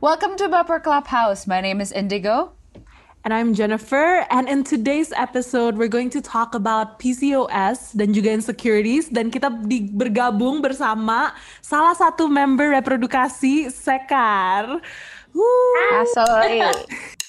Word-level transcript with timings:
Welcome 0.00 0.40
to 0.40 0.48
Baper 0.48 0.80
Clubhouse. 0.80 1.46
My 1.46 1.60
name 1.60 1.78
is 1.78 1.92
Indigo. 1.92 2.56
And 3.20 3.36
I'm 3.36 3.52
Jennifer. 3.52 4.24
And 4.32 4.48
in 4.48 4.64
today's 4.64 5.12
episode, 5.12 5.76
we're 5.76 5.92
going 5.92 6.08
to 6.16 6.24
talk 6.24 6.56
about 6.56 6.96
PCOS 6.96 7.92
dan 7.92 8.16
juga 8.16 8.32
insecurities. 8.32 9.12
Dan 9.12 9.28
kita 9.28 9.52
di, 9.68 9.92
bergabung 9.92 10.64
bersama 10.64 11.36
salah 11.60 11.92
satu 11.92 12.32
member 12.32 12.72
reprodukasi 12.72 13.68
Sekar. 13.68 14.80
Woo. 15.36 15.76
Asli. 15.92 16.64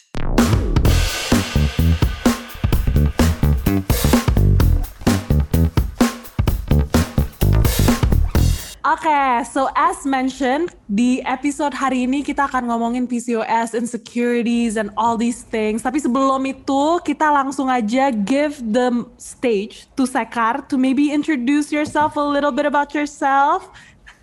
Oke, 8.92 9.08
okay, 9.08 9.48
so 9.48 9.72
as 9.72 10.04
mentioned, 10.04 10.76
di 10.84 11.24
episode 11.24 11.72
hari 11.72 12.04
ini 12.04 12.28
kita 12.28 12.44
akan 12.44 12.68
ngomongin 12.68 13.08
PCOS, 13.08 13.72
insecurities, 13.72 14.76
and 14.76 14.92
all 15.00 15.16
these 15.16 15.48
things. 15.48 15.80
Tapi 15.80 16.04
sebelum 16.04 16.44
itu, 16.44 17.00
kita 17.00 17.32
langsung 17.32 17.72
aja 17.72 18.12
give 18.12 18.60
the 18.60 19.08
stage 19.16 19.88
to 19.96 20.04
Sekar 20.04 20.68
to 20.68 20.76
maybe 20.76 21.08
introduce 21.08 21.72
yourself 21.72 22.20
a 22.20 22.26
little 22.36 22.52
bit 22.52 22.68
about 22.68 22.92
yourself. 22.92 23.72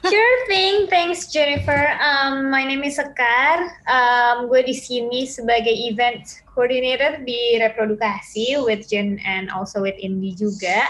Sure 0.04 0.36
thing, 0.52 0.84
thanks 0.92 1.32
Jennifer. 1.32 1.96
Um, 2.04 2.52
my 2.52 2.60
name 2.68 2.84
is 2.84 3.00
Sekar. 3.00 3.72
Um, 3.88 4.52
gue 4.52 4.68
di 4.68 4.76
sini 4.76 5.24
sebagai 5.24 5.72
event 5.72 6.44
coordinator 6.58 7.22
di 7.22 7.54
reprodukasi 7.62 8.58
with 8.66 8.90
Jen 8.90 9.22
and 9.22 9.46
also 9.54 9.78
with 9.78 9.94
Indi 10.02 10.34
juga. 10.34 10.82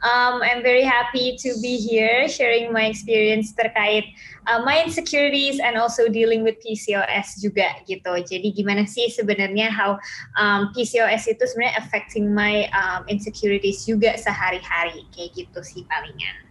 Um, 0.00 0.40
I'm 0.40 0.64
very 0.64 0.80
happy 0.80 1.36
to 1.44 1.52
be 1.60 1.76
here 1.76 2.24
sharing 2.24 2.72
my 2.72 2.88
experience 2.88 3.52
terkait 3.52 4.16
uh, 4.48 4.64
my 4.64 4.80
insecurities 4.80 5.60
and 5.60 5.76
also 5.76 6.08
dealing 6.08 6.40
with 6.40 6.56
PCOS 6.64 7.36
juga 7.44 7.84
gitu. 7.84 8.16
Jadi 8.24 8.48
gimana 8.56 8.88
sih 8.88 9.12
sebenarnya 9.12 9.68
how 9.68 10.00
um, 10.40 10.72
PCOS 10.72 11.28
itu 11.28 11.44
sebenarnya 11.44 11.76
affecting 11.76 12.32
my 12.32 12.64
um, 12.72 13.04
insecurities 13.12 13.84
juga 13.84 14.16
sehari-hari 14.16 15.04
kayak 15.12 15.36
gitu 15.36 15.60
sih 15.60 15.84
palingan. 15.84 16.48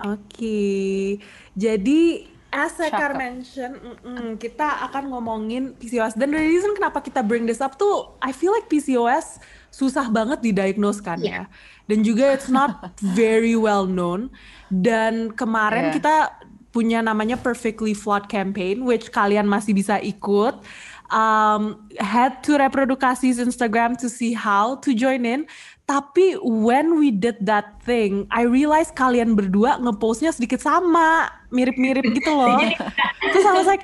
Oke, 0.00 0.16
okay. 0.16 1.04
jadi 1.52 2.24
as 2.50 2.74
Sekar 2.74 3.14
mention, 3.14 3.78
mm 3.78 3.96
-mm, 4.02 4.28
kita 4.38 4.90
akan 4.90 5.14
ngomongin 5.14 5.74
PCOS 5.78 6.18
dan 6.18 6.34
the 6.34 6.38
reason 6.38 6.74
kenapa 6.74 6.98
kita 7.02 7.22
bring 7.22 7.46
this 7.46 7.62
up 7.62 7.78
tuh, 7.78 8.14
I 8.18 8.34
feel 8.34 8.50
like 8.50 8.66
PCOS 8.66 9.38
susah 9.70 10.10
banget 10.10 10.42
didiagnose 10.42 10.98
kan 10.98 11.22
yeah. 11.22 11.46
ya 11.46 11.78
dan 11.90 12.06
juga 12.06 12.34
it's 12.34 12.50
not 12.50 12.90
very 13.18 13.58
well 13.58 13.86
known. 13.86 14.30
Dan 14.70 15.34
kemarin 15.34 15.90
yeah. 15.90 15.94
kita 15.98 16.16
punya 16.70 17.02
namanya 17.02 17.34
perfectly 17.34 17.98
flawed 17.98 18.30
campaign 18.30 18.86
which 18.86 19.10
kalian 19.10 19.50
masih 19.50 19.74
bisa 19.74 19.98
ikut 19.98 20.62
um, 21.10 21.90
head 21.98 22.42
to 22.46 22.58
reprodukasi's 22.58 23.38
Instagram 23.38 23.98
to 23.98 24.08
see 24.08 24.32
how 24.32 24.76
to 24.82 24.94
join 24.94 25.26
in 25.26 25.46
tapi 25.90 26.38
when 26.38 27.02
we 27.02 27.10
did 27.10 27.42
that 27.50 27.82
thing, 27.82 28.30
I 28.30 28.46
realize 28.46 28.94
kalian 28.94 29.34
berdua 29.34 29.82
ngepostnya 29.82 30.30
sedikit 30.30 30.62
sama, 30.62 31.26
mirip-mirip 31.50 32.06
gitu 32.14 32.30
loh. 32.30 32.62
terus 33.34 33.42
I 33.42 33.54
was 33.58 33.66
like, 33.66 33.82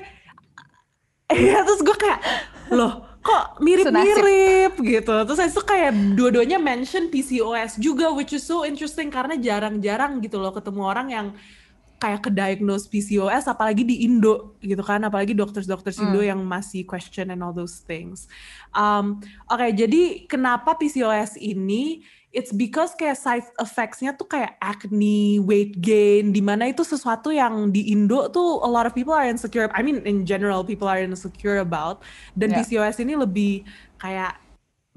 ya 1.35 1.67
terus 1.67 1.83
gue 1.83 1.97
kayak, 1.99 2.23
loh 2.71 3.03
kok 3.19 3.59
mirip-mirip 3.59 4.79
gitu. 4.79 5.15
Terus 5.27 5.35
saya 5.35 5.51
tuh 5.51 5.67
kayak 5.67 5.91
dua-duanya 6.15 6.55
mention 6.55 7.11
PCOS 7.11 7.75
juga 7.75 8.15
which 8.15 8.31
is 8.31 8.47
so 8.47 8.63
interesting 8.63 9.11
karena 9.11 9.35
jarang-jarang 9.35 10.23
gitu 10.23 10.39
loh 10.39 10.55
ketemu 10.55 10.81
orang 10.87 11.07
yang 11.11 11.27
kayak 11.97 12.21
ke 12.25 12.29
diagnose 12.29 12.85
PCOS 12.85 13.49
apalagi 13.49 13.81
di 13.81 14.05
Indo 14.05 14.57
gitu 14.61 14.85
kan 14.85 15.01
apalagi 15.01 15.33
dokter-dokter 15.33 15.89
Indo 15.97 16.21
hmm. 16.21 16.29
yang 16.29 16.41
masih 16.45 16.85
question 16.85 17.33
and 17.33 17.41
all 17.41 17.53
those 17.53 17.81
things. 17.81 18.29
Um, 18.77 19.21
Oke 19.49 19.65
okay, 19.65 19.69
jadi 19.73 20.29
kenapa 20.29 20.77
PCOS 20.77 21.41
ini 21.41 22.05
it's 22.29 22.53
because 22.53 22.93
kayak 22.93 23.17
side 23.17 23.49
effects-nya 23.57 24.13
tuh 24.13 24.29
kayak 24.29 24.53
acne, 24.61 25.41
weight 25.41 25.81
gain, 25.81 26.29
di 26.29 26.43
mana 26.43 26.69
itu 26.69 26.85
sesuatu 26.85 27.33
yang 27.33 27.73
di 27.73 27.89
Indo 27.89 28.29
tuh 28.29 28.61
a 28.61 28.69
lot 28.69 28.85
of 28.85 28.93
people 28.93 29.15
are 29.15 29.25
insecure. 29.25 29.65
I 29.73 29.81
mean 29.81 30.05
in 30.05 30.21
general 30.21 30.61
people 30.61 30.85
are 30.85 31.01
insecure 31.01 31.57
about. 31.65 32.05
Dan 32.37 32.53
yeah. 32.53 32.61
PCOS 32.61 33.01
ini 33.01 33.17
lebih 33.17 33.65
kayak 33.97 34.37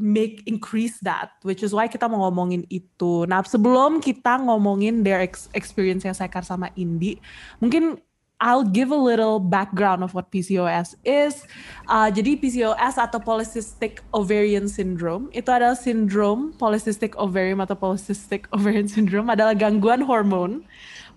make 0.01 0.43
increase 0.49 0.97
that, 1.05 1.37
which 1.45 1.61
is 1.61 1.77
why 1.77 1.87
kita 1.87 2.09
mau 2.09 2.25
ngomongin 2.27 2.65
itu. 2.73 3.29
Nah 3.29 3.45
sebelum 3.45 4.01
kita 4.01 4.41
ngomongin 4.41 5.05
their 5.05 5.21
experience 5.53 6.03
yang 6.09 6.17
Sekar 6.17 6.43
sama 6.43 6.73
Indi, 6.75 7.21
mungkin 7.61 8.01
I'll 8.41 8.65
give 8.65 8.89
a 8.89 8.97
little 8.97 9.37
background 9.37 10.01
of 10.01 10.17
what 10.17 10.33
PCOS 10.33 10.97
is. 11.05 11.45
Uh, 11.85 12.09
jadi 12.09 12.41
PCOS 12.41 12.97
atau 12.97 13.21
Polycystic 13.21 14.01
Ovarian 14.17 14.65
Syndrome 14.65 15.29
itu 15.37 15.53
adalah 15.53 15.77
sindrom 15.77 16.57
polycystic 16.57 17.13
ovarian 17.21 17.61
atau 17.61 17.77
polycystic 17.77 18.49
ovarian 18.57 18.89
syndrome 18.89 19.29
adalah 19.29 19.53
gangguan 19.53 20.01
hormon 20.01 20.65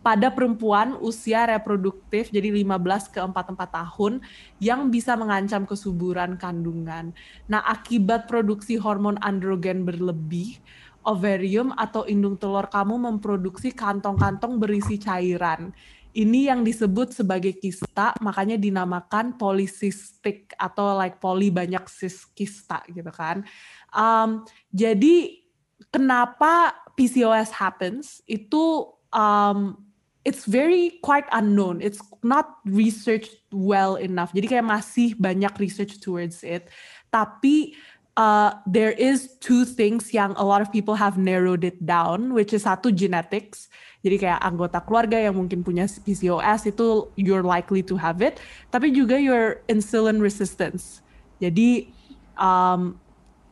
pada 0.03 0.27
perempuan 0.29 0.99
usia 0.99 1.47
reproduktif 1.47 2.27
jadi 2.27 2.51
15 2.51 3.07
ke 3.09 3.19
44 3.23 3.55
tahun 3.55 4.19
yang 4.59 4.91
bisa 4.91 5.15
mengancam 5.15 5.63
kesuburan 5.63 6.35
kandungan. 6.35 7.15
Nah, 7.47 7.63
akibat 7.63 8.27
produksi 8.27 8.75
hormon 8.75 9.15
androgen 9.23 9.87
berlebih, 9.87 10.59
ovarium 11.07 11.71
atau 11.79 12.03
indung 12.03 12.35
telur 12.35 12.67
kamu 12.67 12.99
memproduksi 12.99 13.71
kantong-kantong 13.71 14.59
berisi 14.59 14.99
cairan 14.99 15.71
ini 16.13 16.45
yang 16.45 16.61
disebut 16.61 17.09
sebagai 17.09 17.57
kista, 17.57 18.13
makanya 18.21 18.53
dinamakan 18.53 19.33
polycystic 19.33 20.53
atau 20.61 20.93
like 20.93 21.17
poli 21.17 21.49
banyak 21.49 21.81
cis 21.89 22.29
kista 22.37 22.85
gitu 22.85 23.09
kan. 23.09 23.41
Um, 23.89 24.45
jadi 24.69 25.41
kenapa 25.89 26.77
PCOS 26.93 27.49
happens 27.57 28.21
itu 28.29 28.93
um, 29.09 29.73
it's 30.23 30.47
very 30.47 30.99
quite 31.03 31.27
unknown. 31.31 31.83
It's 31.83 31.99
not 32.23 32.63
researched 32.65 33.37
well 33.51 33.95
enough. 33.99 34.31
Jadi 34.31 34.47
kayak 34.57 34.65
masih 34.65 35.15
banyak 35.19 35.51
research 35.59 35.99
towards 35.99 36.41
it. 36.47 36.71
Tapi 37.11 37.75
uh, 38.15 38.55
there 38.63 38.95
is 38.95 39.35
two 39.43 39.67
things 39.67 40.15
yang 40.15 40.31
a 40.39 40.45
lot 40.47 40.63
of 40.63 40.71
people 40.71 40.95
have 40.95 41.19
narrowed 41.19 41.67
it 41.67 41.77
down, 41.83 42.31
which 42.31 42.55
is 42.55 42.63
satu 42.63 42.89
genetics 42.89 43.67
jadi 44.03 44.19
kayak 44.19 44.39
anggota 44.43 44.83
keluarga 44.83 45.15
yang 45.15 45.39
mungkin 45.39 45.63
punya 45.63 45.87
PCOS 45.87 46.67
itu 46.67 47.07
you're 47.15 47.43
likely 47.43 47.79
to 47.79 47.95
have 47.95 48.19
it. 48.19 48.43
Tapi 48.67 48.91
juga 48.91 49.15
your 49.15 49.63
insulin 49.71 50.19
resistance. 50.19 50.99
Jadi 51.39 51.87
um, 52.35 52.99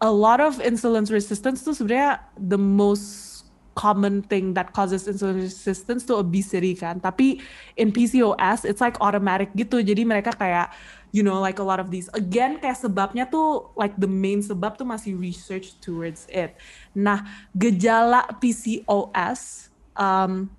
a 0.04 0.12
lot 0.12 0.44
of 0.44 0.60
insulin 0.60 1.08
resistance 1.08 1.64
tuh 1.64 1.72
sebenarnya 1.72 2.20
the 2.36 2.60
most 2.60 3.31
common 3.74 4.20
thing 4.28 4.52
that 4.54 4.76
causes 4.76 5.08
insulin 5.08 5.40
resistance 5.40 6.04
to 6.04 6.20
obesity 6.20 6.76
kan. 6.76 7.00
Tapi 7.00 7.40
in 7.80 7.92
PCOS 7.92 8.68
it's 8.68 8.84
like 8.84 9.00
automatic 9.00 9.52
gitu. 9.56 9.80
Jadi 9.80 10.04
mereka 10.04 10.36
kayak 10.36 10.72
you 11.12 11.24
know 11.24 11.40
like 11.40 11.60
a 11.60 11.66
lot 11.66 11.80
of 11.80 11.92
these 11.92 12.08
again 12.16 12.60
kayak 12.60 12.80
sebabnya 12.80 13.28
tuh 13.28 13.68
like 13.76 13.96
the 14.00 14.08
main 14.08 14.40
sebab 14.40 14.80
tuh 14.80 14.88
masih 14.88 15.16
research 15.16 15.76
towards 15.80 16.28
it. 16.32 16.56
Nah, 16.92 17.24
gejala 17.56 18.28
PCOS 18.40 19.72
um, 19.96 20.52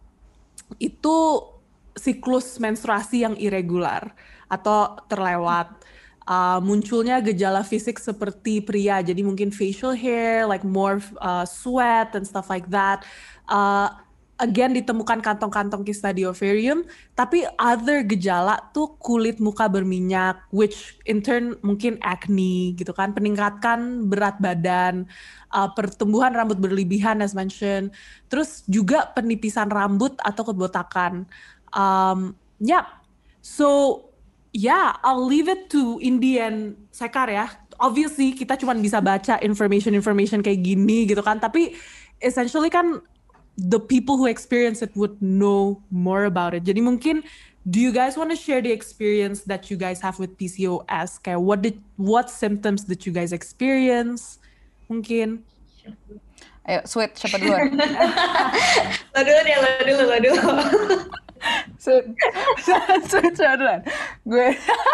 itu 0.80 1.16
siklus 1.92 2.56
menstruasi 2.56 3.28
yang 3.28 3.36
irregular 3.36 4.12
atau 4.48 4.96
terlewat. 5.08 5.68
Uh, 6.22 6.62
munculnya 6.62 7.18
gejala 7.18 7.66
fisik 7.66 7.98
seperti 7.98 8.62
pria, 8.62 9.02
jadi 9.02 9.26
mungkin 9.26 9.50
facial 9.50 9.90
hair, 9.90 10.46
like 10.46 10.62
more 10.62 11.02
uh, 11.18 11.42
sweat 11.42 12.14
and 12.14 12.22
stuff 12.22 12.46
like 12.46 12.70
that. 12.70 13.02
Uh, 13.50 13.90
again 14.42 14.74
ditemukan 14.74 15.22
kantong-kantong 15.22 15.86
kista 15.86 16.10
di 16.10 16.26
ovarium, 16.26 16.82
tapi 17.14 17.46
other 17.62 18.02
gejala 18.02 18.58
tuh 18.74 18.98
kulit 18.98 19.38
muka 19.38 19.70
berminyak, 19.70 20.42
which 20.50 20.98
in 21.06 21.22
turn 21.22 21.54
mungkin 21.62 22.02
acne 22.02 22.74
gitu 22.74 22.90
kan, 22.90 23.14
peningkatkan 23.14 24.10
berat 24.10 24.42
badan, 24.42 25.06
uh, 25.54 25.70
pertumbuhan 25.78 26.34
rambut 26.34 26.58
berlebihan 26.58 27.22
as 27.22 27.38
mentioned, 27.38 27.94
terus 28.26 28.66
juga 28.66 29.14
penipisan 29.14 29.70
rambut 29.70 30.18
atau 30.26 30.42
kebotakan. 30.42 31.22
Um, 31.72 32.34
yeah. 32.58 32.84
so 33.42 33.98
yeah, 34.52 34.96
I'll 35.02 35.24
leave 35.24 35.48
it 35.48 35.72
to 35.72 35.98
Indian 36.00 36.76
Sekar 36.92 37.32
ya. 37.32 37.48
Obviously 37.80 38.36
kita 38.36 38.60
cuma 38.60 38.76
bisa 38.76 39.00
baca 39.02 39.40
information-information 39.40 40.44
kayak 40.44 40.60
gini 40.62 41.08
gitu 41.08 41.24
kan, 41.24 41.40
tapi 41.40 41.74
essentially 42.20 42.68
kan 42.68 43.00
the 43.58 43.80
people 43.80 44.16
who 44.16 44.28
experience 44.28 44.84
it 44.84 44.92
would 44.94 45.16
know 45.18 45.80
more 45.90 46.28
about 46.28 46.54
it. 46.54 46.62
Jadi 46.62 46.84
mungkin 46.84 47.24
do 47.66 47.80
you 47.80 47.90
guys 47.90 48.14
want 48.14 48.30
to 48.30 48.38
share 48.38 48.60
the 48.60 48.70
experience 48.70 49.42
that 49.48 49.70
you 49.72 49.76
guys 49.80 49.98
have 50.04 50.20
with 50.20 50.36
PCOS? 50.36 51.18
Kayak 51.24 51.40
what 51.40 51.64
did 51.64 51.80
what 51.96 52.28
symptoms 52.28 52.84
did 52.84 53.02
you 53.08 53.12
guys 53.12 53.32
experience? 53.32 54.38
Mungkin. 54.86 55.42
Ayo, 56.62 56.86
sweet, 56.86 57.18
siapa 57.18 57.42
dulu? 57.42 57.58
lo 59.14 59.20
dulu 59.26 59.40
deh, 59.42 59.56
lo 59.58 59.68
dulu, 59.82 60.02
lo 60.06 60.16
dulu. 60.22 60.42
Switzerland. 63.10 63.82
gue 64.22 64.48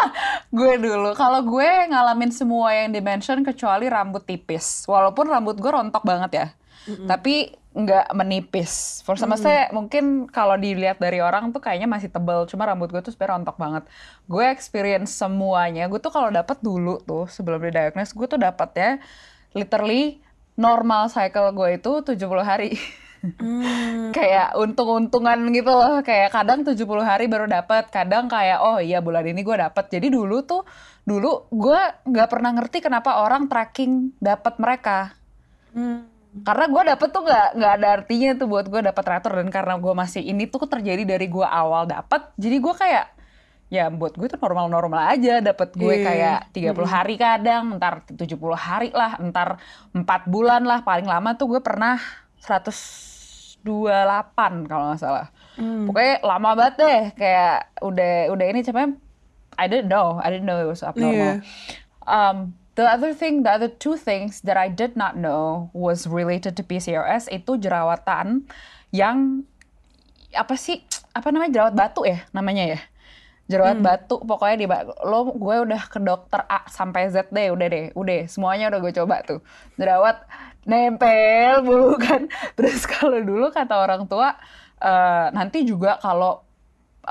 gue 0.57 0.73
dulu 0.81 1.13
kalau 1.13 1.45
gue 1.45 1.69
ngalamin 1.89 2.33
semua 2.33 2.73
yang 2.73 2.89
dimention 2.89 3.45
kecuali 3.45 3.85
rambut 3.85 4.25
tipis. 4.25 4.85
Walaupun 4.89 5.29
rambut 5.29 5.57
gue 5.61 5.71
rontok 5.71 6.03
banget 6.03 6.31
ya. 6.33 6.47
Mm-hmm. 6.89 7.07
Tapi 7.07 7.35
nggak 7.69 8.07
menipis. 8.17 9.05
For 9.05 9.13
sama 9.15 9.37
mm-hmm. 9.37 9.45
saya 9.45 9.63
mungkin 9.69 10.25
kalau 10.27 10.57
dilihat 10.57 10.97
dari 10.97 11.21
orang 11.21 11.53
tuh 11.53 11.61
kayaknya 11.61 11.85
masih 11.85 12.09
tebel, 12.09 12.49
cuma 12.49 12.65
rambut 12.65 12.89
gue 12.89 13.01
tuh 13.05 13.13
sebenarnya 13.13 13.35
rontok 13.37 13.57
banget. 13.61 13.83
Gue 14.25 14.45
experience 14.49 15.13
semuanya. 15.13 15.85
Gue 15.85 16.01
tuh 16.01 16.09
kalau 16.09 16.33
dapat 16.33 16.57
dulu 16.65 16.97
tuh 17.05 17.29
sebelum 17.29 17.61
didiagnosis, 17.61 18.17
gue 18.17 18.25
tuh 18.25 18.41
dapat 18.41 18.69
ya 18.73 18.91
literally 19.53 20.21
normal 20.59 21.07
cycle 21.07 21.53
gue 21.53 21.77
itu 21.77 21.91
70 22.03 22.19
hari. 22.41 22.73
Hmm. 23.19 24.15
kayak 24.15 24.55
untung-untungan 24.55 25.51
gitu 25.51 25.67
loh 25.75 25.99
kayak 25.99 26.31
kadang 26.31 26.63
70 26.63 26.79
hari 27.03 27.27
baru 27.27 27.51
dapat 27.51 27.91
kadang 27.91 28.31
kayak 28.31 28.63
oh 28.63 28.79
iya 28.79 29.03
bulan 29.03 29.27
ini 29.27 29.43
gue 29.43 29.59
dapat 29.59 29.91
jadi 29.91 30.07
dulu 30.07 30.39
tuh 30.47 30.63
dulu 31.03 31.51
gue 31.51 31.81
nggak 32.07 32.29
pernah 32.31 32.55
ngerti 32.55 32.79
kenapa 32.79 33.19
orang 33.19 33.51
tracking 33.51 34.15
dapat 34.23 34.55
mereka 34.63 35.19
hmm. 35.75 36.07
karena 36.47 36.65
gue 36.71 36.83
dapet 36.95 37.07
tuh 37.11 37.23
nggak 37.27 37.47
nggak 37.59 37.73
ada 37.75 37.87
artinya 37.99 38.29
tuh 38.39 38.47
buat 38.47 38.65
gue 38.71 38.81
dapat 38.87 39.03
teratur 39.03 39.31
dan 39.35 39.49
karena 39.51 39.75
gue 39.75 39.93
masih 39.99 40.23
ini 40.23 40.47
tuh 40.47 40.63
terjadi 40.63 41.03
dari 41.03 41.27
gue 41.27 41.43
awal 41.43 41.91
dapat 41.91 42.31
jadi 42.39 42.55
gue 42.55 42.71
kayak 42.71 43.05
ya 43.67 43.91
buat 43.91 44.15
gue 44.15 44.31
tuh 44.31 44.39
normal-normal 44.39 45.11
aja 45.11 45.43
dapat 45.43 45.75
gue 45.75 45.93
yeah. 46.01 46.07
kayak 46.07 46.39
30 46.55 46.71
mm. 46.71 46.87
hari 46.87 47.15
kadang 47.19 47.63
ntar 47.75 48.07
70 48.07 48.31
hari 48.55 48.89
lah 48.95 49.19
ntar 49.27 49.59
4 49.91 50.07
bulan 50.25 50.63
lah 50.63 50.87
paling 50.87 51.05
lama 51.05 51.35
tuh 51.35 51.51
gue 51.51 51.61
pernah 51.61 51.99
128 53.65 54.69
kalau 54.69 54.83
nggak 54.91 55.01
salah. 55.01 55.27
Hmm. 55.59 55.87
Pokoknya 55.89 56.15
lama 56.23 56.49
banget 56.55 56.75
deh 56.79 57.01
kayak 57.19 57.57
udah 57.83 58.13
udah 58.31 58.45
ini 58.47 58.61
cuman 58.63 58.95
I 59.59 59.67
didn't 59.67 59.91
know, 59.91 60.23
I 60.23 60.31
didn't 60.31 60.47
know 60.47 60.63
it 60.63 60.69
was 60.71 60.81
abnormal. 60.85 61.43
Yeah. 61.43 61.43
Um, 62.07 62.55
the 62.79 62.87
other 62.87 63.11
thing, 63.11 63.43
the 63.43 63.51
other 63.51 63.67
two 63.67 63.99
things 63.99 64.39
that 64.47 64.55
I 64.55 64.71
did 64.71 64.95
not 64.95 65.19
know 65.19 65.67
was 65.75 66.07
related 66.07 66.55
to 66.57 66.63
PCOS 66.63 67.27
itu 67.27 67.59
jerawatan 67.59 68.47
yang 68.95 69.43
apa 70.31 70.55
sih 70.55 70.85
apa 71.11 71.33
namanya 71.33 71.51
jerawat 71.57 71.73
batu 71.73 72.05
ya 72.05 72.21
namanya 72.29 72.77
ya 72.77 72.79
jerawat 73.49 73.81
hmm. 73.81 73.85
batu 73.85 74.15
pokoknya 74.21 74.57
di 74.61 74.67
lo 75.09 75.33
gue 75.33 75.55
udah 75.65 75.81
ke 75.89 75.97
dokter 75.97 76.45
A 76.45 76.69
sampai 76.69 77.09
Z 77.09 77.33
deh 77.33 77.49
udah 77.49 77.67
deh 77.67 77.85
udah 77.97 78.29
semuanya 78.29 78.69
udah 78.69 78.79
gue 78.79 78.93
coba 78.93 79.25
tuh 79.25 79.41
jerawat 79.73 80.21
nempel 80.69 81.65
mulu 81.65 81.97
kan 81.97 82.29
terus 82.57 82.85
kalau 82.85 83.17
dulu 83.17 83.49
kata 83.49 83.73
orang 83.73 84.05
tua 84.05 84.37
uh, 84.79 85.27
nanti 85.33 85.65
juga 85.65 85.97
kalau 85.97 86.45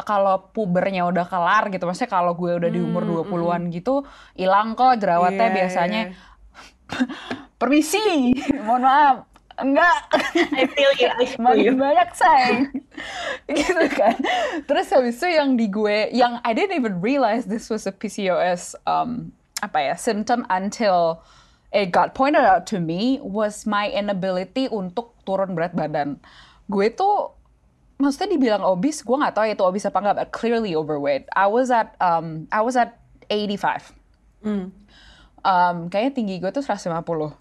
kalau 0.06 0.54
pubernya 0.54 1.02
udah 1.10 1.26
kelar 1.26 1.74
gitu 1.74 1.82
maksudnya 1.82 2.12
kalau 2.12 2.38
gue 2.38 2.54
udah 2.54 2.70
di 2.70 2.78
umur 2.78 3.02
20-an 3.02 3.66
hmm, 3.66 3.72
gitu 3.74 4.06
hilang 4.38 4.78
kok 4.78 4.94
jerawatnya 5.02 5.50
yeah, 5.50 5.56
biasanya. 5.58 6.02
yeah. 6.14 6.16
permisi 7.58 8.32
mohon 8.62 8.86
maaf. 8.86 9.16
Enggak. 9.58 10.00
I 10.54 10.70
feel 10.70 10.92
you 11.02 11.10
I 11.10 11.26
feel 11.26 11.42
makin 11.42 11.74
you. 11.74 11.82
banyak 11.82 12.10
sayang. 12.14 12.70
Gitu 13.58 13.84
kan. 13.90 14.14
Terus 14.70 14.86
habis 14.94 15.18
itu 15.18 15.28
yang 15.34 15.58
di 15.58 15.66
gue 15.66 16.14
yang 16.14 16.38
I 16.46 16.54
didn't 16.54 16.78
even 16.78 17.02
realize 17.02 17.50
this 17.50 17.66
was 17.66 17.82
a 17.90 17.94
PCOS 17.94 18.78
um, 18.86 19.34
apa 19.58 19.82
ya 19.82 19.94
symptom 19.98 20.46
until 20.46 21.26
it 21.72 21.92
got 21.92 22.16
pointed 22.16 22.44
out 22.44 22.64
to 22.72 22.80
me 22.80 23.20
was 23.20 23.68
my 23.68 23.92
inability 23.92 24.68
untuk 24.72 25.12
turun 25.28 25.52
berat 25.52 25.76
badan. 25.76 26.16
Gue 26.68 26.88
tuh 26.92 27.36
maksudnya 28.00 28.38
dibilang 28.38 28.64
obese, 28.64 29.02
gue 29.02 29.16
nggak 29.16 29.34
tahu 29.34 29.44
itu 29.50 29.64
obese 29.66 29.86
apa 29.90 29.98
nggak, 30.00 30.16
but 30.16 30.28
clearly 30.32 30.72
overweight. 30.72 31.28
I 31.36 31.50
was 31.50 31.68
at 31.68 31.92
um, 32.00 32.48
I 32.48 32.64
was 32.64 32.78
at 32.78 32.96
85. 33.28 33.92
Mm. 34.46 34.72
Um, 35.44 35.76
kayaknya 35.92 36.12
tinggi 36.16 36.34
gue 36.40 36.50
tuh 36.50 36.64
150. 36.64 36.88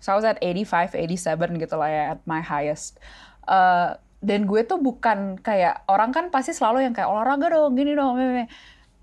So 0.04 0.08
I 0.12 0.16
was 0.20 0.28
at 0.28 0.40
85, 0.44 0.96
87 0.96 1.64
gitu 1.64 1.76
lah 1.80 1.90
ya 1.90 2.04
at 2.18 2.22
my 2.28 2.44
highest. 2.44 3.00
Uh, 3.48 3.96
dan 4.20 4.50
gue 4.50 4.66
tuh 4.66 4.82
bukan 4.82 5.38
kayak 5.40 5.86
orang 5.88 6.10
kan 6.12 6.34
pasti 6.34 6.52
selalu 6.52 6.84
yang 6.90 6.94
kayak 6.94 7.08
olahraga 7.08 7.54
dong, 7.54 7.78
gini 7.78 7.94
dong, 7.94 8.18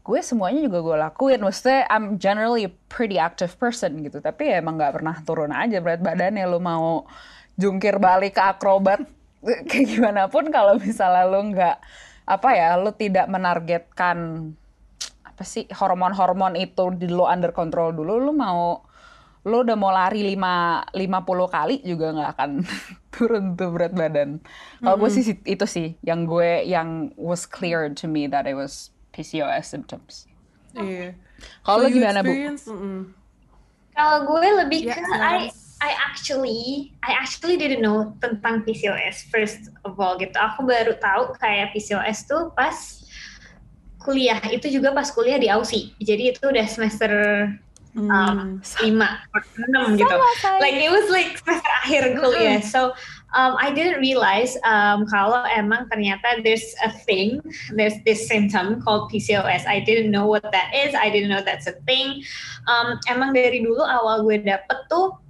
gue 0.04 0.20
semuanya 0.20 0.60
juga 0.68 0.84
gue 0.84 0.96
lakuin 1.00 1.40
maksudnya 1.40 1.88
I'm 1.88 2.20
generally 2.20 2.68
a 2.68 2.72
pretty 2.92 3.16
active 3.16 3.56
person 3.56 4.04
gitu 4.04 4.20
tapi 4.20 4.52
ya 4.52 4.60
emang 4.60 4.76
nggak 4.76 5.00
pernah 5.00 5.16
turun 5.24 5.48
aja 5.48 5.80
berat 5.80 6.04
badannya 6.04 6.44
lo 6.44 6.60
mau 6.60 7.08
jungkir 7.56 7.96
balik 7.96 8.36
ke 8.36 8.42
akrobat 8.44 9.00
kayak 9.72 9.86
gimana 9.88 10.28
pun 10.28 10.52
kalau 10.52 10.76
misalnya 10.76 11.24
lo 11.24 11.40
nggak 11.40 11.76
apa 12.28 12.48
ya 12.52 12.76
lo 12.76 12.92
tidak 12.92 13.32
menargetkan 13.32 14.52
apa 15.24 15.42
sih 15.42 15.64
hormon-hormon 15.72 16.60
itu 16.60 16.92
di 16.92 17.08
lo 17.08 17.24
under 17.24 17.56
control 17.56 17.96
dulu 17.96 18.20
lo 18.20 18.32
mau 18.36 18.84
lo 19.44 19.56
udah 19.60 19.76
mau 19.76 19.92
lari 19.92 20.24
lima 20.24 20.84
lima 20.96 21.24
puluh 21.24 21.48
kali 21.48 21.80
juga 21.84 22.12
nggak 22.12 22.30
akan 22.36 22.50
turun 23.14 23.44
tuh 23.60 23.76
berat 23.76 23.92
badan. 23.92 24.40
Kalau 24.80 24.96
mm 24.96 25.04
-hmm. 25.04 25.04
gue 25.04 25.10
sih 25.12 25.24
itu 25.44 25.66
sih 25.68 25.88
yang 26.00 26.24
gue 26.24 26.64
yang 26.64 27.12
was 27.20 27.44
clear 27.44 27.92
to 27.92 28.08
me 28.08 28.24
that 28.24 28.48
it 28.48 28.56
was 28.56 28.93
PCOS 29.14 29.70
symptoms. 29.70 30.26
Iya. 30.74 30.82
Yeah. 30.82 31.10
Kalau 31.62 31.86
so 31.86 31.94
gimana 31.94 32.18
bu? 32.26 32.34
Kalau 33.94 34.18
gue 34.26 34.48
lebih 34.66 34.90
yeah, 34.90 34.98
ke 34.98 35.02
I 35.14 35.54
I 35.78 35.90
actually 36.10 36.90
I 37.06 37.14
actually 37.14 37.54
didn't 37.54 37.84
know 37.84 38.16
tentang 38.18 38.66
PCOS 38.66 39.30
first 39.30 39.70
of 39.86 39.94
all 40.02 40.18
gitu. 40.18 40.34
Aku 40.34 40.66
baru 40.66 40.98
tahu 40.98 41.36
kayak 41.38 41.70
PCOS 41.76 42.26
tuh 42.26 42.50
pas 42.58 42.74
kuliah. 44.02 44.42
Itu 44.50 44.66
juga 44.66 44.90
pas 44.90 45.06
kuliah 45.14 45.38
di 45.38 45.46
Aussie. 45.46 45.94
Jadi 46.02 46.34
itu 46.34 46.42
udah 46.42 46.66
semester 46.66 47.12
um, 47.94 48.58
lima 48.82 49.22
enam 49.70 49.94
gitu. 49.94 50.16
Like 50.58 50.76
it 50.78 50.90
was 50.90 51.06
like 51.12 51.38
semester 51.38 51.72
akhir 51.86 52.02
kuliah. 52.18 52.58
So 52.64 52.96
um, 53.34 53.58
I 53.58 53.74
didn't 53.74 54.00
realize 54.00 54.56
um, 54.64 55.04
kalau 55.10 55.44
emang 55.50 55.90
ternyata 55.90 56.40
there's 56.40 56.74
a 56.86 56.90
thing, 56.90 57.42
there's 57.74 57.98
this 58.06 58.26
symptom 58.30 58.80
called 58.80 59.10
PCOS. 59.10 59.66
I 59.66 59.82
didn't 59.82 60.14
know 60.14 60.26
what 60.26 60.46
that 60.54 60.70
is. 60.72 60.94
I 60.94 61.10
didn't 61.10 61.28
know 61.28 61.42
that's 61.42 61.66
a 61.66 61.76
thing. 61.84 62.22
Um, 62.70 62.96
emang 63.10 63.34
dari 63.34 63.60
dulu 63.60 63.82
awal 63.82 64.24
gue 64.24 64.40
dapet 64.40 64.78
tuh 64.88 65.20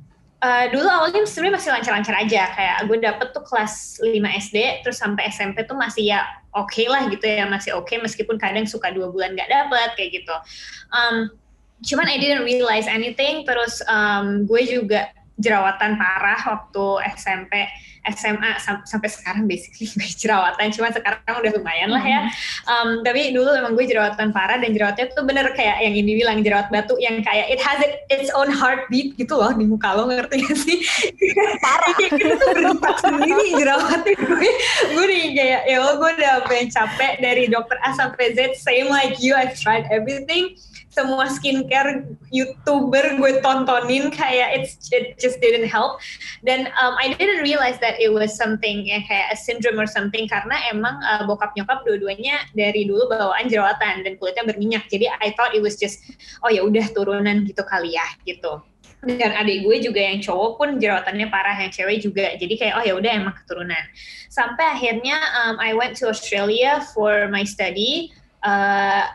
Uh, 0.44 0.68
dulu 0.68 0.84
awalnya 0.84 1.24
sebenarnya 1.24 1.56
masih 1.56 1.70
lancar-lancar 1.72 2.14
aja 2.20 2.52
kayak 2.52 2.84
gue 2.84 3.00
dapet 3.00 3.32
tuh 3.32 3.40
kelas 3.48 3.96
5 4.04 4.12
SD 4.44 4.84
terus 4.84 5.00
sampai 5.00 5.32
SMP 5.32 5.64
tuh 5.64 5.72
masih 5.72 6.12
ya 6.12 6.20
oke 6.52 6.68
okay 6.68 6.84
lah 6.84 7.08
gitu 7.08 7.24
ya 7.24 7.48
masih 7.48 7.72
oke 7.72 7.88
okay, 7.88 7.96
meskipun 7.96 8.36
kadang 8.36 8.68
suka 8.68 8.92
dua 8.92 9.08
bulan 9.08 9.32
gak 9.32 9.48
dapet 9.48 9.96
kayak 9.96 10.20
gitu 10.20 10.36
um, 10.92 11.32
cuman 11.80 12.12
I 12.12 12.20
didn't 12.20 12.44
realize 12.44 12.84
anything 12.84 13.48
terus 13.48 13.80
um, 13.88 14.44
gue 14.44 14.68
juga 14.68 15.16
jerawatan 15.34 15.98
parah 15.98 16.40
waktu 16.46 16.84
SMP 17.18 17.66
SMA 18.04 18.60
sam 18.60 18.84
sampai 18.84 19.08
sekarang 19.08 19.48
basically 19.48 19.88
gue 19.96 20.08
jerawatan. 20.12 20.68
Cuma 20.76 20.92
sekarang 20.92 21.24
udah 21.24 21.52
lumayan 21.56 21.88
lah 21.88 22.04
ya. 22.04 22.20
Um, 22.68 23.00
tapi 23.00 23.32
dulu 23.32 23.48
emang 23.56 23.72
gue 23.72 23.88
jerawatan 23.88 24.30
parah 24.30 24.60
dan 24.60 24.76
jerawatnya 24.76 25.08
tuh 25.16 25.24
bener 25.24 25.48
kayak 25.56 25.80
yang 25.80 25.94
ini 25.96 26.20
bilang 26.20 26.44
jerawat 26.44 26.68
batu 26.68 27.00
yang 27.00 27.24
kayak 27.24 27.48
it 27.48 27.60
has 27.64 27.80
it, 27.80 28.04
its 28.12 28.28
own 28.36 28.52
heartbeat 28.52 29.16
gitu 29.16 29.34
loh 29.34 29.50
di 29.56 29.64
muka 29.64 29.96
lo 29.96 30.04
ngerti 30.12 30.36
gak 30.44 30.56
sih? 30.58 30.78
Parah. 31.64 31.96
Gitu 32.14 32.36
tuh 32.36 32.48
berdetak 32.52 32.96
sendiri 33.00 33.46
jerawatnya 33.56 34.14
gue. 34.14 34.50
Gue 34.92 35.04
nih 35.08 35.24
kayak 35.32 35.60
ya 35.66 35.76
gue 35.80 36.10
udah 36.20 36.32
sampai 36.44 36.60
capek 36.68 37.12
dari 37.24 37.44
dokter 37.48 37.80
A 37.80 37.96
sampai 37.96 38.36
Z 38.36 38.60
same 38.60 38.92
like 38.92 39.16
you 39.24 39.32
I've 39.32 39.56
tried 39.56 39.88
everything 39.88 40.60
semua 40.94 41.26
skincare 41.26 42.06
youtuber 42.30 43.18
gue 43.18 43.42
tontonin 43.42 44.14
kayak 44.14 44.54
it's 44.54 44.86
it 44.94 45.18
just 45.18 45.42
didn't 45.42 45.66
help. 45.66 45.98
Dan 46.46 46.70
um, 46.78 46.94
I 46.94 47.10
didn't 47.18 47.42
realize 47.42 47.82
that 47.82 47.98
it 47.98 48.14
was 48.14 48.38
something 48.38 48.86
yang 48.86 49.02
kayak 49.10 49.34
a 49.34 49.36
syndrome 49.36 49.82
or 49.82 49.90
something 49.90 50.30
karena 50.30 50.54
emang 50.70 50.94
uh, 51.02 51.26
bokap 51.26 51.50
nyokap 51.58 51.82
dua-duanya 51.82 52.46
dari 52.54 52.86
dulu 52.86 53.10
bawaan 53.10 53.50
jerawatan 53.50 54.06
dan 54.06 54.14
kulitnya 54.22 54.46
berminyak. 54.46 54.86
Jadi 54.86 55.10
I 55.10 55.34
thought 55.34 55.52
it 55.52 55.60
was 55.60 55.74
just 55.74 56.06
oh 56.46 56.50
ya 56.54 56.62
udah 56.62 56.86
turunan 56.94 57.42
gitu 57.42 57.66
kali 57.66 57.98
ya 57.98 58.06
gitu. 58.22 58.62
Dan 59.04 59.36
adik 59.36 59.68
gue 59.68 59.84
juga 59.84 60.00
yang 60.00 60.24
cowok 60.24 60.50
pun 60.56 60.68
jerawatannya 60.80 61.28
parah 61.28 61.58
yang 61.60 61.68
cewek 61.68 62.00
juga. 62.00 62.32
Jadi 62.40 62.56
kayak 62.56 62.74
oh 62.80 62.84
ya 62.86 62.94
udah 62.96 63.12
emang 63.12 63.34
keturunan. 63.36 63.84
Sampai 64.32 64.64
akhirnya 64.64 65.20
um, 65.44 65.60
I 65.60 65.76
went 65.76 65.98
to 66.00 66.08
Australia 66.08 66.80
for 66.96 67.28
my 67.28 67.44
study 67.44 68.16
uh, 68.40 69.12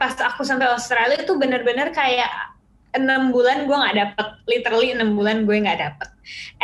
pas 0.00 0.16
aku 0.16 0.40
sampai 0.40 0.64
Australia 0.72 1.20
itu 1.20 1.36
bener-bener 1.36 1.92
kayak 1.92 2.32
enam 2.96 3.28
bulan 3.28 3.68
gue 3.68 3.76
nggak 3.76 3.96
dapet. 4.00 4.26
Literally 4.48 4.96
enam 4.96 5.12
bulan 5.12 5.44
gue 5.44 5.60
nggak 5.60 5.76
dapet. 5.76 6.08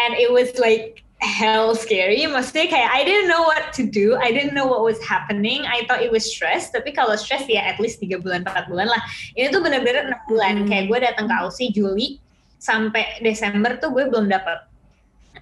And 0.00 0.16
it 0.16 0.32
was 0.32 0.56
like 0.56 1.04
hell 1.20 1.76
scary. 1.76 2.24
Maksudnya 2.24 2.72
kayak 2.72 2.90
I 2.92 3.04
didn't 3.04 3.28
know 3.28 3.44
what 3.44 3.76
to 3.76 3.84
do. 3.84 4.16
I 4.16 4.32
didn't 4.32 4.56
know 4.56 4.64
what 4.64 4.80
was 4.80 4.96
happening. 5.04 5.68
I 5.68 5.84
thought 5.84 6.00
it 6.00 6.08
was 6.08 6.24
stress. 6.24 6.72
Tapi 6.72 6.96
kalau 6.96 7.12
stress 7.20 7.44
ya 7.44 7.60
at 7.68 7.76
least 7.76 8.00
tiga 8.00 8.18
bulan 8.18 8.42
empat 8.42 8.72
bulan 8.72 8.88
lah. 8.88 9.04
Ini 9.36 9.52
tuh 9.52 9.60
bener-bener 9.60 10.08
enam 10.08 10.20
bulan. 10.26 10.64
Hmm. 10.64 10.68
kayak 10.72 10.84
gue 10.88 10.98
datang 11.04 11.28
ke 11.28 11.34
Aussie 11.36 11.70
Juli 11.70 12.18
sampai 12.56 13.20
Desember 13.20 13.76
tuh 13.76 13.92
gue 13.92 14.08
belum 14.08 14.32
dapet. 14.32 14.64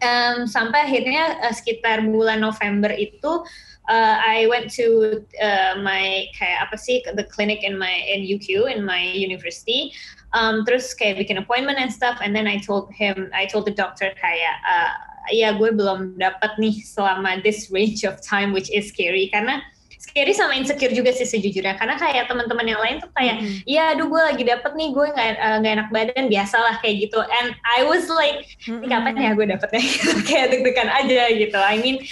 Um, 0.03 0.51
sampai 0.51 0.91
akhirnya 0.91 1.39
uh, 1.47 1.55
sekitar 1.55 2.03
bulan 2.11 2.43
November 2.43 2.91
itu 2.91 3.47
uh, 3.89 4.17
I 4.21 4.47
went 4.49 4.71
to 4.81 5.25
uh, 5.43 5.81
my 5.83 6.29
kayak 6.39 6.69
apa 6.69 6.77
sih 6.77 7.05
the 7.15 7.25
clinic 7.25 7.65
in 7.65 7.77
my 7.77 7.93
in 8.09 8.25
UQ 8.25 8.73
in 8.73 8.85
my 8.85 9.01
university. 9.01 9.93
Um, 10.35 10.67
terus 10.67 10.91
kayak 10.99 11.23
bikin 11.23 11.39
appointment 11.39 11.79
and 11.79 11.93
stuff 11.93 12.19
and 12.19 12.35
then 12.35 12.51
I 12.51 12.59
told 12.59 12.91
him 12.91 13.31
I 13.31 13.47
told 13.47 13.71
the 13.71 13.77
doctor 13.77 14.11
kayak 14.19 14.57
uh, 14.67 14.93
ya 15.31 15.55
gue 15.55 15.71
belum 15.71 16.19
dapat 16.19 16.59
nih 16.59 16.83
selama 16.83 17.39
this 17.45 17.71
range 17.71 18.03
of 18.03 18.19
time 18.25 18.51
which 18.51 18.73
is 18.73 18.91
scary. 18.91 19.31
Karena 19.31 19.63
scary 20.01 20.37
sama 20.37 20.53
insecure 20.59 20.93
juga 20.93 21.13
sih 21.15 21.29
sejujurnya. 21.29 21.77
Karena 21.79 21.97
kayak 22.01 22.29
teman-teman 22.29 22.67
yang 22.67 22.81
lain 22.81 22.97
tuh 23.05 23.13
kayak 23.15 23.41
iya 23.69 23.93
mm. 23.93 23.93
aduh 23.97 24.07
gue 24.11 24.23
lagi 24.25 24.45
dapet 24.45 24.73
nih 24.75 24.89
gue 24.93 25.07
nggak 25.13 25.29
uh, 25.39 25.61
enak 25.61 25.89
badan 25.93 26.25
biasalah 26.27 26.81
kayak 26.81 27.09
gitu. 27.09 27.21
And 27.21 27.55
I 27.63 27.87
was 27.87 28.09
like 28.11 28.49
ini 28.65 28.91
kapan 28.91 29.15
ya 29.21 29.37
gue 29.37 29.47
dapetnya? 29.49 29.85
Kayak 30.29 30.47
deg-degan 30.57 30.89
aja 30.89 31.23
gitu. 31.31 31.61
I 31.61 31.77
mean 31.79 32.03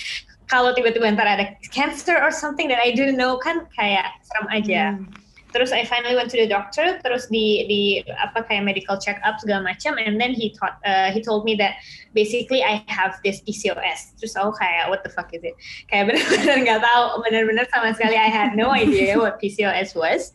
kalau 0.52 0.76
tiba-tiba 0.76 1.08
ntar 1.16 1.24
ada 1.24 1.56
cancer 1.72 2.20
or 2.20 2.28
something 2.28 2.68
that 2.68 2.76
I 2.84 2.92
didn't 2.92 3.16
know 3.16 3.40
kan 3.40 3.64
kayak 3.72 4.12
serem 4.20 4.46
aja. 4.52 5.00
Mm 5.00 5.22
terus 5.52 5.70
I 5.70 5.84
finally 5.84 6.16
went 6.16 6.32
to 6.32 6.40
the 6.40 6.48
doctor 6.48 6.98
terus 7.04 7.28
di 7.28 7.68
di 7.68 7.80
apa 8.08 8.42
kayak 8.48 8.64
medical 8.64 8.96
check 8.96 9.20
up 9.22 9.36
segala 9.38 9.68
macam 9.68 10.00
and 10.00 10.16
then 10.16 10.32
he 10.32 10.56
taught 10.56 10.80
uh, 10.82 11.12
he 11.12 11.20
told 11.20 11.44
me 11.44 11.54
that 11.60 11.76
basically 12.16 12.64
I 12.64 12.80
have 12.88 13.20
this 13.20 13.44
PCOS 13.44 14.16
terus 14.16 14.32
aku 14.34 14.56
kayak 14.56 14.88
what 14.88 15.04
the 15.04 15.12
fuck 15.12 15.30
is 15.36 15.44
it? 15.44 15.54
Kayak 15.92 16.04
benar-benar 16.10 16.56
nggak 16.64 16.80
tahu 16.80 17.04
benar-benar 17.28 17.66
sama 17.70 17.92
sekali 17.92 18.16
I 18.16 18.32
had 18.32 18.56
no 18.56 18.72
idea 18.72 19.20
what 19.20 19.38
PCOS 19.38 19.92
was. 19.94 20.32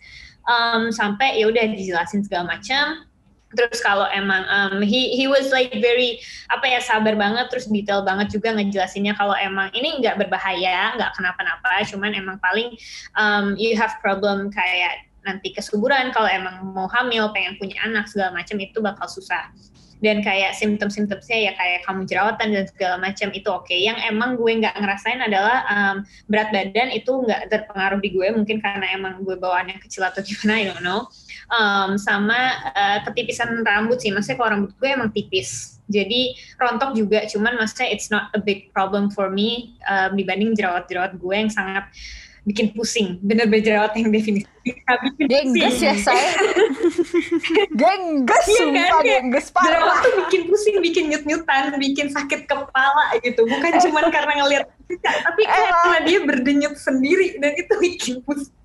Um, 0.47 0.95
sampai 0.95 1.43
ya 1.43 1.51
udah 1.51 1.75
dijelasin 1.75 2.24
segala 2.24 2.55
macam 2.55 3.03
terus 3.56 3.80
kalau 3.80 4.04
emang 4.12 4.44
um, 4.51 4.84
he 4.84 5.16
he 5.16 5.24
was 5.30 5.56
like 5.56 5.72
very 5.80 6.20
apa 6.51 6.68
ya 6.68 6.80
sabar 6.84 7.16
banget 7.16 7.48
terus 7.48 7.72
detail 7.72 8.04
banget 8.04 8.27
juga 8.27 8.51
ngejelasinnya 8.51 9.16
kalau 9.16 9.32
emang 9.39 9.72
ini 9.72 10.04
nggak 10.04 10.20
berbahaya 10.20 10.96
nggak 11.00 11.16
kenapa-napa 11.16 11.88
cuman 11.88 12.12
emang 12.12 12.38
paling 12.44 12.75
um, 13.16 13.56
you 13.56 13.72
have 13.80 13.96
problem 14.04 14.51
kayak 14.51 15.08
nanti 15.24 15.56
kesuburan 15.56 16.12
kalau 16.12 16.27
emang 16.27 16.60
mau 16.75 16.88
hamil 16.92 17.32
pengen 17.32 17.56
punya 17.56 17.80
anak 17.84 18.08
segala 18.12 18.36
macam 18.36 18.60
itu 18.60 18.80
bakal 18.84 19.08
susah 19.08 19.51
dan 19.98 20.22
kayak 20.22 20.54
simptom-simptomnya 20.54 21.38
ya 21.50 21.51
kayak 21.58 21.82
kamu 21.82 22.06
jerawatan 22.06 22.54
dan 22.54 22.66
segala 22.70 22.96
macam 23.01 23.34
itu 23.34 23.50
oke 23.50 23.66
okay. 23.66 23.82
yang 23.82 23.98
emang 24.06 24.38
gue 24.38 24.51
nggak 24.62 24.77
ngerasain 24.77 25.18
adalah 25.18 25.66
um, 25.66 25.96
berat 26.30 26.54
badan 26.54 26.94
itu 26.94 27.10
nggak 27.10 27.50
terpengaruh 27.50 27.98
di 27.98 28.13
gue 28.13 28.27
mungkin 28.30 28.62
karena 28.62 28.94
emang 28.94 29.25
gue 29.25 29.34
bawaannya 29.34 29.82
kecil 29.82 30.06
atau 30.06 30.22
gimana 30.22 30.54
I 30.62 30.66
don't 30.70 30.86
know 30.86 31.10
um, 31.51 31.96
sama 31.96 32.38
uh, 32.72 33.00
ketipisan 33.10 33.63
rambut 33.63 34.00
sih. 34.00 34.12
Maksudnya 34.12 34.38
kalau 34.39 34.50
rambut 34.54 34.72
gue 34.75 34.89
emang 34.89 35.12
tipis. 35.12 35.80
Jadi 35.88 36.36
rontok 36.60 36.96
juga. 36.96 37.24
Cuman 37.27 37.56
maksudnya 37.56 37.88
it's 37.92 38.12
not 38.12 38.32
a 38.36 38.39
big 38.39 38.72
problem 38.75 39.08
for 39.12 39.32
me 39.32 39.80
um, 39.88 40.16
dibanding 40.20 40.51
jerawat-jerawat 40.56 41.16
gue 41.16 41.36
yang 41.36 41.51
sangat 41.51 41.88
bikin 42.48 42.72
pusing. 42.72 43.20
Bener-bener 43.20 43.63
jerawat 43.63 43.92
yang 44.00 44.08
definisi. 44.08 44.48
Gengges 45.20 45.80
ya 45.80 45.96
saya 45.96 46.27
gengges 47.80 48.46
iya 48.51 48.60
sumpah 48.60 49.00
kan? 49.00 49.04
gengges 49.04 49.48
parah. 49.51 49.68
Jerawat 49.68 49.98
tuh 50.00 50.13
bikin 50.24 50.42
pusing 50.48 50.75
bikin 50.84 51.04
nyut-nyutan 51.12 51.75
bikin 51.80 52.08
sakit 52.12 52.48
kepala 52.48 53.16
gitu. 53.20 53.44
Bukan 53.48 53.72
cuma 53.84 54.08
karena 54.12 54.44
ngelihat 54.44 54.66
tapi 55.04 55.44
eh. 55.44 55.51
karena 55.51 56.00
dia 56.08 56.20
berdenyut 56.24 56.75
sendiri 56.80 57.36
dan 57.44 57.51
itu 57.60 57.74
bikin 57.80 58.16
pusing 58.24 58.56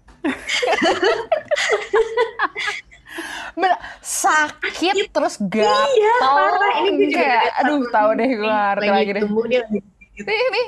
Bener, 3.52 3.76
sakit 4.00 5.12
terus 5.12 5.36
gatal 5.36 5.84
iya, 5.92 6.16
parah. 6.24 6.72
ini 6.80 6.88
gue 6.96 7.06
juga 7.12 7.20
kayak 7.20 7.42
aduh 7.60 7.84
tahu 7.92 8.10
deh 8.16 8.30
gue 8.32 8.48
lagi 8.88 9.10
deh. 9.12 9.22
tumbuh 9.28 9.44
dia 9.44 9.60
lagi 9.68 9.78
ini, 10.16 10.32
ini 10.32 10.62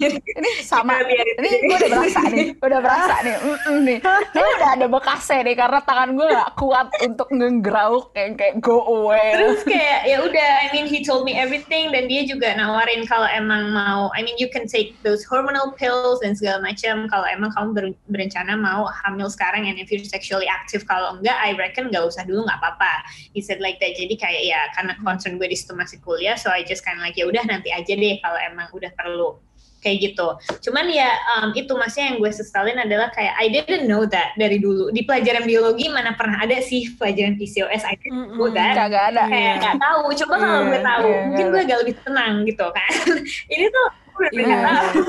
ini 0.00 0.50
sama. 0.64 1.04
ini 1.04 1.56
gue 1.68 1.76
udah 1.76 1.90
berasa 1.92 2.20
nih 2.32 2.46
udah 2.56 2.80
berasa 2.80 3.14
nih. 3.20 3.36
Mm 3.36 3.58
-mm 3.60 3.78
nih. 3.84 3.98
Ini 4.32 4.50
udah 4.56 4.70
ada 4.80 4.86
bekasnya 4.88 5.40
nih 5.44 5.56
karena 5.60 5.80
tangan 5.84 6.10
gue 6.16 6.26
gak 6.32 6.52
kuat 6.56 6.88
untuk 7.04 7.28
ngegrauk 7.28 8.16
kayak 8.16 8.40
kayak 8.40 8.54
go 8.64 8.80
away. 8.88 9.36
Terus 9.36 9.60
kayak 9.68 10.00
ya 10.08 10.16
udah 10.24 10.48
I 10.64 10.66
mean 10.72 10.86
he 10.88 11.04
told 11.04 11.28
me 11.28 11.36
everything 11.36 11.92
dan 11.92 12.08
dia 12.08 12.24
juga 12.24 12.56
nawarin 12.56 13.04
kalau 13.04 13.28
emang 13.28 13.76
mau 13.76 14.08
I 14.16 14.24
mean 14.24 14.40
you 14.40 14.48
can 14.48 14.64
take 14.64 14.96
those 15.04 15.20
hormonal 15.28 15.76
pills 15.76 16.24
dan 16.24 16.32
segala 16.32 16.64
macam. 16.64 17.04
Kalau 17.12 17.26
emang 17.28 17.52
kamu 17.52 17.68
ber, 17.76 17.84
berencana 18.08 18.56
mau 18.56 18.88
hamil 19.04 19.28
sekarang 19.28 19.68
and 19.68 19.76
if 19.76 19.92
you're 19.92 20.02
sexually 20.06 20.48
active 20.48 20.88
kalau 20.88 21.20
enggak 21.20 21.36
I 21.36 21.52
reckon 21.54 21.92
gak 21.92 22.08
usah 22.08 22.24
dulu 22.24 22.48
nggak 22.48 22.58
apa-apa. 22.62 23.04
He 23.36 23.44
said 23.44 23.60
like 23.60 23.76
that. 23.84 23.92
Jadi 24.00 24.16
kayak 24.16 24.42
ya 24.48 24.60
karena 24.72 24.96
concern 25.04 25.36
gue 25.36 25.48
di 25.50 25.58
situ 25.58 25.76
masih 25.76 25.98
kuliah 26.00 26.38
so 26.38 26.48
I 26.48 26.64
just 26.64 26.86
kind 26.86 26.96
of 26.96 27.04
like 27.04 27.18
ya 27.18 27.26
udah 27.26 27.44
nanti 27.44 27.74
aja 27.74 27.92
deh 27.92 28.16
kalau 28.22 28.38
emang 28.40 28.70
udah 28.72 28.92
perlu 28.94 29.49
kayak 29.80 30.12
gitu. 30.12 30.28
Cuman 30.68 30.86
ya 30.92 31.10
um, 31.36 31.56
itu 31.56 31.72
masnya 31.74 32.12
yang 32.12 32.16
gue 32.20 32.30
sesalin 32.30 32.76
adalah 32.76 33.08
kayak 33.10 33.34
I 33.40 33.48
didn't 33.48 33.88
know 33.88 34.04
that 34.06 34.36
dari 34.36 34.60
dulu 34.60 34.92
di 34.92 35.02
pelajaran 35.02 35.48
biologi 35.48 35.88
mana 35.88 36.14
pernah 36.14 36.44
ada 36.44 36.60
sih 36.60 36.92
pelajaran 36.94 37.40
PCOS 37.40 37.82
I 37.88 37.96
didn't 37.98 38.36
know 38.36 38.52
that. 38.52 38.76
Gak 38.76 39.16
ada. 39.16 39.26
Kayak 39.26 39.54
nggak 39.64 39.76
yeah. 39.76 39.84
tahu. 39.84 40.02
Coba 40.14 40.34
yeah, 40.36 40.42
kalau 40.44 40.60
gue 40.62 40.80
tahu, 40.80 41.08
yeah, 41.08 41.24
mungkin 41.26 41.44
gue 41.48 41.60
agak 41.64 41.78
lebih 41.82 41.94
tenang 42.04 42.34
gitu 42.44 42.66
kan. 42.70 42.92
Ini 43.54 43.66
tuh 43.72 43.86
gue 44.14 44.28
yeah. 44.36 44.46
nggak 44.46 44.62
tahu. 44.68 45.02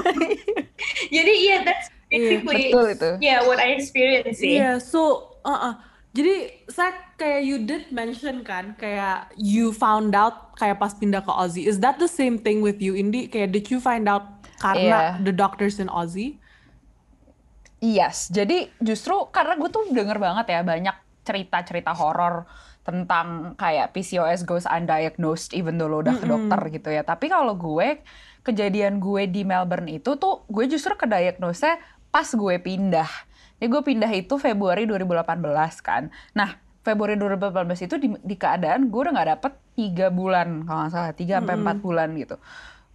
Jadi 1.15 1.33
iya 1.35 1.51
yeah, 1.51 1.59
that's 1.67 1.87
iya, 2.09 2.19
basically 2.19 2.63
yeah, 2.71 2.95
itu. 2.95 3.09
yeah 3.19 3.39
what 3.43 3.59
I 3.59 3.75
experienced 3.75 4.39
sih. 4.39 4.57
Yeah, 4.57 4.79
so 4.79 5.35
uh 5.43 5.53
-uh. 5.53 5.75
Jadi 6.11 6.67
saya 6.67 6.91
kayak 7.15 7.41
you 7.47 7.63
did 7.63 7.87
mention 7.95 8.43
kan 8.43 8.75
kayak 8.75 9.31
you 9.39 9.71
found 9.71 10.11
out 10.11 10.51
kayak 10.59 10.75
pas 10.75 10.91
pindah 10.91 11.23
ke 11.23 11.31
Aussie. 11.31 11.63
Is 11.63 11.79
that 11.79 12.03
the 12.03 12.11
same 12.11 12.35
thing 12.35 12.59
with 12.59 12.83
you 12.83 12.91
Indi? 12.99 13.31
Kayak 13.31 13.55
did 13.55 13.71
you 13.71 13.79
find 13.79 14.11
out 14.11 14.40
karena 14.61 15.17
yeah. 15.17 15.19
the 15.19 15.33
doctors 15.33 15.81
in 15.81 15.89
Aussie? 15.89 16.37
Yes, 17.81 18.29
jadi 18.29 18.69
justru 18.77 19.33
karena 19.33 19.57
gue 19.57 19.69
tuh 19.73 19.89
denger 19.89 20.21
banget 20.21 20.53
ya 20.53 20.61
banyak 20.61 20.93
cerita-cerita 21.25 21.97
horor 21.97 22.45
tentang 22.85 23.57
kayak 23.57 23.93
PCOS 23.93 24.45
goes 24.45 24.69
undiagnosed 24.69 25.53
even 25.57 25.81
though 25.81 25.89
lo 25.89 26.05
udah 26.05 26.13
mm 26.13 26.21
-hmm. 26.21 26.29
ke 26.29 26.33
dokter 26.33 26.61
gitu 26.77 26.89
ya. 26.93 27.01
Tapi 27.01 27.25
kalau 27.29 27.57
gue 27.57 28.05
kejadian 28.45 29.01
gue 29.01 29.25
di 29.29 29.41
Melbourne 29.41 29.89
itu 29.89 30.13
tuh 30.17 30.45
gue 30.45 30.65
justru 30.69 30.93
ke 30.93 31.09
diagnose 31.09 31.77
pas 32.13 32.25
gue 32.29 32.55
pindah. 32.61 33.09
Ya 33.57 33.65
gue 33.69 33.81
pindah 33.81 34.09
itu 34.13 34.37
Februari 34.37 34.85
2018 34.85 35.41
kan. 35.81 36.09
Nah 36.37 36.57
Februari 36.81 37.13
2018 37.17 37.85
itu 37.85 37.95
di, 38.01 38.07
di 38.25 38.35
keadaan 38.37 38.89
gue 38.89 38.99
udah 39.05 39.13
nggak 39.13 39.29
dapet 39.37 39.53
tiga 39.77 40.09
bulan 40.09 40.65
kalau 40.65 40.85
nggak 40.85 40.93
salah 40.93 41.13
tiga 41.13 41.39
sampai 41.39 41.55
empat 41.61 41.77
bulan 41.79 42.09
gitu 42.17 42.35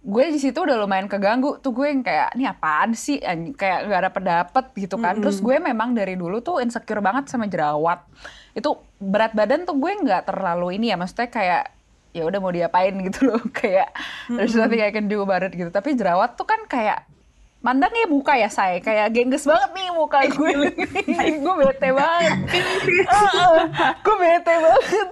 gue 0.07 0.25
di 0.31 0.39
situ 0.39 0.55
udah 0.63 0.79
lumayan 0.79 1.11
keganggu. 1.11 1.59
Tuh 1.59 1.75
gue 1.75 1.91
yang 1.91 1.99
kayak 1.99 2.39
ini 2.39 2.47
apaan 2.47 2.95
sih? 2.95 3.19
Kayak 3.59 3.91
gak 3.91 3.99
ada 3.99 4.11
pendapat 4.15 4.65
gitu 4.79 4.95
kan. 4.95 5.11
Mm 5.11 5.13
-hmm. 5.19 5.23
terus 5.27 5.37
gue 5.43 5.55
memang 5.59 5.91
dari 5.91 6.15
dulu 6.15 6.39
tuh 6.39 6.63
insecure 6.63 7.03
banget 7.03 7.27
sama 7.27 7.51
jerawat. 7.51 8.07
Itu 8.55 8.79
berat 9.03 9.35
badan 9.35 9.67
tuh 9.67 9.75
gue 9.75 9.91
nggak 9.91 10.31
terlalu 10.31 10.79
ini 10.79 10.89
ya 10.89 10.97
maksudnya 10.97 11.27
kayak 11.27 11.63
ya 12.15 12.23
udah 12.23 12.39
mau 12.39 12.55
diapain? 12.55 12.95
gitu 13.11 13.35
loh. 13.35 13.43
Kayak 13.51 13.91
mm 13.91 13.99
-hmm. 13.99 14.35
there's 14.39 14.55
nothing 14.55 14.79
I 14.79 14.95
can 14.95 15.11
do 15.11 15.19
about 15.19 15.43
it 15.43 15.51
gitu. 15.51 15.67
Tapi 15.67 15.99
jerawat 15.99 16.39
tuh 16.39 16.47
kan 16.47 16.63
kayak 16.71 17.03
mandangnya 17.57 18.05
muka 18.05 18.37
ya 18.37 18.47
saya 18.47 18.77
kayak 18.79 19.11
gengges 19.11 19.43
banget 19.49 19.69
nih 19.73 19.89
muka 19.91 20.19
gue. 20.35 20.51
Gue 21.41 21.55
bete 21.57 21.89
banget. 21.91 22.37
Gue 24.05 24.15
bete 24.21 24.53
banget. 24.61 25.09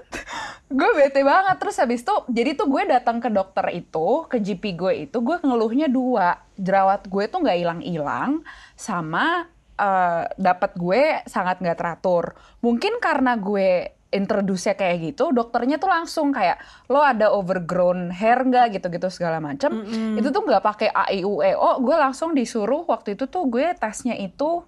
Gue 0.70 0.90
bete 0.94 1.22
banget. 1.26 1.56
Terus 1.58 1.76
habis 1.82 2.02
itu 2.06 2.16
jadi 2.30 2.54
tuh 2.54 2.68
gue 2.70 2.84
datang 2.86 3.18
ke 3.18 3.30
dokter 3.34 3.66
itu 3.74 4.30
ke 4.30 4.38
GP 4.38 4.64
gue 4.78 4.94
itu 5.10 5.18
gue 5.20 5.38
ngeluhnya 5.42 5.90
dua. 5.90 6.40
Jerawat 6.56 7.10
gue 7.10 7.24
tuh 7.28 7.42
nggak 7.44 7.58
hilang-hilang 7.60 8.46
sama 8.78 9.50
uh, 9.80 10.24
dapat 10.38 10.72
gue 10.78 11.02
sangat 11.26 11.60
nggak 11.60 11.78
teratur. 11.80 12.38
Mungkin 12.62 13.02
karena 13.02 13.36
gue 13.36 13.95
introduce 14.16 14.72
kayak 14.72 15.14
gitu 15.14 15.36
dokternya 15.36 15.76
tuh 15.76 15.92
langsung 15.92 16.32
kayak 16.32 16.58
lo 16.88 17.04
ada 17.04 17.30
overgrown 17.36 18.10
hair 18.10 18.42
nggak 18.42 18.80
gitu-gitu 18.80 19.12
segala 19.12 19.44
macam 19.44 19.84
mm 19.84 19.86
-hmm. 19.86 20.20
itu 20.24 20.32
tuh 20.32 20.42
nggak 20.42 20.64
pakai 20.64 20.90
A 20.90 21.12
I 21.12 21.28
U 21.28 21.44
E 21.44 21.54
O 21.54 21.84
gue 21.84 21.96
langsung 22.00 22.32
disuruh 22.32 22.88
waktu 22.88 23.20
itu 23.20 23.28
tuh 23.28 23.46
gue 23.52 23.76
tesnya 23.76 24.16
itu 24.16 24.64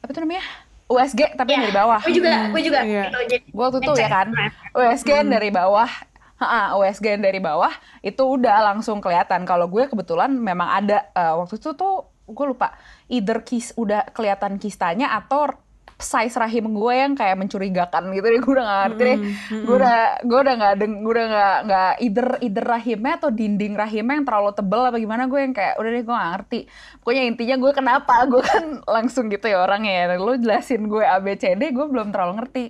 apa 0.00 0.10
tuh 0.10 0.24
namanya 0.24 0.44
USG 0.88 1.36
tapi 1.36 1.52
yeah. 1.52 1.62
dari 1.68 1.74
bawah. 1.76 2.00
Gue 2.00 2.16
juga, 2.16 2.32
gue 2.48 2.62
juga. 2.64 2.80
Yeah. 2.80 3.12
Gitu, 3.28 3.52
gue 3.52 3.60
waktu 3.60 3.78
itu 3.84 3.92
ya 4.00 4.08
kan, 4.08 4.28
USG 4.72 5.10
hmm. 5.20 5.28
dari 5.28 5.50
bawah. 5.52 5.90
Ha, 6.38 6.78
USG 6.78 7.18
dari 7.18 7.42
bawah 7.42 7.74
itu 8.00 8.22
udah 8.22 8.72
langsung 8.72 9.02
kelihatan. 9.02 9.44
Kalau 9.44 9.66
gue 9.68 9.90
kebetulan 9.90 10.32
memang 10.32 10.70
ada 10.70 11.10
uh, 11.12 11.44
waktu 11.44 11.58
itu 11.60 11.74
tuh 11.76 12.08
gue 12.30 12.46
lupa 12.46 12.78
either 13.10 13.42
kis 13.42 13.74
udah 13.74 14.06
kelihatan 14.14 14.60
kistanya 14.62 15.12
atau 15.18 15.50
size 15.98 16.38
rahim 16.38 16.70
gue 16.78 16.94
yang 16.94 17.18
kayak 17.18 17.34
mencurigakan 17.34 18.14
gitu 18.14 18.26
deh. 18.30 18.40
Gue 18.40 18.52
udah 18.54 18.64
gak 18.64 18.80
ngerti 18.86 19.02
deh. 19.02 19.18
Gue 19.66 19.76
udah 19.82 20.00
gue 20.22 20.38
udah 20.38 20.54
nggak 20.54 20.74
gue 20.78 21.12
udah 21.12 21.26
nggak 21.26 21.56
nggak 21.66 21.92
either 22.06 22.28
either 22.38 22.64
rahimnya 22.64 23.12
atau 23.18 23.30
dinding 23.34 23.74
rahimnya 23.74 24.14
yang 24.22 24.26
terlalu 24.26 24.50
tebel 24.54 24.82
apa 24.86 24.96
gimana 25.02 25.26
gue 25.26 25.40
yang 25.42 25.54
kayak 25.54 25.74
udah 25.76 25.90
deh 25.90 26.02
gue 26.06 26.14
gak 26.14 26.30
ngerti. 26.38 26.60
Pokoknya 27.02 27.22
intinya 27.26 27.56
gue 27.58 27.72
kenapa? 27.74 28.14
Gue 28.30 28.42
kan 28.46 28.64
langsung 28.94 29.26
gitu 29.26 29.50
ya 29.50 29.58
orangnya 29.66 29.92
ya. 30.06 30.16
Lo 30.16 30.38
jelasin 30.38 30.86
gue 30.86 31.02
ABCD 31.02 31.62
gue 31.74 31.86
belum 31.90 32.14
terlalu 32.14 32.32
ngerti. 32.38 32.64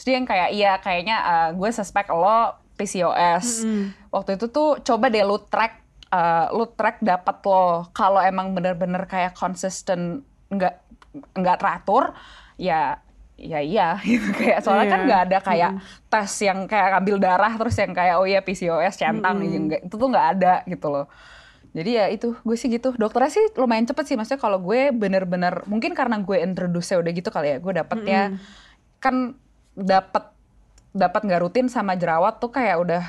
Jadi 0.00 0.10
yang 0.16 0.24
kayak 0.24 0.48
iya 0.56 0.72
kayaknya 0.80 1.16
uh, 1.20 1.48
gue 1.52 1.70
suspek 1.70 2.08
lo 2.16 2.56
PCOS. 2.80 3.68
Waktu 4.08 4.40
itu 4.40 4.48
tuh 4.48 4.80
coba 4.80 5.12
deh 5.12 5.20
lu 5.20 5.36
track 5.52 5.84
uh, 6.16 6.48
lu 6.56 6.64
track 6.72 7.04
dapat 7.04 7.36
lo. 7.44 7.92
Kalau 7.92 8.24
emang 8.24 8.56
bener-bener 8.56 9.04
kayak 9.04 9.36
konsisten 9.36 10.24
nggak 10.48 10.80
nggak 11.36 11.58
teratur 11.58 12.14
ya 12.60 13.00
ya 13.34 13.56
iya 13.58 13.96
gitu. 14.04 14.28
Kayak 14.30 14.60
soalnya 14.60 14.86
kan 14.86 15.00
Iya. 15.00 15.06
nggak 15.08 15.22
ada 15.24 15.38
kayak 15.40 15.70
tes 16.06 16.32
yang 16.40 16.58
kayak 16.64 17.00
ambil 17.00 17.16
darah 17.16 17.52
terus 17.56 17.72
yang 17.74 17.90
kayak 17.90 18.14
oh 18.14 18.28
iya 18.28 18.40
PCOS 18.40 18.94
centang 18.94 19.40
gitu. 19.40 19.56
Nggak- 19.64 19.82
itu 19.88 19.94
tuh 19.96 20.08
nggak 20.08 20.26
ada 20.36 20.54
gitu 20.64 20.86
loh. 20.86 21.06
Jadi 21.70 21.90
ya 21.94 22.04
itu 22.06 22.36
gue 22.36 22.52
sih 22.54 22.68
gitu. 22.68 22.92
Dokternya 22.92 23.30
sih 23.30 23.44
lumayan 23.54 23.86
cepet 23.86 24.04
sih. 24.04 24.16
Maksudnya 24.18 24.36
kalau 24.36 24.60
gue 24.60 24.92
bener-bener 24.92 25.64
mungkin 25.64 25.94
karena 25.94 26.18
gue 26.18 26.36
introduce 26.36 26.92
udah 26.92 27.08
gitu 27.10 27.30
kali 27.30 27.48
ya 27.48 27.58
gue 27.58 27.72
dapetnya 27.72 28.36
kan 28.98 29.32
dapat 29.72 30.36
dapat 30.90 31.20
nggak 31.22 31.40
rutin 31.40 31.66
sama 31.66 31.94
jerawat 31.94 32.36
tuh 32.36 32.50
kayak 32.50 32.76
udah 32.76 33.02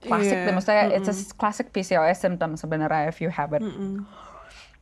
klasik 0.00 0.34
Iya, 0.34 0.44
deh. 0.44 0.52
Maksudnya 0.52 0.84
it's 0.92 1.08
a 1.08 1.14
classic 1.32 1.70
PCOS 1.70 2.18
symptom 2.18 2.52
sebenarnya 2.54 3.08
if 3.08 3.20
you 3.20 3.28
have 3.28 3.54
it. 3.54 3.62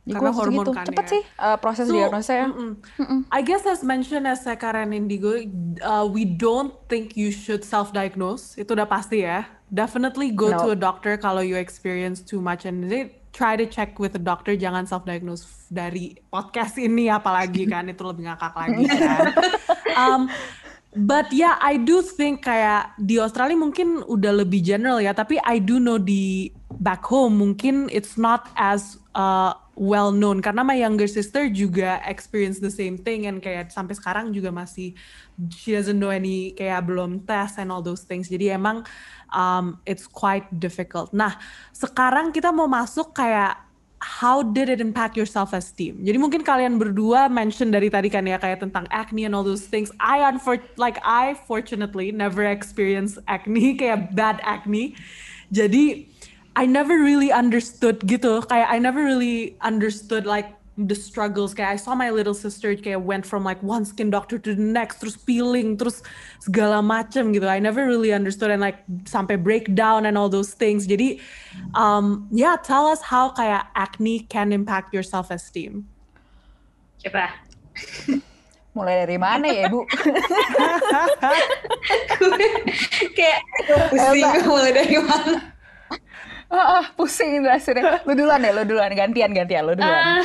Jadi 0.09 0.17
Karena 0.17 0.33
hormon 0.33 0.65
gitu. 0.65 0.71
kan 0.73 0.85
cepet 0.89 1.05
ya. 1.05 1.11
sih 1.13 1.21
uh, 1.37 1.57
proses 1.61 1.85
So, 1.85 1.93
diagnosa 1.93 2.33
ya. 2.33 2.47
mm-mm. 2.49 3.19
I 3.29 3.41
guess 3.41 3.61
as 3.63 3.85
mentioned 3.85 4.25
as 4.25 4.41
Sekar 4.41 4.73
and 4.73 4.89
Indigo, 4.89 5.37
uh, 5.79 6.01
we 6.03 6.25
don't 6.25 6.73
think 6.89 7.13
you 7.13 7.29
should 7.29 7.61
self-diagnose. 7.61 8.57
Itu 8.57 8.73
udah 8.73 8.85
pasti 8.85 9.21
ya. 9.21 9.45
Definitely 9.69 10.33
go 10.33 10.49
No. 10.49 10.57
to 10.59 10.67
a 10.73 10.79
doctor 10.79 11.13
kalau 11.13 11.39
you 11.39 11.53
experience 11.55 12.19
too 12.19 12.41
much 12.41 12.65
and 12.65 12.89
they 12.89 13.13
try 13.29 13.53
to 13.53 13.63
check 13.63 14.01
with 14.01 14.17
a 14.17 14.19
doctor. 14.19 14.57
Jangan 14.57 14.83
self-diagnose 14.83 15.45
dari 15.69 16.17
podcast 16.25 16.75
ini 16.75 17.05
apalagi 17.07 17.63
kan 17.63 17.85
itu 17.85 18.01
lebih 18.01 18.25
ngakak 18.25 18.57
lagi 18.57 18.89
kan. 18.97 19.21
Um, 19.93 20.21
But 20.89 21.29
yeah, 21.29 21.53
I 21.61 21.77
do 21.77 22.01
think 22.01 22.41
kayak 22.41 22.97
di 22.97 23.21
Australia 23.21 23.53
mungkin 23.53 24.01
udah 24.09 24.41
lebih 24.41 24.65
general 24.65 24.97
ya, 24.97 25.13
tapi 25.13 25.37
I 25.37 25.61
do 25.61 25.77
know 25.77 26.01
di 26.01 26.49
back 26.81 27.05
home 27.05 27.37
mungkin 27.37 27.93
it's 27.93 28.17
not 28.17 28.49
as 28.57 28.97
uh, 29.13 29.53
well 29.79 30.11
known 30.11 30.43
karena 30.43 30.59
my 30.59 30.75
younger 30.75 31.07
sister 31.07 31.47
juga 31.47 32.03
experience 32.03 32.59
the 32.59 32.69
same 32.69 32.99
thing 32.99 33.31
and 33.31 33.39
kayak 33.39 33.71
sampai 33.71 33.95
sekarang 33.95 34.35
juga 34.35 34.51
masih 34.51 34.91
she 35.47 35.71
doesn't 35.71 35.95
know 35.95 36.11
any 36.11 36.51
kayak 36.59 36.83
belum 36.83 37.23
tes 37.23 37.55
and 37.55 37.71
all 37.71 37.79
those 37.79 38.03
things. 38.03 38.27
Jadi 38.27 38.51
emang 38.51 38.83
um, 39.31 39.79
it's 39.87 40.03
quite 40.03 40.43
difficult. 40.59 41.15
Nah, 41.15 41.39
sekarang 41.71 42.35
kita 42.35 42.51
mau 42.51 42.67
masuk 42.67 43.15
kayak 43.15 43.55
how 43.99 44.43
did 44.43 44.67
it 44.67 44.83
impact 44.83 45.15
your 45.15 45.27
self-esteem? 45.27 46.03
Jadi 46.03 46.17
mungkin 46.19 46.43
kalian 46.43 46.75
berdua 46.79 47.31
mention 47.31 47.71
dari 47.71 47.87
tadi 47.87 48.11
kan 48.11 48.27
ya 48.27 48.35
kayak 48.35 48.63
tentang 48.63 48.83
acne 48.91 49.27
and 49.27 49.35
all 49.35 49.47
those 49.47 49.67
things. 49.67 49.91
I 50.03 50.27
unfor 50.27 50.59
like 50.75 50.99
I 51.07 51.39
fortunately 51.47 52.11
never 52.11 52.43
experienced 52.43 53.19
acne 53.31 53.75
kayak 53.79 54.11
bad 54.11 54.43
acne. 54.43 54.99
Jadi 55.49 56.08
I 56.59 56.67
never 56.67 56.99
really 56.99 57.31
understood 57.31 58.03
gitu. 58.03 58.43
Kayak 58.43 58.67
I 58.67 58.77
never 58.83 58.99
really 58.99 59.55
understood 59.63 60.27
like 60.27 60.59
the 60.75 60.95
struggles 60.95 61.51
kayak 61.51 61.75
I 61.75 61.79
saw 61.79 61.91
my 61.91 62.07
little 62.07 62.35
sister 62.35 62.71
kayak 62.71 63.03
went 63.03 63.27
from 63.27 63.43
like 63.43 63.59
one 63.59 63.83
skin 63.83 64.07
doctor 64.07 64.39
to 64.39 64.55
the 64.55 64.63
next 64.63 65.03
terus 65.03 65.19
peeling 65.19 65.75
terus 65.75 65.99
segala 66.39 66.79
macem 66.79 67.35
gitu 67.35 67.51
I 67.51 67.59
never 67.59 67.83
really 67.83 68.15
understood 68.15 68.47
and 68.47 68.63
like 68.63 68.79
sampai 69.03 69.35
breakdown 69.35 70.07
and 70.07 70.15
all 70.15 70.31
those 70.31 70.55
things 70.55 70.87
jadi 70.87 71.19
um 71.75 72.31
yeah 72.31 72.55
tell 72.55 72.87
us 72.87 73.03
how 73.03 73.35
kayak 73.35 73.67
acne 73.75 74.23
can 74.31 74.55
impact 74.55 74.95
your 74.95 75.03
self 75.03 75.35
esteem 75.35 75.83
Coba. 76.99 77.31
Mulai 78.75 79.07
dari 79.07 79.15
mana 79.15 79.47
ya 79.47 79.71
ibu? 79.71 79.87
Kayak 83.17 83.39
pusing 83.87 84.27
mulai 84.43 84.71
dari 84.75 84.99
mana? 84.99 85.58
Ah, 86.49 86.81
ah, 86.81 86.85
pusing 86.97 87.41
jelasinnya. 87.41 88.01
Lu 88.05 88.13
duluan 88.17 88.41
deh, 88.41 88.51
lu 88.53 88.63
duluan. 88.65 88.91
Gantian, 88.93 89.31
gantian. 89.33 89.63
Lu 89.69 89.73
duluan. 89.77 90.21
Uh, 90.21 90.23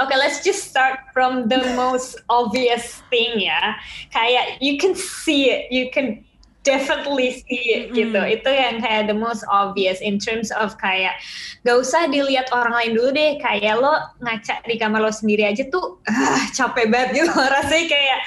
Okay, 0.00 0.16
let's 0.16 0.40
just 0.40 0.72
start 0.72 1.00
from 1.12 1.48
the 1.52 1.60
most 1.76 2.16
obvious 2.32 3.04
thing 3.12 3.44
ya. 3.44 3.76
Kayak 4.08 4.56
you 4.64 4.80
can 4.80 4.96
see 4.96 5.52
it, 5.52 5.68
you 5.68 5.92
can 5.92 6.24
definitely 6.64 7.44
see 7.44 7.76
it 7.76 7.92
gitu. 7.92 8.16
Itu 8.16 8.48
yang 8.48 8.80
kayak 8.80 9.12
the 9.12 9.16
most 9.16 9.44
obvious 9.52 10.00
in 10.00 10.16
terms 10.16 10.48
of 10.54 10.72
kayak 10.80 11.20
gak 11.66 11.76
usah 11.76 12.08
dilihat 12.08 12.48
orang 12.56 12.72
lain 12.72 12.90
dulu 12.96 13.10
deh. 13.12 13.36
Kayak 13.42 13.84
lo 13.84 13.92
ngaca 14.24 14.64
di 14.64 14.80
kamar 14.80 15.04
lo 15.04 15.12
sendiri 15.12 15.44
aja 15.44 15.68
tuh 15.68 16.00
ah, 16.08 16.40
capek 16.56 16.88
banget 16.88 17.22
gitu 17.22 17.32
rasanya 17.60 17.86
kayak 17.92 18.20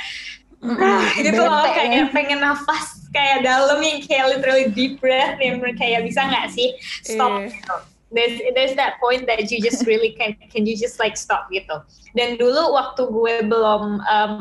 ah, 0.69 1.05
gitu 1.17 1.41
loh 1.41 1.65
ya. 1.65 1.73
kayak 1.81 2.13
pengen 2.13 2.39
nafas 2.45 2.94
kayak 3.15 3.47
dalam 3.47 3.79
yang 3.79 4.03
kayak 4.03 4.35
literally 4.35 4.67
deep 4.75 4.99
breath 4.99 5.39
yang 5.39 5.63
kayak 5.79 6.03
bisa 6.03 6.19
nggak 6.27 6.51
sih 6.51 6.75
stop 7.01 7.39
Iya. 7.39 7.55
gitu. 7.55 7.75
There's 8.13 8.37
there's 8.53 8.75
that 8.75 8.99
point 9.01 9.25
that 9.27 9.43
you 9.49 9.59
just 9.59 9.83
really 9.87 10.13
can 10.13 10.35
can 10.51 10.63
you 10.67 10.75
just 10.75 10.99
like 10.99 11.15
stop 11.15 11.47
gitu. 11.49 11.79
Dan 12.13 12.35
dulu 12.35 12.75
waktu 12.75 13.07
gue 13.07 13.47
belum 13.47 14.03
um, 14.03 14.33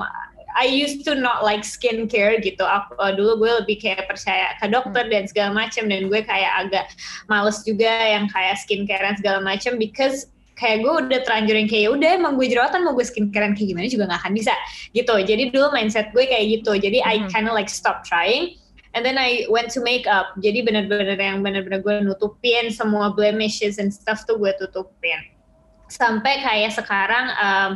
I 0.55 0.71
used 0.71 1.03
to 1.11 1.19
not 1.19 1.43
like 1.43 1.67
skincare 1.67 2.39
gitu. 2.39 2.63
Aku 2.63 2.95
uh, 3.03 3.11
dulu 3.11 3.43
gue 3.43 3.51
lebih 3.65 3.77
kayak 3.83 4.07
percaya 4.07 4.55
ke 4.63 4.71
dokter 4.71 5.11
dan 5.11 5.27
segala 5.27 5.51
macam 5.67 5.91
dan 5.91 6.07
gue 6.07 6.21
kayak 6.23 6.53
agak 6.63 6.87
males 7.27 7.67
juga 7.67 7.91
yang 7.91 8.31
kayak 8.31 8.55
skincarean 8.63 9.19
segala 9.19 9.43
macam 9.43 9.75
because 9.81 10.31
kayak 10.55 10.87
gue 10.87 10.93
udah 10.95 11.19
terlanjur 11.27 11.59
yang 11.59 11.67
kayak 11.67 11.85
"Ya 11.89 11.91
udah 11.91 12.11
emang 12.15 12.39
gue 12.39 12.47
jerawatan 12.47 12.87
mau 12.87 12.95
gue 12.95 13.03
skincarean 13.03 13.59
kayak 13.59 13.75
gimana 13.75 13.91
juga 13.91 14.07
nggak 14.07 14.21
akan 14.23 14.33
bisa 14.39 14.55
gitu. 14.95 15.15
Jadi 15.19 15.51
dulu 15.51 15.75
mindset 15.75 16.15
gue 16.15 16.23
kayak 16.23 16.63
gitu. 16.63 16.79
Jadi 16.79 17.03
I 17.03 17.27
kind 17.27 17.51
of 17.51 17.59
like 17.59 17.67
stop 17.67 18.07
trying. 18.07 18.55
And 18.95 19.03
then 19.03 19.19
I 19.19 19.51
went 19.51 19.75
to 19.75 19.83
makeup. 19.83 20.39
Jadi 20.39 20.63
bener-bener 20.63 21.19
yang 21.19 21.43
bener-bener 21.43 21.83
gue 21.83 21.95
nutupin 22.07 22.71
semua 22.71 23.11
blemishes 23.11 23.83
and 23.83 23.91
stuff 23.91 24.23
tuh 24.23 24.39
gue 24.39 24.55
tutupin. 24.55 25.19
Sampai 25.91 26.41
kayak 26.41 26.73
sekarang 26.79 27.27
um, 27.37 27.71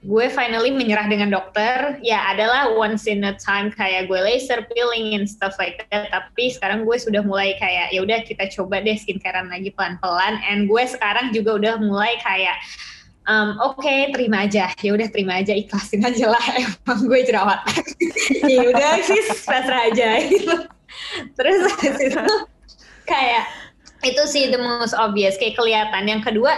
gue 0.00 0.26
finally 0.32 0.72
menyerah 0.72 1.10
dengan 1.10 1.28
dokter. 1.34 1.98
Ya 2.00 2.22
adalah 2.30 2.72
once 2.72 3.04
in 3.10 3.26
a 3.26 3.34
time 3.36 3.74
kayak 3.74 4.06
gue 4.06 4.16
laser 4.16 4.64
peeling 4.70 5.18
and 5.18 5.26
stuff 5.26 5.58
like 5.58 5.82
that. 5.90 6.08
Tapi 6.08 6.54
sekarang 6.54 6.86
gue 6.86 6.96
sudah 6.96 7.20
mulai 7.20 7.58
kayak 7.58 7.90
ya 7.90 8.00
udah 8.06 8.22
kita 8.24 8.48
coba 8.54 8.80
deh 8.80 8.94
skincarean 8.94 9.50
lagi 9.50 9.74
pelan-pelan. 9.74 10.38
And 10.46 10.70
gue 10.70 10.82
sekarang 10.86 11.34
juga 11.34 11.58
udah 11.60 11.74
mulai 11.82 12.16
kayak 12.22 12.56
um, 13.26 13.58
oke 13.60 13.94
terima 14.14 14.46
aja. 14.46 14.72
Ya 14.80 14.90
udah 14.94 15.08
terima 15.10 15.40
aja. 15.42 15.52
Ikhlasin 15.52 16.04
aja 16.04 16.30
lah. 16.30 16.44
Emang 16.62 17.00
gue 17.04 17.20
jerawat. 17.26 17.60
Ya 18.50 18.66
udah 18.66 19.00
sih 19.04 19.20
pasrah 19.46 19.90
aja. 19.90 20.18
Terus 21.36 21.60
itu 21.86 22.24
kayak 23.04 23.44
itu 24.00 24.22
sih 24.26 24.48
the 24.48 24.60
most 24.60 24.96
obvious. 24.96 25.36
Kayak 25.36 25.60
kelihatan. 25.60 26.08
Yang 26.08 26.32
kedua 26.32 26.56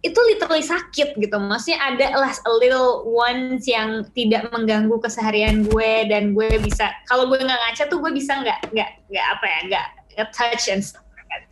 itu 0.00 0.16
literally 0.16 0.64
sakit 0.64 1.18
gitu. 1.20 1.36
Maksudnya 1.36 1.80
ada 1.80 2.06
lah 2.16 2.32
a 2.32 2.52
little 2.56 3.04
ones 3.04 3.68
yang 3.68 4.08
tidak 4.16 4.48
mengganggu 4.48 4.96
keseharian 4.96 5.68
gue 5.68 6.08
dan 6.08 6.32
gue 6.32 6.48
bisa 6.62 6.88
kalau 7.04 7.28
gue 7.28 7.36
nggak 7.36 7.60
ngaca 7.60 7.84
tuh 7.88 8.00
gue 8.00 8.12
bisa 8.16 8.40
nggak 8.40 8.72
nggak 8.72 8.90
nggak 9.12 9.26
apa 9.36 9.44
ya 9.44 9.58
nggak 9.68 9.86
touch 10.32 10.72
and 10.72 10.84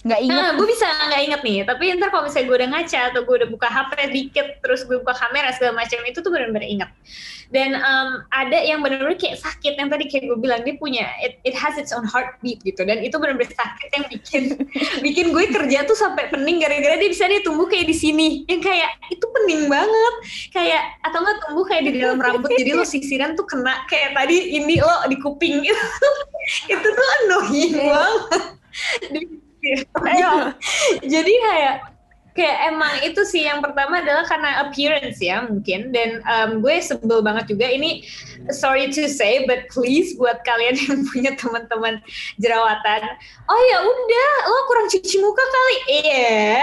Nggak 0.07 0.21
inget. 0.23 0.39
Nah, 0.39 0.51
gue 0.55 0.67
bisa 0.67 0.87
nggak 0.87 1.23
inget 1.27 1.41
nih. 1.43 1.59
Tapi 1.67 1.85
ntar 1.99 2.09
kalau 2.15 2.25
misalnya 2.27 2.47
gue 2.47 2.57
udah 2.63 2.71
ngaca 2.71 3.01
atau 3.11 3.21
gue 3.27 3.35
udah 3.43 3.49
buka 3.51 3.69
HP 3.71 3.91
dikit, 4.15 4.47
terus 4.63 4.81
gue 4.87 4.97
buka 5.03 5.15
kamera 5.15 5.51
segala 5.55 5.83
macam 5.83 5.99
itu 6.07 6.19
tuh 6.23 6.31
benar-benar 6.31 6.67
inget. 6.67 6.91
Dan 7.49 7.75
um, 7.81 8.23
ada 8.31 8.59
yang 8.61 8.85
benar-benar 8.85 9.17
kayak 9.17 9.41
sakit 9.41 9.75
yang 9.81 9.89
tadi 9.89 10.05
kayak 10.07 10.29
gue 10.29 10.39
bilang 10.39 10.61
dia 10.63 10.77
punya 10.77 11.09
it, 11.25 11.41
it 11.49 11.57
has 11.57 11.75
its 11.81 11.91
own 11.91 12.07
heartbeat 12.07 12.63
gitu. 12.63 12.87
Dan 12.87 13.03
itu 13.03 13.19
benar-benar 13.19 13.51
sakit 13.51 13.89
yang 13.91 14.05
bikin 14.07 14.43
bikin 15.07 15.27
gue 15.35 15.45
kerja 15.51 15.83
tuh 15.89 15.99
sampai 15.99 16.31
pening 16.31 16.63
gara-gara 16.63 16.95
dia 16.95 17.11
bisa 17.11 17.27
dia 17.27 17.43
tumbuh 17.43 17.67
kayak 17.67 17.91
di 17.91 17.97
sini. 17.99 18.29
Yang 18.47 18.71
kayak 18.71 18.91
itu 19.11 19.27
pening 19.27 19.67
banget. 19.67 20.15
Kayak 20.55 20.83
atau 21.11 21.19
nggak 21.27 21.39
tumbuh 21.43 21.65
kayak 21.67 21.83
di 21.91 21.93
dalam 21.99 22.19
rambut. 22.23 22.51
jadi 22.55 22.71
lo 22.79 22.87
sisiran 22.87 23.35
tuh 23.35 23.47
kena 23.51 23.83
kayak 23.91 24.15
tadi 24.15 24.55
ini 24.63 24.79
lo 24.79 25.11
di 25.11 25.17
kuping 25.19 25.67
itu. 25.67 25.87
itu 26.79 26.87
tuh 26.87 27.07
annoying 27.23 27.75
banget. 27.83 28.43
Di- 29.59 29.85
Ayo. 30.07 30.55
jadi 31.05 31.33
kayak 31.41 31.77
kayak 32.31 32.71
emang 32.71 32.95
itu 33.03 33.19
sih 33.27 33.43
yang 33.43 33.59
pertama 33.59 33.99
adalah 33.99 34.23
karena 34.23 34.63
appearance 34.63 35.19
ya 35.19 35.43
mungkin 35.43 35.91
dan 35.91 36.23
um, 36.23 36.63
gue 36.63 36.79
sebel 36.79 37.19
banget 37.19 37.51
juga 37.51 37.67
ini 37.67 38.07
sorry 38.49 38.87
to 38.87 39.11
say 39.11 39.43
but 39.43 39.67
please 39.67 40.15
buat 40.15 40.39
kalian 40.47 40.79
yang 40.87 41.03
punya 41.05 41.35
teman-teman 41.35 41.99
jerawatan 42.39 43.11
oh 43.45 43.61
ya 43.67 43.83
udah 43.83 44.31
lo 44.47 44.59
kurang 44.67 44.87
cuci 44.87 45.19
muka 45.19 45.43
kali 45.43 45.77
iya 45.99 46.63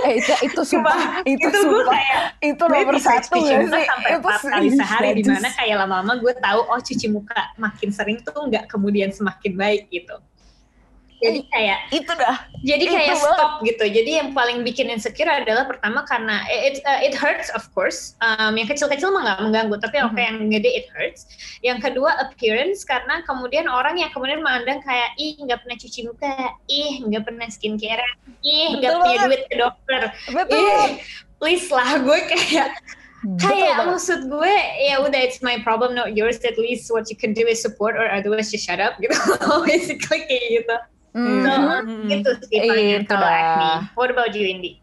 Eh, 0.00 0.12
itu 0.16 0.32
itu 0.46 0.60
sumpah, 0.62 1.26
itu, 1.26 1.42
itu 1.42 1.58
gue 1.60 1.82
kayak 1.84 2.18
itu 2.40 2.62
gue 2.62 2.70
nomor 2.72 2.94
bisa 2.94 3.18
satu 3.18 3.34
cuci 3.36 3.52
muka 3.58 3.74
sih? 3.74 3.84
sampai 3.84 4.08
Itu 4.08 4.18
empat 4.22 4.40
kali 4.46 4.68
sehari 4.70 5.08
najis. 5.10 5.18
di 5.18 5.30
mana 5.34 5.48
kayak 5.50 5.76
lama-lama 5.76 6.12
gue 6.16 6.32
tahu 6.38 6.60
oh 6.64 6.78
cuci 6.78 7.06
muka 7.10 7.40
makin 7.56 7.90
sering 7.90 8.22
tuh 8.22 8.38
nggak 8.46 8.70
kemudian 8.70 9.10
semakin 9.10 9.52
baik 9.52 9.90
gitu 9.90 10.14
jadi 11.20 11.40
kayak 11.52 11.78
itu 11.92 12.12
dah. 12.16 12.36
jadi 12.60 12.84
Itu 12.84 12.92
kayak 12.96 13.12
banget. 13.12 13.28
stop 13.36 13.52
gitu. 13.60 13.84
Jadi 13.84 14.10
yang 14.16 14.28
paling 14.32 14.64
bikin 14.64 14.88
insecure 14.88 15.28
adalah 15.28 15.68
pertama 15.68 16.00
karena 16.04 16.40
it 16.48 16.80
uh, 16.82 17.00
it 17.00 17.12
hurts 17.12 17.52
of 17.52 17.68
course. 17.70 18.16
Um, 18.24 18.56
yang 18.56 18.64
kecil-kecil 18.64 19.12
mah 19.12 19.22
nggak 19.22 19.38
mengganggu 19.44 19.76
tapi 19.78 20.00
oke 20.00 20.16
Mhm. 20.16 20.24
yang 20.24 20.36
gede 20.48 20.70
it 20.72 20.86
hurts. 20.90 21.28
Yang 21.60 21.78
kedua 21.86 22.16
appearance 22.24 22.82
karena 22.82 23.20
kemudian 23.28 23.68
orang 23.68 24.00
yang 24.00 24.08
kemudian 24.10 24.40
memandang 24.40 24.80
kayak 24.80 25.12
ih 25.16 25.36
nggak 25.38 25.60
pernah 25.60 25.76
cuci 25.76 26.00
muka. 26.08 26.32
Ih 26.66 27.04
nggak 27.04 27.22
pernah 27.28 27.46
skincare. 27.52 28.04
Ih 28.40 28.80
nggak 28.80 28.92
punya 28.96 29.18
duit 29.28 29.42
ke 29.44 29.54
dokter. 29.60 30.00
Betul. 30.32 30.56
Ih 30.56 30.90
please 31.36 31.68
lah 31.68 32.00
gue 32.00 32.18
kayak 32.28 32.68
kayak 33.36 33.84
maksud 33.84 34.32
gue 34.32 34.54
ya 34.80 34.96
udah 35.00 35.20
it's 35.20 35.44
my 35.44 35.60
problem 35.60 35.92
not 35.92 36.16
yours. 36.16 36.40
At 36.40 36.56
least 36.56 36.88
what 36.88 37.12
you 37.12 37.16
can 37.16 37.36
do 37.36 37.44
is 37.44 37.60
support 37.60 37.92
or 37.92 38.08
otherwise 38.08 38.48
just 38.48 38.64
shut 38.64 38.80
up 38.80 38.96
gitu. 38.96 39.12
Basically 39.68 40.24
kayak 40.24 40.64
gitu 40.64 40.76
Hmm. 41.10 41.42
so 41.42 41.50
Mhm. 41.82 42.06
gitu 42.06 42.30
sih 42.46 42.58
paling 42.62 43.02
Itu 43.02 43.10
kalau 43.10 43.26
acne 43.26 43.68
what 43.98 44.10
about 44.14 44.30
you 44.30 44.46
Indi? 44.46 44.78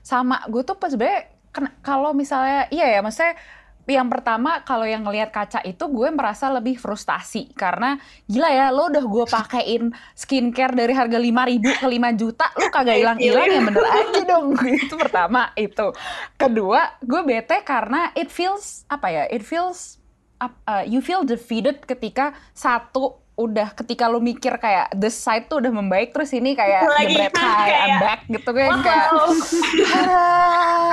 Sama 0.00 0.44
gue 0.48 0.60
tuh 0.60 0.76
pas 0.76 0.88
sebenarnya 0.88 1.28
kena- 1.48 1.76
kalau 1.80 2.12
misalnya 2.12 2.68
iya 2.68 2.88
ya 2.88 3.00
maksudnya 3.00 3.36
yang 3.84 4.08
pertama 4.08 4.64
kalau 4.64 4.88
yang 4.88 5.04
ngelihat 5.04 5.28
kaca 5.28 5.60
itu 5.60 5.84
gue 5.84 6.08
merasa 6.08 6.48
lebih 6.48 6.76
frustasi. 6.76 7.52
Karena 7.52 8.00
gila 8.24 8.48
ya 8.48 8.66
lo 8.68 8.88
udah 8.88 9.04
gue 9.04 9.24
pakein 9.28 9.82
skincare 10.16 10.72
dari 10.72 10.96
harga 10.96 11.20
5.000 11.20 11.60
ke 11.76 11.84
5 11.84 12.16
juta 12.16 12.48
lo 12.56 12.72
kagak 12.72 12.96
hilang-hilang 12.96 13.44
ya 13.44 13.60
bener 13.60 13.84
aja 13.84 14.20
dong. 14.24 14.56
Itu 14.88 14.96
pertama 14.96 15.52
itu. 15.54 15.92
Kedua 16.34 16.96
gue 17.00 17.20
bete 17.22 17.60
karena 17.60 18.08
it 18.12 18.32
feels 18.32 18.88
apa 18.88 19.08
ya 19.08 19.24
it 19.28 19.44
feels 19.44 20.00
uh, 20.40 20.84
you 20.84 21.04
feel 21.04 21.20
defeated 21.20 21.84
ketika 21.84 22.32
satu 22.52 23.23
udah 23.34 23.74
ketika 23.74 24.06
lo 24.06 24.22
mikir 24.22 24.54
kayak 24.62 24.94
the 24.94 25.10
side 25.10 25.50
tuh 25.50 25.58
udah 25.58 25.74
membaik 25.74 26.14
terus 26.14 26.30
ini 26.30 26.54
kayak 26.54 26.86
Lagi 26.86 27.18
high 27.18 27.34
I'm 27.34 27.34
kayak, 27.34 27.98
back 27.98 28.20
gitu 28.30 28.50
kan 28.54 28.70
kayak 28.78 29.08
wow 29.10 29.30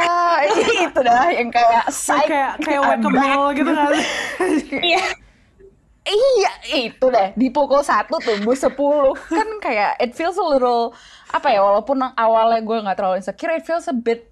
Ah, 0.01 0.37
itu 0.89 0.99
dah 1.05 1.29
yang 1.29 1.53
kayak 1.53 1.85
psych 1.93 2.25
kayak 2.25 2.57
kayak 2.65 2.81
I'm 2.81 2.89
wake 2.89 3.05
up 3.05 3.13
back. 3.13 3.29
ball 3.29 3.47
gitu 3.53 3.71
kan 3.71 3.93
iya 4.89 5.05
Iya, 6.01 6.51
itu 6.89 7.05
deh. 7.13 7.29
Dipukul 7.37 7.85
satu 7.85 8.17
tumbuh 8.17 8.57
sepuluh. 8.57 9.13
Kan 9.29 9.61
kayak 9.61 10.01
it 10.01 10.17
feels 10.17 10.33
a 10.33 10.41
little 10.41 10.97
apa 11.29 11.53
ya? 11.53 11.61
Walaupun 11.61 12.01
awalnya 12.17 12.57
gue 12.65 12.73
nggak 12.81 12.97
terlalu 12.97 13.21
insecure, 13.21 13.53
it 13.53 13.61
feels 13.61 13.85
a 13.85 13.93
bit 13.93 14.30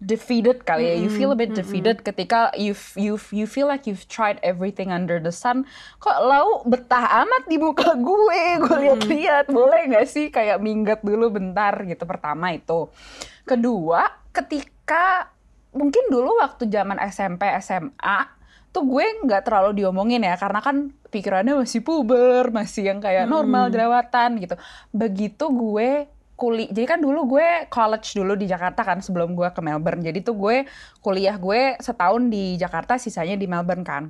defeated 0.00 0.64
kali 0.64 0.82
ya. 0.82 0.94
You 0.96 1.12
feel 1.12 1.30
a 1.30 1.36
bit 1.36 1.52
defeated 1.52 2.00
ketika 2.00 2.50
you 2.56 2.72
f- 2.72 2.96
you 2.96 3.14
f- 3.14 3.30
you 3.30 3.44
feel 3.44 3.68
like 3.68 3.84
you've 3.84 4.08
tried 4.08 4.40
everything 4.40 4.88
under 4.88 5.20
the 5.20 5.30
sun. 5.30 5.68
Kok 5.96 6.18
lau 6.20 6.48
betah 6.64 7.22
amat 7.22 7.44
di 7.46 7.60
muka 7.60 7.92
gue? 8.00 8.42
Gue 8.58 8.76
lihat-lihat, 8.80 9.46
boleh 9.46 9.92
nggak 9.92 10.08
sih 10.08 10.32
kayak 10.32 10.58
minggat 10.58 11.04
dulu 11.04 11.28
bentar 11.30 11.76
gitu. 11.84 12.08
Pertama 12.08 12.50
itu. 12.50 12.88
Kedua, 13.44 14.08
ketika 14.32 15.28
mungkin 15.70 16.08
dulu 16.08 16.40
waktu 16.40 16.66
zaman 16.66 16.98
SMP 17.06 17.46
SMA 17.60 18.18
tuh 18.70 18.86
gue 18.86 19.02
nggak 19.22 19.42
terlalu 19.42 19.82
diomongin 19.82 20.22
ya 20.22 20.34
karena 20.34 20.62
kan 20.62 20.94
pikirannya 21.10 21.58
masih 21.58 21.82
puber 21.82 22.54
masih 22.54 22.86
yang 22.86 23.02
kayak 23.02 23.26
normal 23.26 23.66
jerawatan 23.66 24.38
gitu 24.38 24.54
begitu 24.90 25.50
gue 25.50 26.06
kuliah 26.40 26.72
jadi 26.72 26.96
kan 26.96 27.00
dulu 27.04 27.36
gue 27.36 27.68
college 27.68 28.16
dulu 28.16 28.32
di 28.32 28.48
Jakarta 28.48 28.80
kan 28.80 29.04
sebelum 29.04 29.36
gue 29.36 29.48
ke 29.52 29.60
Melbourne. 29.60 30.00
Jadi 30.00 30.24
tuh 30.24 30.36
gue 30.40 30.64
kuliah 31.04 31.36
gue 31.36 31.76
setahun 31.76 32.32
di 32.32 32.56
Jakarta 32.56 32.96
sisanya 32.96 33.36
di 33.36 33.44
Melbourne 33.44 33.84
kan 33.84 34.04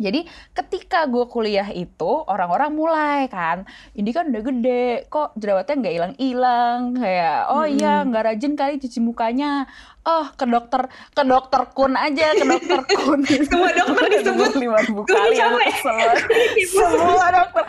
jadi 0.00 0.24
ketika 0.56 1.04
gue 1.04 1.28
kuliah 1.28 1.68
itu 1.68 2.24
orang-orang 2.24 2.72
mulai 2.72 3.28
kan, 3.28 3.68
ini 3.92 4.10
kan 4.16 4.32
udah 4.32 4.42
gede, 4.42 4.88
kok 5.12 5.36
jerawatnya 5.36 5.76
nggak 5.76 5.94
hilang-hilang, 6.00 6.80
kayak 6.96 7.38
oh 7.52 7.68
iya 7.68 8.00
nggak 8.08 8.24
rajin 8.32 8.56
kali 8.56 8.80
cuci 8.80 8.98
mukanya, 9.04 9.68
oh 10.08 10.26
ke 10.32 10.48
dokter 10.48 10.88
ke 11.12 11.22
dokter 11.22 11.60
kun 11.76 11.92
aja 11.92 12.32
ke 12.32 12.44
dokter 12.48 12.80
kun. 12.88 13.20
Semua 13.48 13.70
dokter 13.76 14.04
disebut. 14.08 14.52
lima 14.56 14.78
ribu 14.80 15.02
kali 15.04 15.36
aku 15.36 15.58
capek. 15.60 15.68
kesel. 15.68 15.98
semua 16.72 17.26
dokter 17.32 17.64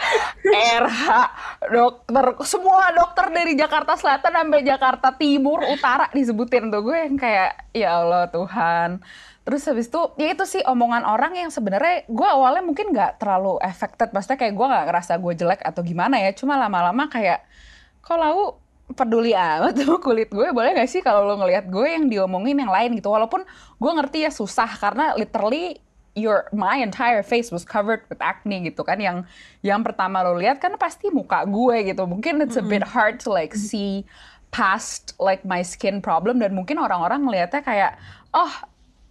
RH 0.48 1.08
dokter 1.72 2.26
semua 2.48 2.86
dokter 2.96 3.26
dari 3.32 3.54
Jakarta 3.60 3.94
Selatan 4.00 4.34
sampai 4.34 4.62
Jakarta 4.64 5.10
Timur 5.16 5.60
Utara 5.68 6.08
disebutin 6.16 6.72
tuh 6.72 6.82
gue 6.84 6.98
yang 6.98 7.16
kayak 7.20 7.52
ya 7.76 8.00
Allah 8.00 8.28
Tuhan 8.32 9.04
terus 9.42 9.66
habis 9.66 9.90
itu 9.90 10.02
ya 10.22 10.38
itu 10.38 10.46
sih 10.46 10.62
omongan 10.62 11.02
orang 11.02 11.34
yang 11.34 11.50
sebenarnya 11.50 12.06
gue 12.06 12.28
awalnya 12.30 12.62
mungkin 12.62 12.94
nggak 12.94 13.18
terlalu 13.18 13.58
affected. 13.58 14.14
Maksudnya 14.14 14.38
kayak 14.38 14.54
gue 14.54 14.66
nggak 14.70 14.86
ngerasa 14.86 15.14
gue 15.18 15.34
jelek 15.34 15.62
atau 15.66 15.82
gimana 15.82 16.22
ya. 16.22 16.30
Cuma 16.38 16.62
lama-lama 16.62 17.10
kayak 17.10 17.42
kok 18.06 18.18
lau 18.22 18.62
peduli 18.94 19.32
amat 19.34 19.74
sama 19.82 19.98
kulit 19.98 20.30
gue? 20.30 20.48
Boleh 20.52 20.76
gak 20.76 20.90
sih 20.92 21.02
kalau 21.02 21.24
lo 21.26 21.40
ngelihat 21.40 21.72
gue 21.72 21.88
yang 21.88 22.06
diomongin 22.12 22.60
yang 22.60 22.72
lain 22.72 22.94
gitu? 23.00 23.10
Walaupun 23.10 23.48
gue 23.80 23.92
ngerti 23.92 24.28
ya 24.28 24.32
susah 24.32 24.68
karena 24.78 25.16
literally 25.16 25.80
your 26.12 26.52
my 26.52 26.84
entire 26.84 27.24
face 27.24 27.56
was 27.56 27.64
covered 27.64 28.04
with 28.12 28.20
acne 28.20 28.68
gitu 28.68 28.84
kan. 28.84 29.00
Yang 29.00 29.26
yang 29.64 29.82
pertama 29.82 30.22
lo 30.22 30.36
lihat 30.36 30.60
kan 30.60 30.76
pasti 30.76 31.08
muka 31.10 31.48
gue 31.48 31.88
gitu. 31.88 32.04
Mungkin 32.06 32.44
it's 32.44 32.60
a 32.60 32.66
bit 32.66 32.84
hard 32.84 33.18
to 33.24 33.32
like 33.32 33.56
see 33.56 34.04
past 34.52 35.16
like 35.18 35.48
my 35.48 35.64
skin 35.64 36.04
problem. 36.04 36.44
Dan 36.44 36.52
mungkin 36.52 36.78
orang-orang 36.78 37.24
melihatnya 37.24 37.64
kayak 37.64 37.96
oh 38.36 38.52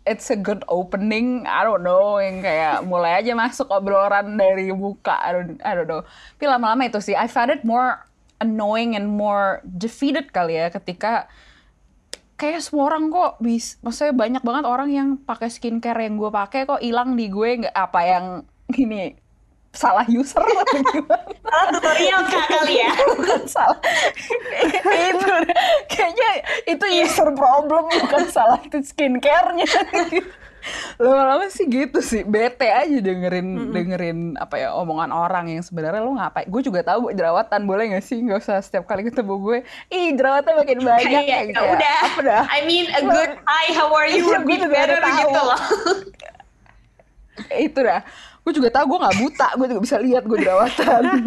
it's 0.08 0.32
a 0.32 0.38
good 0.38 0.64
opening. 0.68 1.44
I 1.44 1.64
don't 1.64 1.84
know 1.84 2.16
yang 2.20 2.40
kayak 2.40 2.84
mulai 2.88 3.20
aja 3.20 3.36
masuk 3.36 3.68
obrolan 3.68 4.36
dari 4.40 4.72
muka 4.72 5.16
I 5.20 5.30
don't, 5.32 5.60
I 5.60 5.72
don't 5.76 5.88
know. 5.88 6.02
Tapi 6.36 6.44
lama-lama 6.48 6.88
itu 6.88 7.00
sih 7.00 7.16
I 7.16 7.28
found 7.28 7.52
it 7.52 7.62
more 7.62 8.00
annoying 8.40 8.96
and 8.96 9.06
more 9.08 9.60
defeated 9.64 10.32
kali 10.32 10.56
ya 10.56 10.72
ketika 10.72 11.28
kayak 12.40 12.64
semua 12.64 12.88
orang 12.88 13.12
kok 13.12 13.36
bis 13.44 13.76
maksudnya 13.84 14.16
banyak 14.16 14.40
banget 14.40 14.64
orang 14.64 14.88
yang 14.88 15.08
pakai 15.20 15.52
skincare 15.52 16.00
yang 16.00 16.16
gue 16.16 16.32
pakai 16.32 16.64
kok 16.64 16.80
hilang 16.80 17.14
di 17.14 17.28
gue. 17.28 17.64
Nggak 17.66 17.76
apa 17.76 18.00
yang 18.08 18.26
ini 18.80 19.12
salah 19.70 20.02
user 20.10 20.42
atau 20.42 20.78
gimana? 20.90 21.30
Salah 21.46 21.66
tutorial 21.70 22.20
kak 22.26 22.46
kali 22.50 22.74
ya. 22.82 22.90
Bukan 23.18 23.42
salah. 23.46 23.78
Itu 24.82 25.30
kayaknya 25.86 26.30
itu 26.66 26.84
user 27.06 27.28
problem 27.38 27.86
bukan 27.86 28.24
salah 28.28 28.58
itu 28.66 28.82
skincare-nya. 28.82 29.66
Lama-lama 31.00 31.48
sih 31.48 31.64
gitu 31.72 32.04
sih 32.04 32.20
bete 32.20 32.68
aja 32.68 33.00
dengerin 33.00 33.72
dengerin 33.72 34.18
apa 34.36 34.60
ya 34.60 34.76
omongan 34.76 35.08
orang 35.08 35.48
yang 35.48 35.62
sebenarnya 35.64 36.04
lo 36.04 36.12
ngapain? 36.18 36.50
Gue 36.50 36.60
juga 36.60 36.84
tahu 36.84 37.14
jerawatan 37.16 37.64
boleh 37.64 37.96
gak 37.96 38.04
sih? 38.04 38.20
Nggak 38.20 38.44
usah 38.44 38.60
setiap 38.60 38.84
kali 38.84 39.08
ketemu 39.08 39.38
gue 39.40 39.58
ih 39.88 40.12
jerawatan 40.18 40.60
makin 40.60 40.78
banyak. 40.90 41.08
Kayak, 41.08 41.24
kayak 41.24 41.40
ya 41.40 41.48
gitu 41.48 41.62
ya. 41.64 41.72
udah. 41.72 41.96
Apa 42.04 42.20
dah? 42.26 42.42
I 42.52 42.60
mean 42.68 42.86
a 42.92 43.00
good 43.06 43.32
hi 43.46 43.66
how 43.72 43.88
are 43.94 44.10
you? 44.10 44.28
Iya, 44.28 44.44
gue 44.44 44.50
be 44.50 44.54
juga 44.60 44.68
better 44.68 44.98
tahu. 45.00 45.16
gitu 45.24 45.40
loh. 45.40 45.60
Itu 47.56 47.78
dah 47.80 48.02
gue 48.50 48.58
juga 48.58 48.74
tahu 48.74 48.90
gue 48.90 48.98
nggak 48.98 49.16
buta 49.22 49.48
gue 49.54 49.66
juga 49.70 49.82
bisa 49.86 49.96
lihat 50.02 50.26
gue 50.26 50.38
jerawatan 50.42 51.02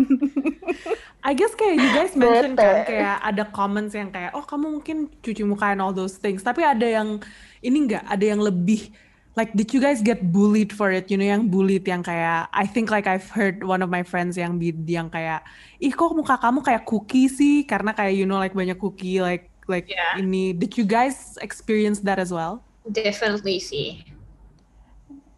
I 1.23 1.31
guess 1.31 1.55
kayak 1.55 1.79
you 1.79 1.89
guys 1.95 2.13
mention 2.19 2.59
kan 2.59 2.83
kayak 2.83 3.15
ada 3.23 3.47
comments 3.47 3.95
yang 3.95 4.11
kayak 4.11 4.35
oh 4.35 4.43
kamu 4.43 4.75
mungkin 4.75 5.07
cuci 5.23 5.47
muka 5.47 5.71
and 5.71 5.79
all 5.79 5.95
those 5.95 6.19
things. 6.19 6.43
Tapi 6.43 6.67
ada 6.67 6.83
yang 6.83 7.23
ini 7.63 7.87
enggak 7.87 8.03
ada 8.11 8.25
yang 8.27 8.43
lebih 8.43 8.91
like 9.39 9.55
did 9.55 9.71
you 9.71 9.79
guys 9.79 10.03
get 10.03 10.19
bullied 10.35 10.75
for 10.75 10.91
it? 10.91 11.07
You 11.07 11.15
know 11.15 11.23
yang 11.23 11.47
bullied 11.47 11.87
yang 11.87 12.03
kayak 12.03 12.51
I 12.51 12.67
think 12.67 12.91
like 12.91 13.07
I've 13.07 13.31
heard 13.31 13.63
one 13.63 13.79
of 13.79 13.87
my 13.87 14.03
friends 14.03 14.35
yang 14.35 14.59
bi- 14.59 14.75
yang 14.83 15.07
kayak 15.07 15.47
ih 15.79 15.95
kok 15.95 16.11
muka 16.11 16.35
kamu 16.43 16.59
kayak 16.59 16.83
cookie 16.83 17.31
sih? 17.31 17.63
Karena 17.63 17.95
kayak 17.95 18.19
you 18.19 18.27
know 18.27 18.35
like 18.35 18.51
banyak 18.51 18.75
cookie 18.75 19.23
like 19.23 19.47
like 19.71 19.87
Yeah. 19.87 20.19
ini. 20.19 20.51
Did 20.51 20.75
you 20.75 20.83
guys 20.83 21.39
experience 21.39 22.03
that 22.03 22.19
as 22.19 22.35
well? 22.35 22.67
Definitely 22.83 23.63
sih 23.63 24.03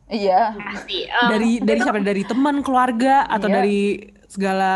iya 0.05 0.53
pasti 0.53 1.09
Um, 1.09 1.29
dari 1.33 1.51
dari 1.59 1.79
itu- 1.79 1.85
siapa 1.85 1.99
dari 1.99 2.23
teman 2.23 2.61
keluarga 2.61 3.25
atau 3.25 3.47
Iya. 3.49 3.55
dari 3.57 3.81
segala 4.25 4.71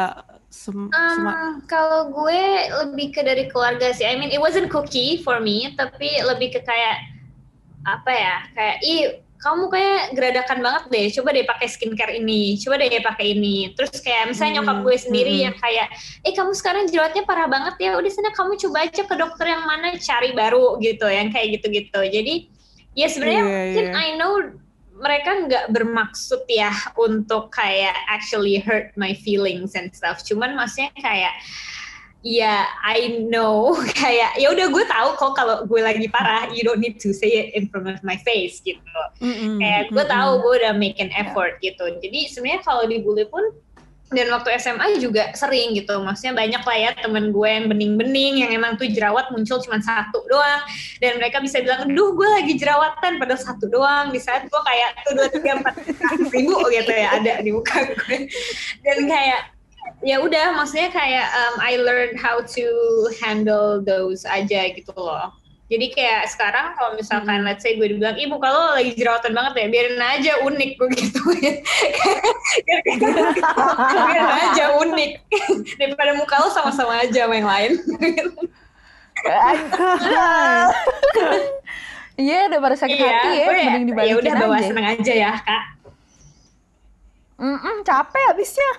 sem- 0.49 0.89
Um, 0.89 1.11
semua 1.13 1.33
kalau 1.65 2.09
gue 2.09 2.41
lebih 2.85 3.13
ke 3.13 3.21
dari 3.21 3.45
keluarga 3.45 3.93
sih. 3.93 4.03
I 4.03 4.17
mean, 4.17 4.29
it 4.29 4.41
wasn't 4.41 4.67
cookie 4.67 5.21
for 5.21 5.37
me, 5.37 5.73
tapi 5.73 6.09
lebih 6.25 6.57
ke 6.57 6.61
kayak 6.61 6.97
apa 7.85 8.11
ya? 8.11 8.35
Kayak 8.51 8.75
ih, 8.81 9.01
kamu 9.39 9.71
kayak 9.71 10.01
geradakan 10.17 10.59
banget 10.59 10.83
deh. 10.89 11.05
Coba 11.15 11.29
deh 11.31 11.45
pakai 11.45 11.67
skincare 11.69 12.17
ini. 12.17 12.57
Coba 12.59 12.75
deh 12.75 12.89
pakai 12.99 13.37
ini. 13.37 13.71
Terus 13.71 14.01
kayak 14.01 14.33
misalnya 14.33 14.59
nyokap 14.59 14.81
Hmm, 14.81 14.85
gue 14.85 14.95
sendiri 14.99 15.31
hmm. 15.31 15.43
yang 15.47 15.55
kayak, 15.55 15.87
eh 16.25 16.33
kamu 16.33 16.51
sekarang 16.51 16.83
jerawatnya 16.89 17.23
parah 17.23 17.47
banget 17.47 17.75
ya. 17.79 17.95
Udah 17.95 18.11
sana 18.11 18.33
kamu 18.33 18.57
coba 18.67 18.77
aja 18.83 19.01
ke 19.05 19.15
dokter 19.15 19.45
yang 19.47 19.63
mana 19.63 19.93
cari 19.95 20.33
baru 20.33 20.75
gitu, 20.81 21.05
yang 21.07 21.29
kayak 21.29 21.61
gitu-gitu. 21.61 22.01
Jadi 22.03 22.35
ya 22.97 23.07
sebenarnya 23.07 23.43
Iya, 23.45 23.53
mungkin 23.53 23.85
iya. 23.85 23.95
I 23.95 24.09
know 24.17 24.33
mereka 24.99 25.47
nggak 25.47 25.65
bermaksud 25.71 26.43
ya 26.51 26.71
untuk 26.99 27.49
kayak 27.55 27.95
actually 28.11 28.59
hurt 28.59 28.91
my 28.99 29.15
feelings 29.15 29.73
and 29.73 29.89
stuff. 29.95 30.21
Cuman 30.21 30.53
maksudnya 30.53 30.91
kayak 30.99 31.33
ya 32.19 32.67
I 32.83 33.23
know 33.31 33.79
kayak 34.01 34.35
ya 34.35 34.51
udah 34.51 34.67
gue 34.67 34.85
tahu 34.91 35.09
kok 35.15 35.31
kalau 35.39 35.63
gue 35.63 35.79
lagi 35.79 36.11
parah 36.11 36.51
you 36.51 36.67
don't 36.67 36.83
need 36.83 36.99
to 36.99 37.15
say 37.15 37.31
it 37.31 37.47
in 37.55 37.71
front 37.71 37.87
of 37.87 38.03
my 38.03 38.19
face 38.27 38.59
gitu. 38.59 38.83
Mm-mm, 39.23 39.63
Kayak 39.63 39.95
gue 39.95 40.03
mm-mm. 40.03 40.11
tahu 40.11 40.31
gue 40.43 40.53
udah 40.63 40.73
make 40.75 40.99
an 40.99 41.11
effort 41.15 41.57
gitu. 41.63 41.87
Jadi 42.03 42.27
sebenarnya 42.27 42.61
kalau 42.67 42.83
dibully 42.85 43.23
pun 43.31 43.55
dan 44.09 44.25
waktu 44.33 44.57
SMA 44.57 44.97
juga 44.97 45.29
sering 45.37 45.77
gitu. 45.77 46.01
Maksudnya 46.01 46.33
banyak 46.33 46.63
lah 46.65 46.77
ya 46.77 46.91
temen 46.97 47.29
gue 47.29 47.49
yang 47.49 47.69
bening-bening 47.69 48.41
yang 48.41 48.51
emang 48.57 48.73
tuh 48.73 48.89
jerawat 48.89 49.29
muncul 49.29 49.61
cuma 49.61 49.77
satu 49.81 50.25
doang. 50.25 50.61
Dan 50.97 51.21
mereka 51.21 51.37
bisa 51.37 51.61
bilang 51.61 51.85
duh 51.93 52.17
gue 52.17 52.29
lagi 52.29 52.53
jerawatan 52.57 53.21
pada 53.21 53.35
satu 53.37 53.69
doang. 53.69 54.09
Di 54.09 54.17
saat 54.17 54.49
gue 54.49 54.61
kayak 54.65 54.89
tuh 55.05 55.13
dua 55.13 55.27
tiga 55.29 55.51
empat 55.61 55.75
ribu 56.33 56.57
gitu 56.73 56.91
ya 56.93 57.21
ada 57.21 57.33
di 57.45 57.49
muka 57.53 57.77
gue. 57.85 58.25
Dan 58.81 59.05
kayak 59.05 59.41
ya 60.01 60.17
udah 60.23 60.57
maksudnya 60.57 60.89
kayak 60.89 61.27
um, 61.29 61.55
I 61.61 61.77
learned 61.77 62.17
how 62.17 62.41
to 62.41 62.65
handle 63.21 63.83
those 63.83 64.23
aja 64.25 64.71
gitu 64.73 64.95
loh 64.95 65.33
jadi 65.69 65.85
kayak 65.93 66.21
sekarang 66.33 66.73
kalau 66.73 66.97
misalkan 66.97 67.45
let's 67.45 67.61
say 67.61 67.77
gue 67.77 67.85
dibilang, 67.93 68.17
ibu 68.17 68.41
kalau 68.41 68.73
lagi 68.73 68.97
jerawatan 68.97 69.37
banget 69.37 69.53
ya, 69.53 69.67
biarin 69.69 70.01
aja 70.01 70.33
unik 70.41 70.71
gue 70.81 70.89
gitu 70.97 71.21
ya. 71.37 71.53
biarin 74.01 74.29
aja 74.49 74.65
unik. 74.81 75.11
Daripada 75.77 76.17
muka 76.17 76.41
lo 76.41 76.49
sama-sama 76.49 77.05
aja 77.05 77.29
sama 77.29 77.37
yang 77.37 77.49
lain. 77.49 77.71
Iya, 82.19 82.51
daripada 82.51 82.75
sakit 82.75 82.99
iya, 82.99 83.15
hati 83.15 83.31
ya, 83.31 83.45
gue 83.47 83.55
mending 83.63 83.71
ya 83.71 83.89
dibalikin 83.95 84.19
udah 84.19 84.33
bawa 84.43 84.55
aja. 84.59 84.67
seneng 84.67 84.87
aja 84.91 85.13
ya 85.15 85.31
kak. 85.39 85.63
Mm-mm, 87.39 87.75
capek 87.87 88.23
abisnya. 88.35 88.71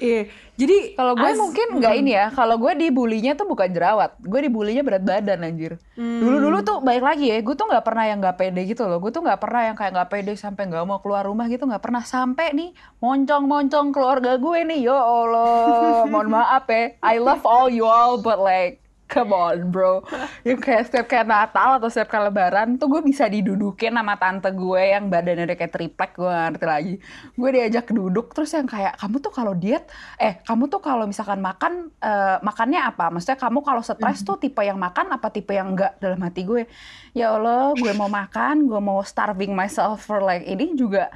Iya, 0.00 0.20
jadi 0.60 0.78
Kalau 0.92 1.16
gue 1.16 1.30
mungkin 1.40 1.66
nggak 1.80 1.94
ini 1.96 2.12
ya. 2.12 2.26
Kalau 2.28 2.60
gue 2.60 2.72
dibulinya 2.76 3.32
tuh 3.32 3.48
bukan 3.48 3.72
jerawat. 3.72 4.20
Gue 4.20 4.44
dibulinya 4.44 4.84
berat 4.84 5.00
badan 5.00 5.40
anjir. 5.40 5.80
Dulu-dulu 5.96 6.60
tuh 6.60 6.84
baik 6.84 7.00
lagi 7.00 7.32
ya. 7.32 7.40
Gue 7.40 7.56
tuh 7.56 7.64
nggak 7.64 7.80
pernah 7.80 8.04
yang 8.04 8.20
nggak 8.20 8.36
pede 8.36 8.60
gitu 8.68 8.84
loh. 8.84 9.00
Gue 9.00 9.08
tuh 9.08 9.24
nggak 9.24 9.40
pernah 9.40 9.72
yang 9.72 9.76
kayak 9.80 9.92
nggak 9.96 10.10
pede 10.12 10.32
sampai 10.36 10.68
nggak 10.68 10.84
mau 10.84 11.00
keluar 11.00 11.24
rumah 11.24 11.48
gitu. 11.48 11.64
Nggak 11.64 11.80
pernah 11.80 12.04
sampai 12.04 12.52
nih 12.52 12.70
moncong-moncong 13.00 13.88
keluarga 13.96 14.36
gue 14.36 14.58
nih. 14.68 14.80
Ya 14.84 15.00
Allah, 15.00 16.04
mohon 16.04 16.28
maaf 16.28 16.68
ya. 16.68 16.92
I 17.00 17.16
love 17.16 17.40
all 17.48 17.72
you 17.72 17.88
all, 17.88 18.20
but 18.20 18.36
like 18.36 18.84
Come 19.10 19.34
on 19.34 19.74
bro. 19.74 20.06
Yang 20.46 20.58
kayak 20.62 20.82
setiap 20.86 21.06
kayak 21.10 21.26
Natal 21.26 21.82
atau 21.82 21.90
setiap 21.90 22.14
kayak 22.14 22.30
lebaran 22.30 22.78
Tuh 22.78 22.86
gue 22.86 23.02
bisa 23.02 23.26
didudukin 23.26 23.90
sama 23.90 24.14
tante 24.14 24.54
gue 24.54 24.82
Yang 24.94 25.04
badannya 25.10 25.44
udah 25.50 25.58
kayak 25.58 25.72
triplek 25.74 26.10
Gue 26.14 26.30
gak 26.30 26.44
ngerti 26.54 26.66
lagi. 26.70 26.94
Gue 27.34 27.50
diajak 27.50 27.86
duduk 27.90 28.30
Terus 28.30 28.54
yang 28.54 28.70
kayak 28.70 28.94
Kamu 29.02 29.16
tuh 29.18 29.32
kalau 29.34 29.52
diet 29.58 29.90
Eh 30.22 30.38
kamu 30.46 30.70
tuh 30.70 30.78
kalau 30.78 31.10
misalkan 31.10 31.42
makan 31.42 31.90
eh, 31.98 32.38
Makannya 32.38 32.80
apa? 32.86 33.10
Maksudnya 33.10 33.38
kamu 33.42 33.58
kalau 33.66 33.82
stres 33.82 34.22
tuh 34.22 34.38
Tipe 34.38 34.62
yang 34.62 34.78
makan 34.78 35.10
apa 35.10 35.26
tipe 35.34 35.50
yang 35.50 35.74
enggak 35.74 35.98
Dalam 35.98 36.22
hati 36.22 36.46
gue. 36.46 36.70
Ya 37.10 37.34
Allah 37.34 37.74
gue 37.74 37.92
mau 37.98 38.06
makan 38.06 38.70
Gue 38.70 38.78
mau 38.78 39.02
starving 39.02 39.50
myself 39.50 40.06
for 40.06 40.22
like 40.22 40.46
Ini 40.46 40.78
juga 40.78 41.10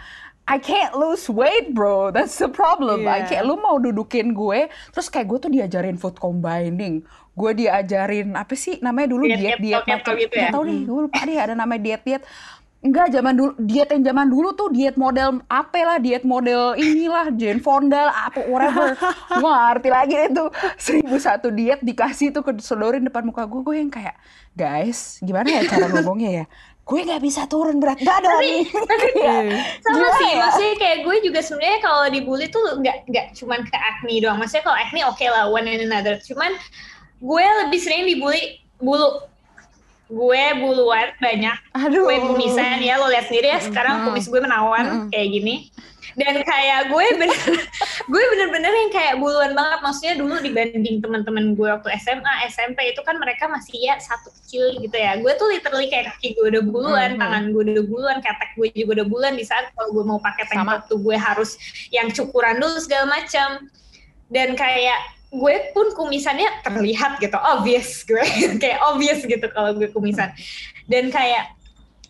I 0.45 0.61
can't 0.61 0.93
lose 0.93 1.25
weight 1.27 1.73
bro, 1.73 2.13
that's 2.13 2.37
the 2.37 2.53
problem. 2.53 3.09
I 3.09 3.25
Iya. 3.25 3.41
can't, 3.41 3.45
lu 3.49 3.57
mau 3.57 3.81
dudukin 3.81 4.37
gue, 4.37 4.69
terus 4.93 5.09
kayak 5.09 5.27
gue 5.27 5.39
tuh 5.41 5.51
diajarin 5.51 5.97
food 5.97 6.21
combining, 6.21 7.01
gue 7.33 7.51
diajarin 7.57 8.37
apa 8.37 8.53
sih 8.53 8.77
namanya 8.79 9.09
dulu 9.09 9.25
diet 9.25 9.41
Diet 9.41 9.59
diet 9.59 9.83
keto-keto 9.83 10.05
macam, 10.13 10.21
gitu 10.21 10.35
ya? 10.37 10.49
tahu 10.53 10.63
nih, 10.69 10.81
gue 10.85 11.01
lupa 11.09 11.21
deh 11.25 11.39
ada 11.41 11.55
namanya 11.57 11.81
diet 11.83 12.03
diet. 12.05 12.23
Enggak, 12.85 13.17
zaman 13.17 13.33
dulu 13.33 13.53
diet 13.57 13.89
yang 13.89 14.05
zaman 14.05 14.27
dulu 14.29 14.53
tuh 14.53 14.69
diet 14.69 15.01
model 15.01 15.41
apa 15.49 15.79
lah, 15.81 15.97
diet 15.97 16.21
model 16.21 16.77
inilah, 16.77 17.33
Jane 17.33 17.57
Fonda, 17.57 18.13
apa 18.13 18.45
whatever. 18.45 18.93
gue 19.41 19.49
ngerti 19.49 19.89
lagi 19.89 20.15
itu 20.29 20.45
seribu 20.77 21.17
satu 21.17 21.49
diet 21.49 21.81
dikasih 21.81 22.37
tuh 22.37 22.45
ke 22.45 22.53
sodorin 22.61 23.01
depan 23.01 23.25
muka 23.25 23.49
gue, 23.49 23.65
gue 23.65 23.77
yang 23.81 23.89
kayak 23.89 24.13
guys, 24.53 25.17
gimana 25.25 25.49
ya 25.49 25.63
cara 25.65 25.89
ngomongnya 25.89 26.31
ya? 26.31 26.47
Gue 26.85 27.01
nggak 27.01 27.23
bisa 27.25 27.49
turun 27.49 27.81
berat 27.81 27.97
badan 28.05 28.45
nih. 28.45 28.69
Kayak, 28.69 29.43
sama 29.81 29.97
gimana 29.97 30.19
sih 30.21 30.29
ya? 30.29 30.37
maksudnya 30.45 30.75
kayak 30.77 30.99
gue 31.01 31.17
juga 31.25 31.41
sebenarnya 31.41 31.81
kalau 31.81 32.03
dibully 32.13 32.47
tuh 32.53 32.61
nggak 32.85 33.09
nggak 33.09 33.27
cuman 33.41 33.61
ke 33.65 33.77
acne 33.77 34.15
doang. 34.21 34.37
Maksudnya 34.37 34.65
kalau 34.69 34.77
acne 34.77 35.01
oke 35.09 35.25
lah 35.25 35.45
one 35.49 35.65
and 35.65 35.83
another. 35.89 36.21
Cuman 36.21 36.53
gue 37.25 37.45
lebih 37.65 37.81
sering 37.81 38.05
dibully 38.05 38.61
bulu. 38.77 39.25
Gue 40.13 40.45
buluan 40.61 41.17
banyak. 41.17 41.57
Aduh. 41.73 42.05
gue 42.05 42.17
kumisan 42.21 42.85
ya 42.85 43.01
lo 43.01 43.09
lihat 43.09 43.33
sendiri 43.33 43.49
ya. 43.49 43.59
Sekarang 43.65 44.05
kumis 44.05 44.29
gue 44.29 44.41
menawan 44.45 45.09
kayak 45.09 45.29
gini 45.41 45.73
dan 46.15 46.35
kayak 46.41 46.89
gue 46.89 47.07
bener 47.19 47.35
gue 48.13 48.23
bener-bener 48.31 48.73
yang 48.73 48.91
kayak 48.91 49.15
buluan 49.19 49.53
banget. 49.53 49.79
Maksudnya 49.83 50.15
dulu 50.17 50.35
dibanding 50.39 51.03
teman-teman 51.03 51.55
gue 51.55 51.69
waktu 51.69 51.91
SMA 51.99 52.33
SMP 52.49 52.95
itu 52.95 53.03
kan 53.03 53.19
mereka 53.19 53.51
masih 53.51 53.79
ya 53.83 53.99
satu 53.99 54.31
kecil 54.31 54.79
gitu 54.79 54.95
ya. 54.95 55.19
Gue 55.19 55.35
tuh 55.35 55.51
literally 55.51 55.91
kayak 55.91 56.15
kaki 56.15 56.39
gue 56.39 56.47
udah 56.55 56.63
buluan 56.63 57.11
Mhm. 57.15 57.21
tangan 57.21 57.45
gue 57.51 57.63
udah 57.75 57.85
buluan 57.85 58.19
ketek 58.23 58.51
gue 58.55 58.69
juga 58.73 59.03
udah 59.03 59.07
buluan 59.07 59.35
di 59.35 59.45
saat 59.45 59.75
kalau 59.75 59.91
gue 59.91 60.05
mau 60.07 60.19
pakai 60.19 60.45
tank 60.47 60.63
top 60.63 60.83
tuh 60.87 60.99
gue 61.03 61.17
harus 61.19 61.59
yang 61.91 62.09
cukuran 62.09 62.59
dulu 62.59 62.79
segala 62.79 63.11
macam. 63.11 63.67
Dan 64.31 64.55
kayak 64.55 64.99
gue 65.35 65.55
pun 65.75 65.91
kumisannya 65.93 66.47
terlihat 66.63 67.19
gitu 67.19 67.35
obvious 67.35 68.07
gue. 68.07 68.23
Kayak 68.63 68.79
obvious 68.87 69.21
gitu 69.21 69.47
kalau 69.51 69.75
gue 69.75 69.91
kumisan. 69.91 70.31
Dan 70.87 71.11
kayak 71.11 71.51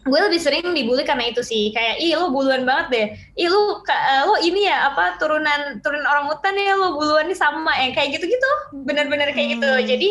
gue 0.05 0.21
lebih 0.21 0.41
sering 0.41 0.67
dibully 0.77 1.03
karena 1.03 1.33
itu 1.33 1.41
sih. 1.41 1.73
Kayak 1.73 1.97
ih 2.01 2.13
lo 2.17 2.29
buluan 2.29 2.69
banget 2.69 2.87
deh. 2.93 3.07
Ih 3.41 3.49
lo 3.49 3.81
eh, 3.89 4.23
lo 4.29 4.37
ini 4.45 4.69
ya 4.69 4.93
apa 4.93 5.17
turunan 5.17 5.81
turunan 5.81 6.05
orang 6.05 6.29
hutan 6.29 6.55
ya 6.55 6.77
lo 6.77 6.97
buluannya 6.97 7.37
sama. 7.37 7.73
Yang 7.81 7.93
kayak 7.97 8.09
gitu 8.21 8.25
gitu 8.37 8.51
bener-bener 8.85 9.33
kayak 9.33 9.59
gitu. 9.59 9.71
Jadi 9.89 10.09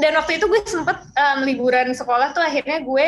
dan 0.00 0.16
waktu 0.16 0.40
itu 0.40 0.48
gue 0.48 0.56
sempet 0.64 0.96
em, 1.14 1.44
liburan 1.44 1.92
sekolah 1.92 2.32
tuh 2.32 2.40
akhirnya 2.40 2.80
gue 2.80 3.06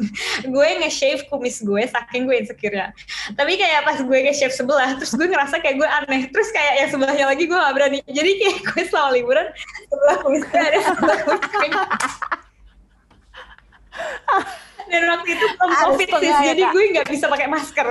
gue 0.54 0.68
nge-shave 0.82 1.30
kumis 1.30 1.62
gue 1.62 1.86
saking 1.86 2.26
gue 2.26 2.42
insecure 2.42 2.74
ya 2.74 2.90
tapi 3.38 3.54
kayak 3.54 3.86
pas 3.86 4.02
gue 4.02 4.18
nge-shave 4.28 4.50
sebelah 4.50 4.98
terus 4.98 5.14
gue 5.14 5.30
ngerasa 5.30 5.62
kayak 5.62 5.78
gue 5.78 5.88
aneh. 5.88 6.22
Terus 6.34 6.50
kayak 6.50 6.72
yang 6.84 6.90
sebelahnya 6.90 7.24
lagi 7.30 7.46
gue 7.46 7.54
gak 7.54 7.74
berani. 7.76 7.98
Jadi 8.10 8.30
kayak 8.42 8.58
gue 8.66 8.82
selama 8.90 9.10
liburan 9.14 9.46
sebelah 9.88 10.16
kumis 10.20 10.42
gue 10.42 10.58
ada 10.58 10.78
sebelah 10.82 11.18
kumis 11.22 11.54
dan 14.90 15.02
waktu 15.08 15.28
itu 15.36 15.46
belum 15.56 15.70
covid 15.72 16.08
ya, 16.20 16.38
jadi 16.54 16.62
Kak. 16.66 16.72
gue 16.72 16.84
nggak 16.96 17.08
bisa 17.08 17.26
pakai 17.28 17.48
masker 17.48 17.88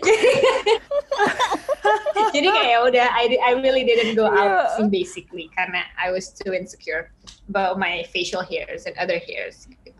jadi 0.00 0.30
jadi 2.34 2.48
kayak 2.48 2.68
ya 2.70 2.78
udah 2.84 3.06
I, 3.12 3.24
I 3.40 3.52
really 3.58 3.82
didn't 3.82 4.14
go 4.14 4.28
out 4.28 4.76
sih 4.78 4.86
basically 4.88 5.48
karena 5.54 5.84
I 5.96 6.12
was 6.14 6.30
too 6.32 6.52
insecure 6.52 7.10
about 7.48 7.76
my 7.76 8.06
facial 8.08 8.40
hairs 8.40 8.86
and 8.86 8.94
other 8.96 9.18
hairs 9.18 9.66
gitu. 9.68 9.92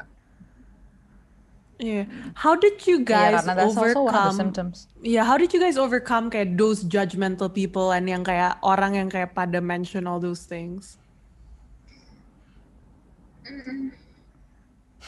Yeah. 1.81 2.05
How 2.37 2.61
did 2.61 2.85
you 2.85 3.01
Iya, 3.01 3.09
guys 3.09 3.41
karena 3.41 3.57
that's 3.57 3.73
also 3.73 3.81
one 3.81 3.89
of 3.89 3.97
the 3.97 4.05
overcome? 4.05 4.37
symptoms. 4.37 4.77
Yeah, 5.01 5.25
how 5.25 5.41
did 5.41 5.57
you 5.57 5.61
guys 5.65 5.81
overcome 5.81 6.29
kayak 6.29 6.61
those 6.61 6.85
judgmental 6.85 7.49
people 7.49 7.97
and 7.97 8.05
yang 8.05 8.21
kayak 8.21 8.61
orang 8.61 9.01
yang 9.01 9.09
kayak 9.09 9.33
pada 9.33 9.65
mention 9.65 10.05
all 10.05 10.21
those 10.21 10.45
things? 10.45 11.01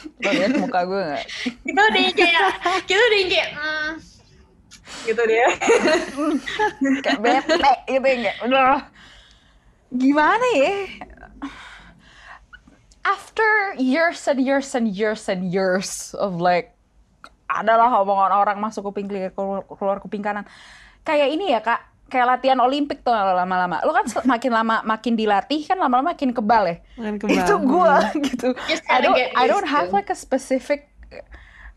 Lo 0.03 0.29
liat 0.31 0.53
muka 0.59 0.81
gue 0.87 1.01
gak? 1.13 1.25
kita 1.63 1.81
udah 1.81 2.01
yang 2.01 2.15
kayak 2.15 2.49
kita 2.89 3.01
udah 3.01 3.17
yang 3.19 3.29
kayak 3.31 3.49
hmm, 3.53 3.91
gitu 5.03 5.21
dia 5.27 5.47
Kayak 7.03 7.19
bete 7.19 7.73
gitu 7.87 8.07
ya. 8.07 8.33
Kayak 8.33 8.35
udah. 8.47 8.87
Gimana 9.93 10.47
ya? 10.57 10.75
After 13.03 13.75
years 13.77 14.23
and 14.31 14.39
years 14.39 14.71
and 14.73 14.87
years 14.89 15.27
and 15.27 15.51
years 15.51 16.15
of 16.15 16.39
like 16.39 16.73
adalah 17.51 18.01
omongan 18.01 18.33
orang 18.33 18.57
masuk 18.57 18.89
kuping 18.89 19.05
kiri 19.05 19.29
keluar, 19.35 19.61
keluar 19.67 19.97
kuping 20.01 20.23
kanan. 20.25 20.47
Kayak 21.03 21.29
ini 21.35 21.51
ya 21.51 21.59
kak, 21.59 21.83
kayak 22.13 22.37
latihan 22.37 22.61
Olimpik 22.61 23.01
tuh 23.01 23.09
lama-lama. 23.09 23.81
Lo 23.81 23.89
kan 23.89 24.05
makin 24.29 24.51
lama 24.53 24.85
makin 24.85 25.17
dilatih 25.17 25.65
kan 25.65 25.81
lama-lama 25.81 26.13
makin 26.13 26.29
kebal 26.29 26.69
ya. 26.69 26.77
Makin 27.01 27.17
kebal. 27.25 27.41
Itu 27.41 27.55
gue 27.57 27.95
gitu. 28.29 28.47
Just 28.69 28.85
I 28.85 29.01
don't 29.01 29.17
I 29.17 29.45
don't 29.49 29.65
have 29.65 29.89
like 29.89 30.13
a 30.13 30.17
specific 30.17 30.93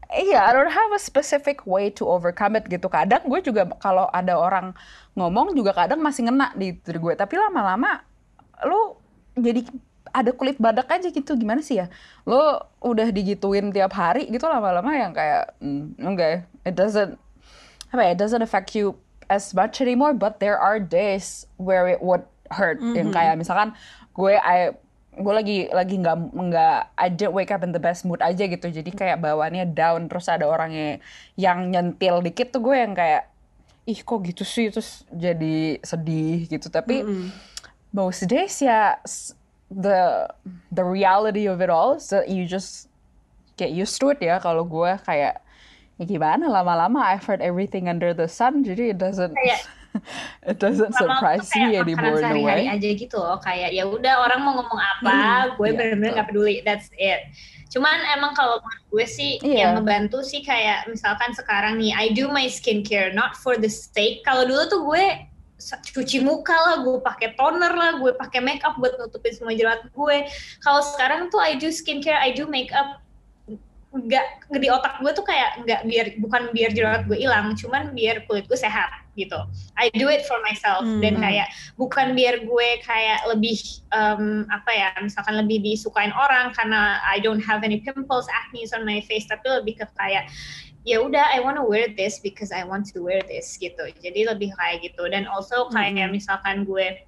Iya, 0.06 0.38
I 0.38 0.54
don't 0.54 0.70
have 0.70 0.94
a 0.94 1.02
specific 1.02 1.66
way 1.66 1.90
to 1.98 2.06
overcome 2.06 2.54
it 2.54 2.70
gitu. 2.70 2.86
Kadang 2.86 3.26
gue 3.26 3.42
juga 3.42 3.66
kalau 3.82 4.06
ada 4.14 4.38
orang 4.38 4.70
ngomong 5.18 5.50
juga 5.58 5.74
kadang 5.74 5.98
masih 5.98 6.30
ngena 6.30 6.54
di 6.54 6.78
diri 6.78 7.02
gue. 7.02 7.14
Tapi 7.18 7.34
lama-lama 7.34 8.06
lu 8.62 8.94
jadi 9.34 9.66
ada 10.14 10.30
kulit 10.30 10.62
badak 10.62 10.86
aja 10.94 11.10
gitu. 11.10 11.34
Gimana 11.34 11.58
sih 11.58 11.82
ya? 11.82 11.90
Lu 12.22 12.38
udah 12.86 13.10
digituin 13.10 13.74
tiap 13.74 13.98
hari 13.98 14.30
gitu 14.30 14.46
lama-lama 14.46 14.94
yang 14.94 15.10
kayak 15.10 15.58
hmm, 15.58 15.98
enggak, 15.98 16.28
ya. 16.30 16.38
it 16.70 16.74
doesn't 16.78 17.18
apa 17.90 18.02
ya, 18.06 18.10
it 18.14 18.18
doesn't 18.22 18.44
affect 18.46 18.78
you 18.78 18.94
as 19.28 19.54
much 19.54 19.80
anymore. 19.80 20.14
But 20.14 20.38
there 20.38 20.58
are 20.58 20.78
days 20.78 21.46
where 21.56 21.86
it 21.86 22.02
would 22.02 22.24
hurt. 22.50 22.78
Yang 22.82 23.14
kayak 23.14 23.34
misalkan 23.40 23.74
gue 24.16 24.34
I 24.38 24.74
gue 25.16 25.32
lagi 25.32 25.58
lagi 25.72 25.96
nggak 25.96 26.16
nggak 26.36 26.78
I 27.00 27.08
didn't 27.08 27.32
wake 27.32 27.48
up 27.48 27.64
in 27.64 27.72
the 27.72 27.80
best 27.80 28.04
mood 28.04 28.20
aja 28.20 28.44
gitu 28.44 28.68
jadi 28.68 28.90
kayak 28.92 29.24
bawaannya 29.24 29.72
down 29.72 30.12
terus 30.12 30.28
ada 30.28 30.44
orangnya 30.44 31.00
yang 31.40 31.72
nyentil 31.72 32.20
dikit 32.20 32.52
tuh 32.52 32.60
gue 32.60 32.76
yang 32.76 32.92
kayak 32.92 33.32
ih 33.88 33.96
kok 34.04 34.20
gitu 34.28 34.44
sih 34.44 34.68
terus 34.68 35.08
jadi 35.08 35.80
sedih 35.80 36.44
gitu 36.52 36.68
tapi 36.68 37.00
most 37.96 38.28
days 38.28 38.60
ya 38.60 39.00
the 39.72 40.28
the 40.68 40.84
reality 40.84 41.48
of 41.48 41.64
it 41.64 41.72
all 41.72 41.96
that 41.96 42.28
you 42.28 42.44
just 42.44 42.92
get 43.56 43.72
used 43.72 43.96
to 43.96 44.12
it 44.12 44.20
ya 44.20 44.36
kalau 44.36 44.68
gue 44.68 45.00
kayak 45.08 45.40
ya 45.96 46.04
gimana 46.04 46.48
lama-lama 46.48 47.00
I've 47.00 47.24
heard 47.24 47.40
everything 47.40 47.88
under 47.88 48.12
the 48.12 48.28
sun 48.28 48.64
jadi 48.64 48.92
it 48.92 48.98
doesn't 49.00 49.32
kayak 49.32 49.64
it 50.50 50.58
doesn't 50.58 50.94
surprise 50.94 51.48
me 51.56 51.76
anymore 51.76 52.20
in 52.20 52.24
a 52.24 52.42
way. 52.42 52.68
aja 52.68 52.90
gitu 52.96 53.16
loh, 53.16 53.40
kayak 53.40 53.72
ya 53.72 53.88
udah 53.88 54.28
orang 54.28 54.40
mau 54.44 54.52
ngomong 54.60 54.80
apa, 54.80 55.08
hmm, 55.08 55.42
gue 55.56 55.68
yeah, 55.68 55.76
bener-bener 55.76 56.10
gak 56.16 56.28
peduli, 56.28 56.60
that's 56.64 56.88
it. 56.96 57.32
Cuman 57.72 57.98
emang 58.14 58.32
kalau 58.36 58.62
gue 58.62 59.06
sih 59.08 59.42
yeah. 59.42 59.68
yang 59.68 59.82
ngebantu 59.82 60.22
sih 60.22 60.40
kayak 60.44 60.86
misalkan 60.86 61.34
sekarang 61.34 61.80
nih, 61.80 61.92
I 61.92 62.14
do 62.14 62.30
my 62.30 62.46
skincare 62.46 63.10
not 63.10 63.34
for 63.34 63.58
the 63.58 63.68
sake. 63.68 64.22
Kalau 64.22 64.46
dulu 64.46 64.62
tuh 64.70 64.80
gue 64.86 65.04
cuci 65.96 66.20
muka 66.22 66.54
lah, 66.54 66.76
gue 66.84 67.00
pakai 67.00 67.34
toner 67.34 67.72
lah, 67.72 67.98
gue 67.98 68.12
pakai 68.14 68.44
makeup 68.44 68.76
buat 68.78 68.94
nutupin 69.00 69.32
semua 69.34 69.56
jerawat 69.56 69.88
gue. 69.90 70.16
Kalau 70.62 70.80
sekarang 70.84 71.32
tuh 71.32 71.42
I 71.42 71.58
do 71.58 71.72
skincare, 71.72 72.20
I 72.20 72.36
do 72.36 72.46
makeup 72.46 73.02
nggak 74.04 74.26
di 74.60 74.68
otak 74.68 75.00
gue 75.00 75.12
tuh 75.16 75.24
kayak 75.24 75.64
nggak 75.64 75.80
biar 75.88 76.06
bukan 76.20 76.42
biar 76.52 76.70
jerawat 76.76 77.02
gue 77.08 77.16
hilang, 77.16 77.56
cuman 77.56 77.96
biar 77.96 78.28
kulit 78.28 78.44
gue 78.44 78.58
sehat 78.58 78.92
gitu. 79.16 79.40
I 79.80 79.88
do 79.96 80.12
it 80.12 80.28
for 80.28 80.36
myself 80.44 80.84
hmm. 80.84 81.00
dan 81.00 81.16
kayak 81.16 81.48
bukan 81.80 82.12
biar 82.12 82.44
gue 82.44 82.68
kayak 82.84 83.24
lebih 83.32 83.56
um, 83.96 84.44
apa 84.52 84.70
ya, 84.72 84.88
misalkan 85.00 85.40
lebih 85.40 85.64
disukain 85.64 86.12
orang 86.12 86.52
karena 86.52 87.00
I 87.00 87.16
don't 87.18 87.40
have 87.40 87.64
any 87.64 87.80
pimples, 87.80 88.28
acne 88.28 88.68
on 88.76 88.84
my 88.84 89.00
face, 89.08 89.24
tapi 89.24 89.48
lebih 89.48 89.80
ke 89.80 89.86
kayak 89.96 90.28
ya 90.86 91.02
udah 91.02 91.34
I 91.34 91.42
want 91.42 91.58
to 91.58 91.66
wear 91.66 91.90
this 91.90 92.22
because 92.22 92.54
I 92.54 92.62
want 92.62 92.86
to 92.94 93.02
wear 93.02 93.18
this 93.26 93.58
gitu 93.58 93.90
jadi 93.98 94.30
lebih 94.30 94.54
kayak 94.54 94.86
gitu 94.86 95.10
dan 95.10 95.26
also 95.26 95.66
kayak 95.74 95.98
mm 95.98 95.98
-hmm. 95.98 96.14
misalkan 96.14 96.62
gue 96.62 97.02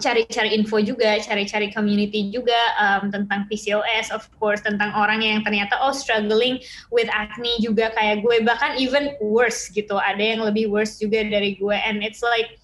cari-cari 0.00 0.56
info 0.56 0.80
juga, 0.80 1.20
cari-cari 1.20 1.68
community 1.70 2.32
juga 2.32 2.58
um, 2.80 3.12
tentang 3.12 3.46
PCOS, 3.46 4.10
of 4.10 4.24
course, 4.40 4.64
tentang 4.64 4.90
orang 4.96 5.20
yang 5.20 5.44
ternyata 5.44 5.76
oh 5.78 5.92
struggling 5.92 6.58
with 6.88 7.06
acne 7.12 7.60
juga 7.60 7.92
kayak 7.94 8.24
gue, 8.24 8.42
bahkan 8.42 8.74
even 8.80 9.14
worse 9.20 9.68
gitu, 9.70 10.00
ada 10.00 10.20
yang 10.20 10.40
lebih 10.40 10.72
worse 10.72 10.96
juga 10.96 11.22
dari 11.22 11.60
gue, 11.60 11.76
and 11.76 12.00
it's 12.00 12.24
like 12.24 12.58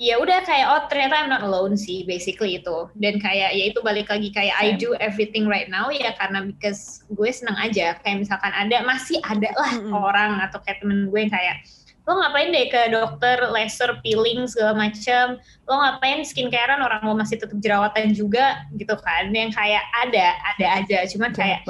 ya 0.00 0.16
udah 0.16 0.40
kayak 0.48 0.64
oh 0.64 0.88
ternyata 0.88 1.12
I'm 1.20 1.28
not 1.28 1.44
alone 1.44 1.76
sih 1.76 2.08
basically 2.08 2.56
itu. 2.56 2.88
Dan 2.96 3.20
kayak 3.20 3.52
ya 3.52 3.64
itu 3.68 3.84
balik 3.84 4.08
lagi 4.08 4.32
kayak 4.32 4.56
I 4.56 4.72
do 4.80 4.96
everything 4.96 5.44
right 5.44 5.68
now 5.68 5.92
ya 5.92 6.16
karena 6.16 6.48
because 6.48 7.04
gue 7.12 7.28
seneng 7.28 7.60
aja. 7.60 8.00
Kayak 8.00 8.24
misalkan 8.24 8.48
ada 8.56 8.80
masih 8.88 9.20
ada 9.20 9.52
lah 9.52 9.76
mm 9.76 9.92
-hmm. 9.92 9.92
orang 9.92 10.32
atau 10.40 10.56
kayak 10.64 10.80
temen 10.80 11.12
gue 11.12 11.20
yang 11.20 11.28
kayak 11.28 11.60
lo 12.08 12.12
ngapain 12.16 12.48
deh 12.50 12.66
ke 12.72 12.90
dokter 12.90 13.36
laser 13.52 14.00
peeling 14.00 14.48
segala 14.48 14.72
macam 14.88 15.36
lo 15.68 15.74
ngapain 15.78 16.24
skincarean 16.24 16.80
orang 16.80 17.02
lo 17.04 17.14
masih 17.14 17.36
tetap 17.36 17.58
jerawatan 17.60 18.16
juga 18.16 18.64
gitu 18.74 18.96
kan 18.98 19.28
yang 19.30 19.52
kayak 19.52 19.84
ada 20.00 20.34
ada 20.56 20.66
aja 20.80 20.98
cuman 21.12 21.30
kayak 21.36 21.62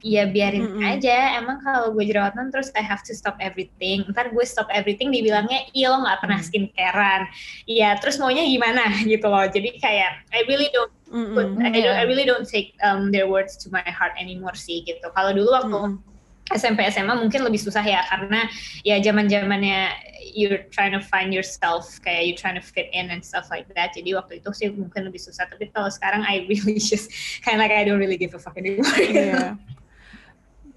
Iya 0.00 0.32
biarin 0.32 0.64
mm 0.64 0.72
-hmm. 0.80 0.92
aja. 0.96 1.36
Emang 1.36 1.60
kalau 1.60 1.92
gue 1.92 2.04
jerawatan 2.08 2.48
terus 2.48 2.72
I 2.72 2.80
have 2.80 3.04
to 3.04 3.12
stop 3.12 3.36
everything. 3.36 4.08
Ntar 4.08 4.32
gue 4.32 4.44
stop 4.48 4.72
everything 4.72 5.12
dibilangnya 5.12 5.68
iya 5.76 5.92
lo 5.92 6.00
nggak 6.00 6.24
pernah 6.24 6.40
skincarean. 6.40 7.28
Iya 7.68 8.00
terus 8.00 8.16
maunya 8.16 8.48
gimana 8.48 8.88
gitu 9.12 9.28
loh. 9.28 9.44
Jadi 9.44 9.76
kayak 9.76 10.24
I 10.32 10.40
really 10.48 10.72
don't 10.72 10.92
put, 11.36 11.52
mm 11.52 11.60
-hmm. 11.60 11.76
I, 11.76 11.78
don't, 11.84 11.96
I 12.00 12.04
really 12.08 12.24
don't 12.24 12.48
take 12.48 12.72
um, 12.80 13.12
their 13.12 13.28
words 13.28 13.60
to 13.60 13.68
my 13.68 13.84
heart 13.84 14.16
anymore 14.16 14.56
sih 14.56 14.80
gitu. 14.88 15.04
Kalau 15.12 15.36
dulu 15.36 15.52
waktu 15.52 15.76
mm 15.76 15.84
-hmm 16.00 16.08
SMP 16.50 16.82
SMA 16.90 17.14
mungkin 17.14 17.46
lebih 17.46 17.62
susah 17.62 17.82
ya 17.86 18.02
karena 18.10 18.50
ya 18.82 18.98
zaman 18.98 19.30
zamannya 19.30 19.94
you're 20.34 20.66
trying 20.70 20.90
to 20.90 21.02
find 21.02 21.30
yourself 21.30 21.86
kayak 22.02 22.26
you 22.26 22.34
trying 22.34 22.58
to 22.58 22.64
fit 22.64 22.90
in 22.90 23.10
and 23.10 23.22
stuff 23.22 23.46
like 23.50 23.70
that. 23.74 23.94
Jadi 23.94 24.14
waktu 24.18 24.42
itu 24.42 24.50
sih 24.50 24.68
mungkin 24.74 25.06
lebih 25.06 25.22
susah. 25.22 25.46
Tapi 25.46 25.70
kalau 25.70 25.90
sekarang 25.90 26.26
I 26.26 26.46
really 26.50 26.82
just 26.90 27.10
kind 27.46 27.58
of 27.58 27.62
like 27.62 27.74
I 27.74 27.86
don't 27.86 28.02
really 28.02 28.18
give 28.18 28.34
a 28.34 28.40
fuck 28.40 28.58
anymore. 28.58 28.86
Yeah. 29.10 29.58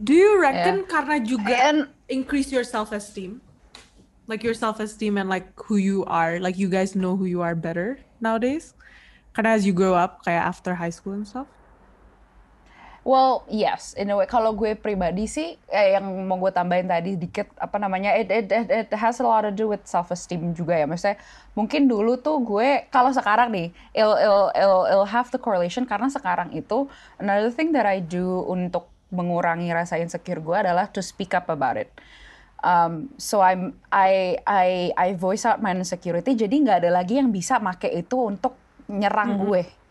do 0.04 0.12
you 0.12 0.36
reckon 0.42 0.84
yeah. 0.84 0.90
karena 0.90 1.16
juga 1.22 1.54
and, 1.54 1.80
increase 2.12 2.52
your 2.52 2.66
self 2.66 2.92
esteem 2.92 3.40
like 4.28 4.44
your 4.44 4.54
self 4.54 4.80
esteem 4.80 5.18
and 5.18 5.30
like 5.30 5.48
who 5.60 5.76
you 5.76 6.06
are. 6.06 6.40
Like 6.40 6.58
you 6.58 6.70
guys 6.70 6.96
know 6.96 7.16
who 7.16 7.26
you 7.26 7.42
are 7.42 7.56
better 7.56 8.00
nowadays. 8.22 8.74
Karena 9.34 9.58
as 9.58 9.66
you 9.66 9.74
grow 9.74 9.98
up 9.98 10.24
kayak 10.24 10.46
after 10.46 10.78
high 10.78 10.94
school 10.94 11.18
and 11.18 11.26
stuff 11.26 11.50
Well, 13.04 13.44
yes, 13.52 13.92
in 14.00 14.08
a 14.08 14.16
way. 14.16 14.24
Kalau 14.32 14.56
gue 14.56 14.80
pribadi 14.80 15.28
sih, 15.28 15.60
eh, 15.68 16.00
yang 16.00 16.08
mau 16.24 16.39
gue 16.39 16.56
tambahin 16.56 16.88
tadi 16.88 17.20
dikit, 17.20 17.52
apa 17.60 17.76
namanya, 17.76 18.16
it, 18.16 18.32
it, 18.32 18.48
it, 18.48 18.68
it 18.72 18.89
has 18.96 19.20
a 19.20 19.28
lot 19.28 19.44
to 19.44 19.52
do 19.52 19.68
with 19.68 19.84
self 19.84 20.08
esteem 20.08 20.56
juga 20.56 20.80
ya. 20.80 20.88
Maksudnya, 20.88 21.20
mungkin 21.52 21.92
dulu 21.92 22.16
tuh 22.16 22.39
gue, 22.39 22.88
kalau 22.88 23.12
sekarang 23.12 23.52
nih, 23.52 23.76
it'll, 23.92 24.16
it'll, 24.16 24.50
it'll, 24.56 24.86
it'll 24.88 25.12
have 25.12 25.28
the 25.36 25.39
correlation 25.39 25.84
karena 25.84 26.08
sekarang 26.08 26.56
itu 26.56 26.88
another 27.20 27.52
thing 27.52 27.76
that 27.76 27.84
I 27.84 28.00
do 28.00 28.48
untuk 28.48 28.88
mengurangi 29.12 29.68
rasa 29.76 30.00
insecure 30.00 30.39
gue 30.39 30.63
adalah 30.63 30.88
to 30.96 31.04
speak 31.04 31.36
up 31.36 31.52
about 31.52 31.76
it. 31.76 31.92
Um, 32.63 33.12
so 33.20 33.44
I'm 33.44 33.76
I 33.92 34.39
I 34.48 34.96
I 34.96 35.08
voice 35.20 35.44
out 35.44 35.60
my 35.60 35.76
insecurity. 35.76 36.39
Jadi 36.39 36.63
nggak 36.63 36.88
ada 36.88 36.96
lagi 36.96 37.20
yang 37.20 37.28
bisa 37.28 37.60
make 37.60 37.92
itu 37.92 38.16
untuk 38.16 38.56
nyerang 38.88 39.36
mm 39.36 39.39
-hmm. 39.44 39.48
gue 39.52 39.83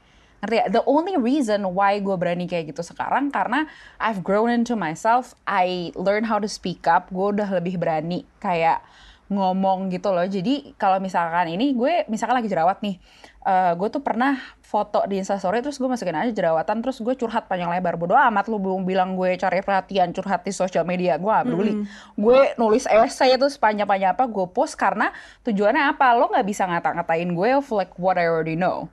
Ngerti 0.42 0.57
ya? 0.59 0.66
The 0.66 0.83
only 0.90 1.14
reason 1.14 1.62
why 1.70 2.02
gue 2.02 2.18
berani 2.18 2.50
kayak 2.50 2.74
gitu 2.74 2.83
sekarang 2.83 3.31
karena 3.31 3.70
I've 4.02 4.26
grown 4.26 4.50
into 4.50 4.74
myself, 4.74 5.38
I 5.46 5.94
learn 5.94 6.26
how 6.26 6.42
to 6.42 6.50
speak 6.50 6.90
up, 6.90 7.14
gue 7.14 7.38
udah 7.38 7.46
lebih 7.46 7.78
berani 7.78 8.26
kayak 8.42 8.83
ngomong 9.31 9.87
gitu 9.94 10.11
loh. 10.11 10.26
Jadi 10.26 10.74
kalau 10.74 10.98
misalkan 10.98 11.55
ini 11.55 11.78
gue 11.78 12.11
misalkan 12.11 12.42
lagi 12.42 12.50
jerawat 12.50 12.83
nih, 12.83 12.98
uh, 13.46 13.78
gue 13.78 13.87
tuh 13.87 14.02
pernah 14.02 14.35
foto 14.66 15.07
di 15.07 15.22
instastory 15.22 15.62
terus 15.62 15.78
gue 15.78 15.87
masukin 15.87 16.18
aja 16.18 16.35
jerawatan 16.35 16.83
terus 16.83 16.98
gue 16.98 17.14
curhat 17.14 17.46
panjang 17.46 17.70
lebar. 17.70 17.94
Bodo 17.94 18.18
amat 18.18 18.50
lu 18.50 18.59
belum 18.59 18.83
bilang 18.83 19.14
gue 19.14 19.38
cari 19.38 19.62
perhatian 19.62 20.11
curhat 20.11 20.42
di 20.42 20.50
sosial 20.50 20.83
media 20.83 21.22
gue 21.22 21.31
gak 21.31 21.46
peduli. 21.46 21.72
Mm. 21.78 21.87
gue 22.18 22.40
nulis 22.59 22.90
essay 22.90 23.38
itu 23.38 23.46
sepanjang 23.46 23.87
panjang 23.87 24.11
apa 24.18 24.26
gue 24.26 24.46
post 24.50 24.74
karena 24.74 25.14
tujuannya 25.46 25.87
apa? 25.87 26.18
Lo 26.18 26.26
nggak 26.35 26.46
bisa 26.50 26.66
ngata-ngatain 26.66 27.31
gue 27.31 27.48
of 27.55 27.70
like 27.70 27.94
what 27.94 28.18
I 28.18 28.26
already 28.26 28.59
know. 28.59 28.90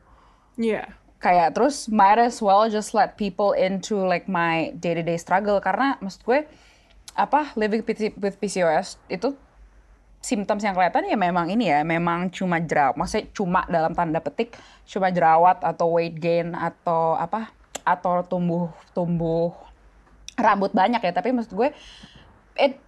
Yeah 0.53 0.98
kayak 1.19 1.55
terus 1.55 1.91
might 1.91 2.17
as 2.17 2.39
well 2.39 2.65
just 2.71 2.95
let 2.95 3.19
people 3.19 3.51
into 3.51 3.99
like 3.99 4.25
my 4.31 4.71
day 4.79 4.95
to 4.95 5.03
day 5.03 5.19
struggle. 5.19 5.59
Karena 5.59 5.99
maksud 5.99 6.23
gue 6.23 6.47
apa 7.13 7.51
living 7.59 7.83
with 8.15 8.39
PCOS 8.39 8.95
itu 9.11 9.35
symptoms 10.19 10.63
yang 10.63 10.75
kelihatan 10.75 11.07
ya 11.07 11.15
memang 11.15 11.47
ini 11.51 11.71
ya 11.71 11.83
memang 11.83 12.31
cuma 12.31 12.63
jerawat. 12.63 12.95
Maksudnya 12.95 13.27
cuma 13.35 13.61
dalam 13.67 13.91
tanda 13.91 14.23
petik 14.23 14.55
cuma 14.87 15.11
jerawat 15.11 15.59
atau 15.63 15.99
weight 15.99 16.15
gain 16.19 16.55
atau 16.55 17.19
apa 17.19 17.51
atau 17.83 18.23
tumbuh 18.23 18.71
tumbuh 18.95 19.51
rambut 20.39 20.71
banyak 20.71 21.03
ya. 21.03 21.11
Tapi 21.11 21.35
maksud 21.35 21.51
gue 21.51 21.69
it 22.55 22.79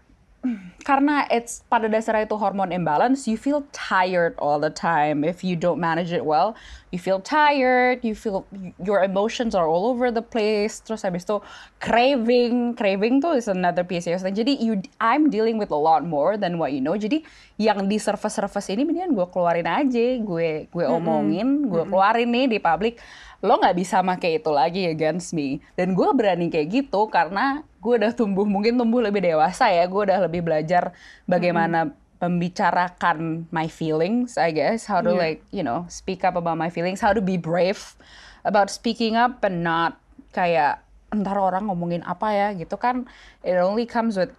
karena 0.82 1.30
it's 1.30 1.62
pada 1.70 1.86
dasarnya 1.86 2.26
itu 2.26 2.34
hormon 2.34 2.74
imbalance, 2.74 3.30
you 3.30 3.38
feel 3.38 3.62
tired 3.70 4.34
all 4.42 4.58
the 4.58 4.74
time 4.74 5.22
if 5.22 5.46
you 5.46 5.54
don't 5.54 5.78
manage 5.78 6.10
it 6.10 6.26
well. 6.26 6.58
You 6.90 7.00
feel 7.00 7.22
tired, 7.22 8.04
you 8.04 8.18
feel 8.18 8.44
your 8.82 9.06
emotions 9.06 9.54
are 9.54 9.70
all 9.70 9.88
over 9.88 10.10
the 10.10 10.26
place. 10.26 10.82
Terus 10.82 11.06
habis 11.06 11.24
itu 11.24 11.40
craving, 11.80 12.76
craving 12.76 13.22
tuh 13.22 13.38
is 13.38 13.48
another 13.48 13.86
PCOS 13.86 14.26
thing. 14.26 14.36
Jadi 14.36 14.58
you, 14.60 14.82
I'm 15.00 15.30
dealing 15.30 15.62
with 15.62 15.70
a 15.70 15.78
lot 15.78 16.04
more 16.04 16.36
than 16.36 16.58
what 16.58 16.74
you 16.74 16.82
know. 16.82 16.98
Jadi 16.98 17.22
yang 17.62 17.86
di 17.86 18.02
surface-surface 18.02 18.74
ini 18.74 18.84
mendingan 18.84 19.14
gue 19.14 19.28
keluarin 19.30 19.70
aja, 19.70 20.06
gue 20.20 20.68
gue 20.68 20.86
omongin, 20.90 21.70
gue 21.70 21.86
keluarin 21.86 22.28
nih 22.28 22.58
di 22.58 22.60
public 22.60 22.98
lo 23.42 23.58
nggak 23.58 23.74
bisa 23.74 24.06
make 24.06 24.30
itu 24.38 24.54
lagi 24.54 24.86
against 24.86 25.34
me 25.34 25.58
dan 25.74 25.98
gue 25.98 26.10
berani 26.14 26.54
kayak 26.54 26.70
gitu 26.70 27.10
karena 27.10 27.66
gue 27.82 27.94
udah 27.98 28.14
tumbuh 28.14 28.46
mungkin 28.46 28.78
tumbuh 28.78 29.02
lebih 29.02 29.26
dewasa 29.26 29.74
ya 29.74 29.90
gue 29.90 30.02
udah 30.06 30.30
lebih 30.30 30.46
belajar 30.46 30.94
bagaimana 31.26 31.90
mm-hmm. 31.90 32.22
membicarakan 32.22 33.50
my 33.50 33.66
feelings 33.66 34.38
I 34.38 34.54
guess 34.54 34.86
how 34.86 35.02
to 35.02 35.18
yeah. 35.18 35.22
like 35.34 35.42
you 35.50 35.66
know 35.66 35.90
speak 35.90 36.22
up 36.22 36.38
about 36.38 36.62
my 36.62 36.70
feelings 36.70 37.02
how 37.02 37.12
to 37.12 37.20
be 37.20 37.42
brave 37.42 37.98
about 38.46 38.70
speaking 38.70 39.18
up 39.18 39.42
and 39.42 39.66
not 39.66 39.98
kayak 40.32 40.86
entar 41.12 41.36
orang 41.36 41.68
ngomongin 41.68 42.06
apa 42.06 42.28
ya 42.32 42.48
gitu 42.56 42.78
kan 42.78 43.10
it 43.42 43.58
only 43.58 43.90
comes 43.90 44.16
with 44.16 44.32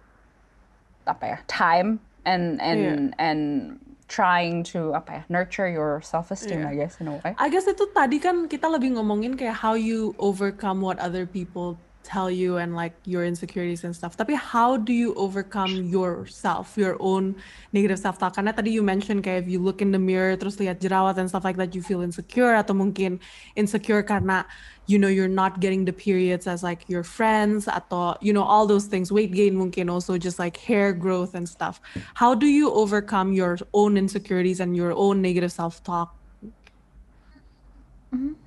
apa 1.03 1.35
ya 1.35 1.37
time 1.51 1.99
and 2.23 2.63
and 2.63 3.11
yeah. 3.11 3.27
and 3.27 3.41
trying 4.07 4.63
to 4.63 4.95
apa 4.95 5.19
ya 5.19 5.21
nurture 5.27 5.67
your 5.67 5.99
self 5.99 6.31
esteem 6.31 6.63
yeah. 6.63 6.71
I 6.71 6.73
guess 6.79 6.99
in 7.03 7.11
a 7.11 7.19
way. 7.19 7.35
I 7.35 7.47
guess 7.51 7.67
itu 7.67 7.87
tadi 7.91 8.23
kan 8.23 8.47
kita 8.47 8.71
lebih 8.71 8.95
ngomongin 8.95 9.35
kayak 9.35 9.59
how 9.59 9.75
you 9.75 10.15
overcome 10.21 10.79
what 10.79 10.97
other 11.03 11.27
people 11.27 11.75
tell 12.03 12.29
you 12.29 12.57
and 12.57 12.75
like 12.75 12.93
your 13.05 13.25
insecurities 13.25 13.83
and 13.83 13.95
stuff. 13.95 14.15
Tapi 14.19 14.35
how 14.35 14.77
do 14.77 14.93
you 14.93 15.15
overcome 15.15 15.87
yourself, 15.87 16.75
your 16.77 16.99
own 16.99 17.35
negative 17.71 17.97
self 17.97 18.19
talk? 18.19 18.35
Karena 18.35 18.51
tadi 18.51 18.69
you 18.69 18.83
mention 18.83 19.23
kayak 19.23 19.43
if 19.43 19.49
you 19.49 19.57
look 19.57 19.81
in 19.81 19.95
the 19.95 19.99
mirror 19.99 20.35
terus 20.35 20.59
lihat 20.59 20.83
jerawat 20.83 21.17
and 21.17 21.31
stuff 21.31 21.47
like 21.47 21.55
that, 21.55 21.73
you 21.73 21.81
feel 21.81 22.03
insecure 22.03 22.53
atau 22.53 22.75
mungkin 22.75 23.17
insecure 23.55 24.03
karena 24.03 24.43
you 24.85 24.99
know 24.99 25.07
you're 25.07 25.31
not 25.31 25.63
getting 25.63 25.87
the 25.87 25.95
periods 25.95 26.45
as 26.45 26.61
like 26.61 26.83
your 26.91 27.07
friends 27.07 27.71
atau 27.71 28.19
you 28.19 28.35
know 28.35 28.43
all 28.43 28.67
those 28.67 28.85
things, 28.85 29.09
weight 29.09 29.31
gain 29.31 29.55
mungkin 29.55 29.87
also 29.87 30.19
just 30.19 30.37
like 30.37 30.59
hair 30.59 30.91
growth 30.91 31.33
and 31.33 31.47
stuff. 31.47 31.79
How 32.19 32.35
do 32.35 32.45
you 32.45 32.69
overcome 32.75 33.31
your 33.31 33.57
own 33.71 33.95
insecurities 33.95 34.59
and 34.59 34.75
your 34.75 34.91
own 34.91 35.23
negative 35.23 35.55
self 35.55 35.79
talk? 35.81 36.11
Mm 38.13 38.19
-hmm 38.19 38.42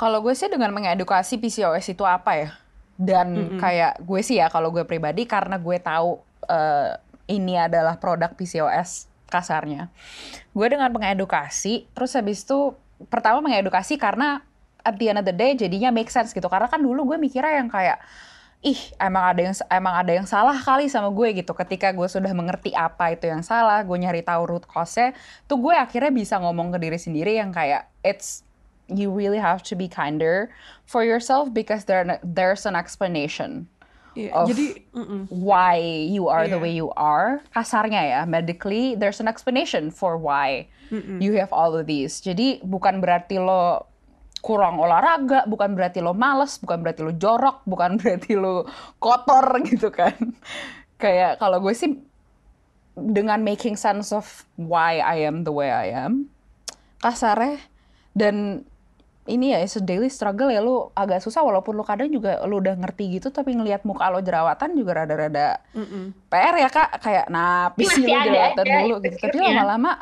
kalau 0.00 0.24
gue 0.24 0.32
sih 0.32 0.48
dengan 0.48 0.72
mengedukasi 0.72 1.36
PCOS 1.36 1.92
itu 1.92 2.08
apa 2.08 2.32
ya. 2.40 2.50
Dan 2.96 3.36
mm 3.36 3.44
-hmm. 3.44 3.60
kayak 3.60 3.92
gue 4.00 4.20
sih 4.24 4.40
ya 4.40 4.48
kalau 4.48 4.72
gue 4.72 4.88
pribadi 4.88 5.28
karena 5.28 5.60
gue 5.60 5.76
tahu 5.76 6.24
uh, 6.48 6.96
ini 7.28 7.60
adalah 7.60 8.00
produk 8.00 8.32
PCOS 8.32 9.12
kasarnya. 9.28 9.92
Gue 10.56 10.72
dengan 10.72 10.88
mengedukasi, 10.88 11.84
terus 11.92 12.16
habis 12.16 12.48
itu 12.48 12.72
pertama 13.12 13.44
mengedukasi 13.44 14.00
karena 14.00 14.40
at 14.80 14.96
the 14.96 15.12
end 15.12 15.20
of 15.20 15.28
the 15.28 15.36
day 15.36 15.52
jadinya 15.52 15.92
make 15.92 16.08
sense 16.08 16.32
gitu. 16.32 16.48
Karena 16.48 16.72
kan 16.72 16.80
dulu 16.80 17.12
gue 17.12 17.20
mikirnya 17.20 17.60
yang 17.60 17.68
kayak 17.68 18.00
ih 18.60 18.80
emang 19.00 19.24
ada 19.36 19.40
yang 19.40 19.56
emang 19.72 19.94
ada 19.96 20.12
yang 20.12 20.28
salah 20.28 20.56
kali 20.60 20.84
sama 20.88 21.08
gue 21.08 21.32
gitu 21.32 21.56
ketika 21.56 21.96
gue 21.96 22.04
sudah 22.04 22.28
mengerti 22.36 22.76
apa 22.76 23.16
itu 23.16 23.24
yang 23.24 23.40
salah 23.40 23.80
gue 23.80 23.96
nyari 23.96 24.20
tahu 24.20 24.44
root 24.44 24.68
cause-nya 24.68 25.16
tuh 25.48 25.56
gue 25.56 25.72
akhirnya 25.72 26.12
bisa 26.12 26.36
ngomong 26.36 26.68
ke 26.76 26.78
diri 26.84 27.00
sendiri 27.00 27.40
yang 27.40 27.56
kayak 27.56 27.88
it's 28.04 28.44
you 28.90 29.08
really 29.08 29.38
have 29.38 29.62
to 29.62 29.74
be 29.74 29.86
kinder 29.86 30.50
for 30.84 31.06
yourself 31.06 31.48
because 31.50 31.86
there 31.86 32.02
there's 32.20 32.66
an 32.66 32.74
explanation 32.74 33.70
Iya, 34.10 34.34
of 34.34 34.50
jadi 34.50 34.66
why 35.30 35.78
you 36.10 36.26
are 36.26 36.50
the 36.50 36.58
Iya. 36.58 36.64
way 36.66 36.72
you 36.74 36.90
are. 36.98 37.38
Kasarnya 37.54 38.02
ya 38.02 38.20
medically 38.26 38.98
there's 38.98 39.22
an 39.22 39.30
explanation 39.30 39.94
for 39.94 40.18
why 40.18 40.66
you 41.22 41.38
have 41.38 41.54
all 41.54 41.78
of 41.78 41.86
these. 41.86 42.18
Jadi 42.18 42.58
bukan 42.66 42.98
berarti 42.98 43.38
lo 43.38 43.86
kurang 44.42 44.82
olahraga 44.82 45.46
bukan 45.46 45.78
berarti 45.78 46.02
lo 46.02 46.10
males 46.10 46.58
bukan 46.58 46.82
berarti 46.82 47.06
lo 47.06 47.14
jorok 47.14 47.62
bukan 47.70 47.94
berarti 48.02 48.34
lo 48.34 48.66
kotor 48.98 49.46
gitu 49.62 49.94
kan. 49.94 50.18
Kayak 50.98 51.38
kalau 51.38 51.62
gue 51.62 51.70
sih 51.70 51.94
dengan 52.98 53.46
making 53.46 53.78
sense 53.78 54.10
of 54.10 54.26
why 54.58 54.98
I 54.98 55.22
am 55.22 55.46
the 55.46 55.54
way 55.54 55.70
I 55.70 55.94
am 55.94 56.26
kasarnya 56.98 57.62
dan 58.12 58.66
ini 59.30 59.54
ya 59.54 59.62
it's 59.62 59.78
a 59.78 59.82
daily 59.82 60.10
struggle 60.10 60.50
ya 60.50 60.58
lu 60.58 60.90
agak 60.98 61.22
susah 61.22 61.46
walaupun 61.46 61.78
lu 61.78 61.86
kadang 61.86 62.10
juga 62.10 62.42
lu 62.44 62.58
udah 62.58 62.74
ngerti 62.74 63.22
gitu 63.22 63.30
tapi 63.30 63.54
ngelihat 63.54 63.86
muka 63.86 64.10
lo 64.10 64.18
jerawatan 64.18 64.74
juga 64.74 65.06
rada-rada 65.06 65.62
PR 66.26 66.54
ya 66.58 66.68
kak 66.68 66.98
kayak 66.98 67.26
napis 67.30 67.86
Masih 67.86 67.96
sih 67.96 68.04
lu 68.04 68.12
ada 68.12 68.26
jerawatan 68.26 68.64
aja 68.66 68.74
dulu 68.82 68.96
gitu. 69.06 69.16
Tapi 69.22 69.38
lama-lama 69.38 69.92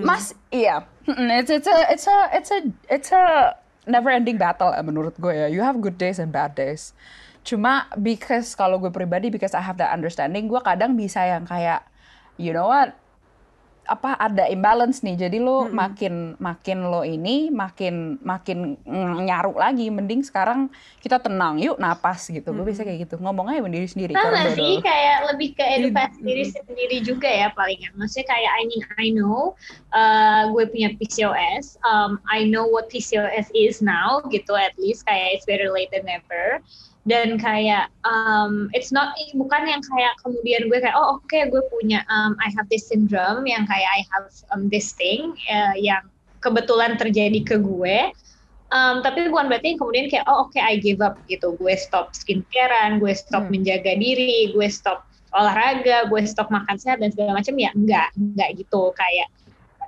mas 0.00 0.32
iya. 0.48 0.88
It's 1.06 1.52
it's 1.52 1.68
a 1.68 1.78
it's 1.92 2.06
a 2.08 2.18
it's 2.32 2.50
a 2.50 2.58
it's 2.88 3.10
a 3.12 3.54
never 3.88 4.08
ending 4.12 4.40
battle 4.40 4.72
ya 4.72 4.82
menurut 4.84 5.16
gue 5.20 5.32
ya. 5.36 5.46
You 5.52 5.60
have 5.60 5.80
good 5.84 6.00
days 6.00 6.16
and 6.16 6.32
bad 6.32 6.56
days. 6.56 6.96
Cuma 7.44 7.88
because 7.96 8.52
kalau 8.52 8.76
gue 8.76 8.92
pribadi 8.92 9.32
because 9.32 9.56
I 9.56 9.64
have 9.64 9.80
that 9.80 9.92
understanding 9.92 10.48
gue 10.48 10.60
kadang 10.60 10.96
bisa 10.96 11.24
yang 11.24 11.48
kayak 11.48 11.84
you 12.36 12.52
know 12.52 12.68
what 12.68 12.96
apa 13.90 14.14
ada 14.14 14.46
imbalance 14.46 15.02
nih. 15.02 15.26
Jadi 15.26 15.42
lo 15.42 15.66
makin 15.66 16.38
makin 16.38 16.86
lo 16.86 17.02
ini 17.02 17.50
makin 17.50 18.22
makin 18.22 18.78
nyaruk 19.26 19.58
lagi 19.58 19.90
mending 19.90 20.22
sekarang 20.22 20.70
kita 21.02 21.18
tenang 21.18 21.58
yuk 21.58 21.74
napas 21.82 22.30
gitu. 22.30 22.54
Gue 22.54 22.70
bisa 22.70 22.86
kayak 22.86 23.10
gitu. 23.10 23.18
Ngomong 23.18 23.50
aja 23.50 23.58
sama 23.58 23.74
diri 23.74 23.88
sendiri 23.90 24.12
sama 24.14 24.54
sih 24.54 24.78
kayak 24.78 25.18
lebih 25.34 25.50
ke 25.58 25.64
edukasi 25.80 26.22
Mm-mm. 26.22 26.28
diri 26.30 26.44
sendiri 26.54 26.96
juga 27.02 27.28
ya 27.28 27.48
palingan 27.52 27.92
maksudnya 27.98 28.30
kayak 28.30 28.52
I 28.52 28.62
mean 28.70 28.82
I 29.00 29.06
know 29.10 29.58
uh, 29.90 30.48
gue 30.54 30.64
punya 30.70 30.94
PCOS 30.94 31.80
um, 31.82 32.22
I 32.30 32.46
know 32.46 32.70
what 32.70 32.86
PCOS 32.92 33.50
is 33.52 33.82
now 33.82 34.22
gitu 34.30 34.54
at 34.54 34.76
least. 34.78 35.02
Kayak 35.08 35.40
it's 35.40 35.46
better 35.48 35.72
late 35.74 35.90
than 35.90 36.06
never 36.06 36.62
dan 37.10 37.34
kayak 37.36 37.90
um, 38.06 38.70
it's 38.70 38.94
not 38.94 39.12
bukan 39.34 39.66
yang 39.66 39.82
kayak 39.82 40.14
kemudian 40.22 40.70
gue 40.70 40.78
kayak 40.78 40.94
oh 40.94 41.18
oke 41.18 41.38
gue 41.50 41.62
punya 41.74 42.06
um, 42.06 42.38
I 42.38 42.48
have 42.54 42.70
this 42.70 42.86
syndrome 42.86 43.42
yang 43.50 43.66
kayak 43.66 43.90
I 43.90 44.00
have 44.14 44.30
um, 44.54 44.70
this 44.70 44.94
thing 44.94 45.34
uh, 45.50 45.74
yang 45.74 46.06
kebetulan 46.38 46.94
terjadi 46.96 47.42
ke 47.42 47.56
gue 47.58 48.14
Um, 48.70 49.02
tapi 49.02 49.26
bukan 49.26 49.50
berarti 49.50 49.74
kemudian 49.74 50.06
kayak 50.06 50.30
oh 50.30 50.46
oke 50.46 50.54
I 50.54 50.78
give 50.78 51.02
up 51.02 51.18
gitu 51.26 51.58
gue 51.58 51.74
stop 51.74 52.14
skincarean 52.14 53.02
gue 53.02 53.10
stop 53.18 53.50
Hmm. 53.50 53.58
menjaga 53.58 53.98
diri 53.98 54.54
gue 54.54 54.68
stop 54.70 55.02
olahraga 55.34 56.06
gue 56.06 56.22
stop 56.22 56.54
makan 56.54 56.78
sehat 56.78 57.02
dan 57.02 57.10
segala 57.10 57.34
macam 57.34 57.50
ya 57.58 57.74
enggak 57.74 58.14
enggak 58.14 58.62
gitu 58.62 58.94
kayak 58.94 59.26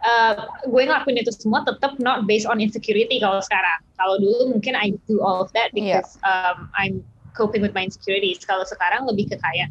uh, 0.03 0.51
gue 0.67 0.83
ngelakuin 0.83 1.23
itu 1.23 1.31
semua 1.31 1.63
tetap 1.63 1.95
not 2.03 2.27
based 2.27 2.43
on 2.51 2.59
insecurity 2.59 3.23
kalau 3.23 3.39
sekarang 3.39 3.79
kalau 3.95 4.19
dulu 4.19 4.59
mungkin 4.59 4.75
I 4.75 4.99
do 5.07 5.23
all 5.23 5.47
of 5.47 5.55
that 5.55 5.71
Iya. 5.71 6.03
because 6.03 6.19
um, 6.27 6.67
I'm 6.75 7.07
coping 7.33 7.61
with 7.65 7.75
my 7.77 7.85
insecurities 7.85 8.45
kalau 8.45 8.65
sekarang 8.65 9.05
lebih 9.09 9.33
ke 9.33 9.37
kayak 9.41 9.69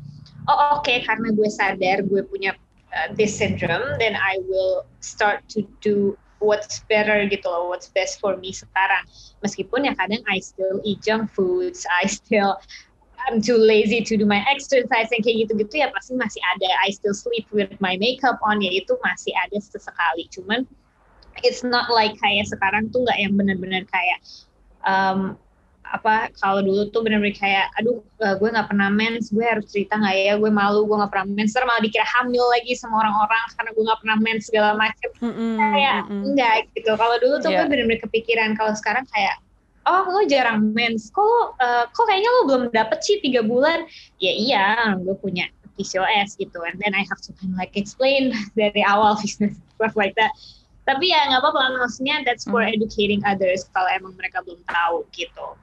oh 0.50 0.82
oke 0.82 0.94
karena 1.06 1.30
gue 1.34 1.50
sadar 1.50 2.02
gue 2.06 2.22
punya 2.28 2.54
uh, 2.94 3.10
this 3.14 3.34
syndrome 3.34 3.98
then 4.02 4.18
I 4.18 4.42
will 4.50 4.86
start 5.00 5.46
to 5.58 5.66
do 5.80 6.18
what's 6.42 6.82
better 6.90 7.24
gitu 7.30 7.46
loh, 7.46 7.70
what's 7.70 7.88
best 7.94 8.18
for 8.18 8.36
me 8.36 8.50
sekarang. 8.52 9.06
Meskipun 9.46 9.86
ya 9.86 9.94
kadang 9.94 10.26
I 10.26 10.42
still 10.42 10.82
eat 10.82 11.00
junk 11.06 11.30
foods, 11.32 11.86
I 11.88 12.10
still 12.10 12.58
I'm 13.30 13.38
too 13.38 13.62
lazy 13.62 14.02
to 14.02 14.18
do 14.18 14.26
my 14.26 14.42
exercise 14.50 15.14
yang 15.14 15.22
kayak 15.22 15.46
gitu-gitu 15.46 15.86
ya 15.86 15.94
pasti 15.94 16.18
masih 16.18 16.42
ada. 16.58 16.70
I 16.82 16.90
still 16.90 17.14
sleep 17.14 17.46
with 17.54 17.70
my 17.78 17.94
makeup 18.02 18.42
on 18.42 18.66
ya 18.66 18.74
itu 18.74 18.98
masih 19.06 19.32
ada 19.38 19.62
sesekali. 19.62 20.26
Cuman 20.34 20.66
it's 21.46 21.62
not 21.62 21.94
like 21.94 22.18
kayak 22.18 22.50
sekarang 22.50 22.90
tuh 22.90 23.06
nggak 23.06 23.22
yang 23.22 23.38
benar-benar 23.38 23.86
kayak 23.94 24.20
um, 24.84 25.38
apa 25.92 26.32
kalau 26.40 26.64
dulu 26.64 26.88
tuh 26.90 27.04
benar-benar 27.04 27.36
kayak 27.36 27.68
aduh 27.76 28.00
eh, 28.24 28.36
gue 28.40 28.48
nggak 28.48 28.68
pernah 28.72 28.88
mens 28.88 29.28
gue 29.28 29.44
harus 29.44 29.68
cerita 29.68 30.00
nggak 30.00 30.16
ya 30.16 30.34
gue 30.40 30.52
malu 30.52 30.88
gue 30.88 30.96
nggak 30.96 31.12
pernah 31.12 31.28
mens 31.28 31.52
Ntar 31.52 31.68
malah 31.68 31.84
dikira 31.84 32.08
hamil 32.08 32.46
lagi 32.48 32.72
sama 32.80 33.04
orang-orang 33.04 33.44
karena 33.60 33.70
gue 33.76 33.84
nggak 33.84 34.00
pernah 34.00 34.18
mens 34.24 34.44
segala 34.48 34.70
macem 34.80 35.10
Mm-mm, 35.20 35.54
kayak 35.60 36.00
mm-mm. 36.08 36.22
enggak 36.32 36.56
gitu. 36.74 36.92
Kalau 36.96 37.16
dulu 37.20 37.36
tuh 37.44 37.52
Iya. 37.52 37.58
gue 37.62 37.66
bener-bener 37.70 38.02
kepikiran. 38.02 38.50
Kalau 38.56 38.74
sekarang 38.74 39.04
kayak 39.12 39.36
oh 39.84 40.06
lo 40.08 40.22
jarang 40.32 40.72
mens. 40.72 41.12
Kok 41.12 41.26
lo, 41.26 41.42
eh, 41.60 41.84
kok 41.92 42.06
kayaknya 42.08 42.30
lo 42.32 42.42
belum 42.48 42.64
dapet 42.72 43.00
sih 43.04 43.18
tiga 43.20 43.44
bulan? 43.44 43.84
Ya 44.24 44.32
iya, 44.32 44.66
gue 44.96 45.16
punya 45.20 45.52
PCOS 45.76 46.38
gitu. 46.38 46.62
And 46.64 46.78
then 46.80 46.94
I 46.94 47.04
have 47.10 47.20
to 47.28 47.36
kind 47.36 47.52
of 47.52 47.60
like 47.60 47.74
explain 47.76 48.32
dari 48.60 48.80
awal 48.86 49.20
business 49.20 49.60
stuff 49.76 49.98
like 50.00 50.16
that. 50.16 50.32
Tapi 50.88 51.14
ya 51.14 51.30
nggak 51.30 51.42
apa-apa. 51.44 51.84
Maksudnya 51.84 52.24
that's 52.26 52.48
for 52.48 52.64
educating 52.64 53.22
others 53.28 53.68
kalau 53.76 53.90
emang 53.92 54.14
mereka 54.18 54.42
belum 54.42 54.62
tahu 54.66 55.04
gitu. 55.14 55.58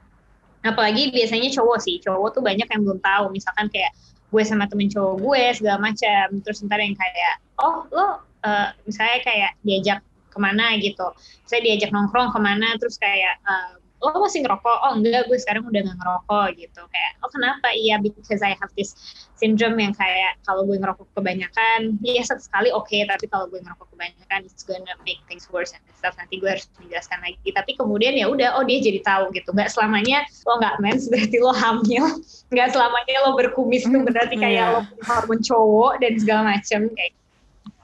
Apalagi 0.65 1.11
biasanya 1.15 1.49
cowok 1.55 1.79
sih. 1.79 1.99
Cowok 2.03 2.39
tuh 2.39 2.43
banyak 2.43 2.67
yang 2.67 2.81
belum 2.83 2.99
tahu. 2.99 3.31
Misalkan 3.31 3.71
kayak 3.71 3.95
gue 4.29 4.43
sama 4.45 4.69
temen 4.69 4.91
cowok 4.91 5.15
gue 5.19 5.43
segala 5.55 5.77
macam. 5.79 6.25
Terus 6.43 6.63
ntar 6.67 6.79
yang 6.79 6.95
kayak 6.95 7.33
oh 7.59 7.87
lo 7.91 8.23
eh, 8.43 8.67
misalnya 8.87 9.19
kayak 9.23 9.51
diajak 9.63 9.99
ke 10.29 10.37
mana 10.37 10.77
gitu 10.77 11.11
saya 11.49 11.59
diajak 11.65 11.89
nongkrong 11.91 12.31
ke 12.31 12.39
mana 12.39 12.77
terus 12.77 12.95
kayak 13.01 13.41
eh, 13.43 13.71
lo 13.99 14.15
masih 14.15 14.47
ngerokok 14.47 14.77
oh 14.79 14.91
enggak 14.95 15.27
gue 15.27 15.37
sekarang 15.41 15.67
udah 15.67 15.81
nggak 15.83 15.97
ngerokok 15.99 16.47
gitu 16.55 16.81
kayak 16.87 17.11
oh 17.19 17.29
kenapa 17.33 17.67
iya 17.75 17.99
because 17.99 18.39
I 18.39 18.55
have 18.55 18.71
this 18.79 18.95
syndrome 19.39 19.79
yang 19.79 19.95
kayak 19.95 20.35
kalau 20.43 20.67
gue 20.67 20.75
ngerokok 20.75 21.07
kebanyakan 21.15 21.95
ya 22.03 22.21
sekali 22.27 22.69
oke 22.75 22.91
tapi 23.07 23.25
kalau 23.31 23.47
gue 23.47 23.63
ngerokok 23.63 23.87
kebanyakan 23.95 24.39
it's 24.43 24.67
gonna 24.67 24.93
make 25.07 25.23
things 25.31 25.47
worse 25.49 25.71
and 25.71 25.81
stuff. 25.95 26.13
Nanti 26.19 26.39
gue 26.39 26.51
harus 26.51 26.67
menjelaskan 26.79 27.19
lagi. 27.23 27.49
Tapi 27.55 27.71
kemudian 27.79 28.13
ya 28.19 28.27
udah 28.27 28.59
oh 28.59 28.63
dia 28.67 28.83
jadi 28.83 28.99
tahu 28.99 29.31
gitu. 29.31 29.55
Nggak 29.55 29.71
selamanya 29.71 30.27
lo 30.43 30.59
nggak 30.59 30.75
mens 30.83 31.07
berarti 31.11 31.37
lo 31.39 31.51
hamil. 31.55 32.03
Nggak 32.51 32.69
selamanya 32.75 33.15
lo 33.23 33.29
berkumis 33.39 33.83
tuh 33.87 34.01
berarti 34.03 34.35
kayak 34.35 34.59
Iya. 34.59 34.75
lo 34.75 34.79
punya 34.83 35.03
hormon 35.07 35.39
cowok 35.39 35.93
dan 36.03 36.11
segala 36.19 36.41
macem 36.55 36.81
kayak 36.91 37.13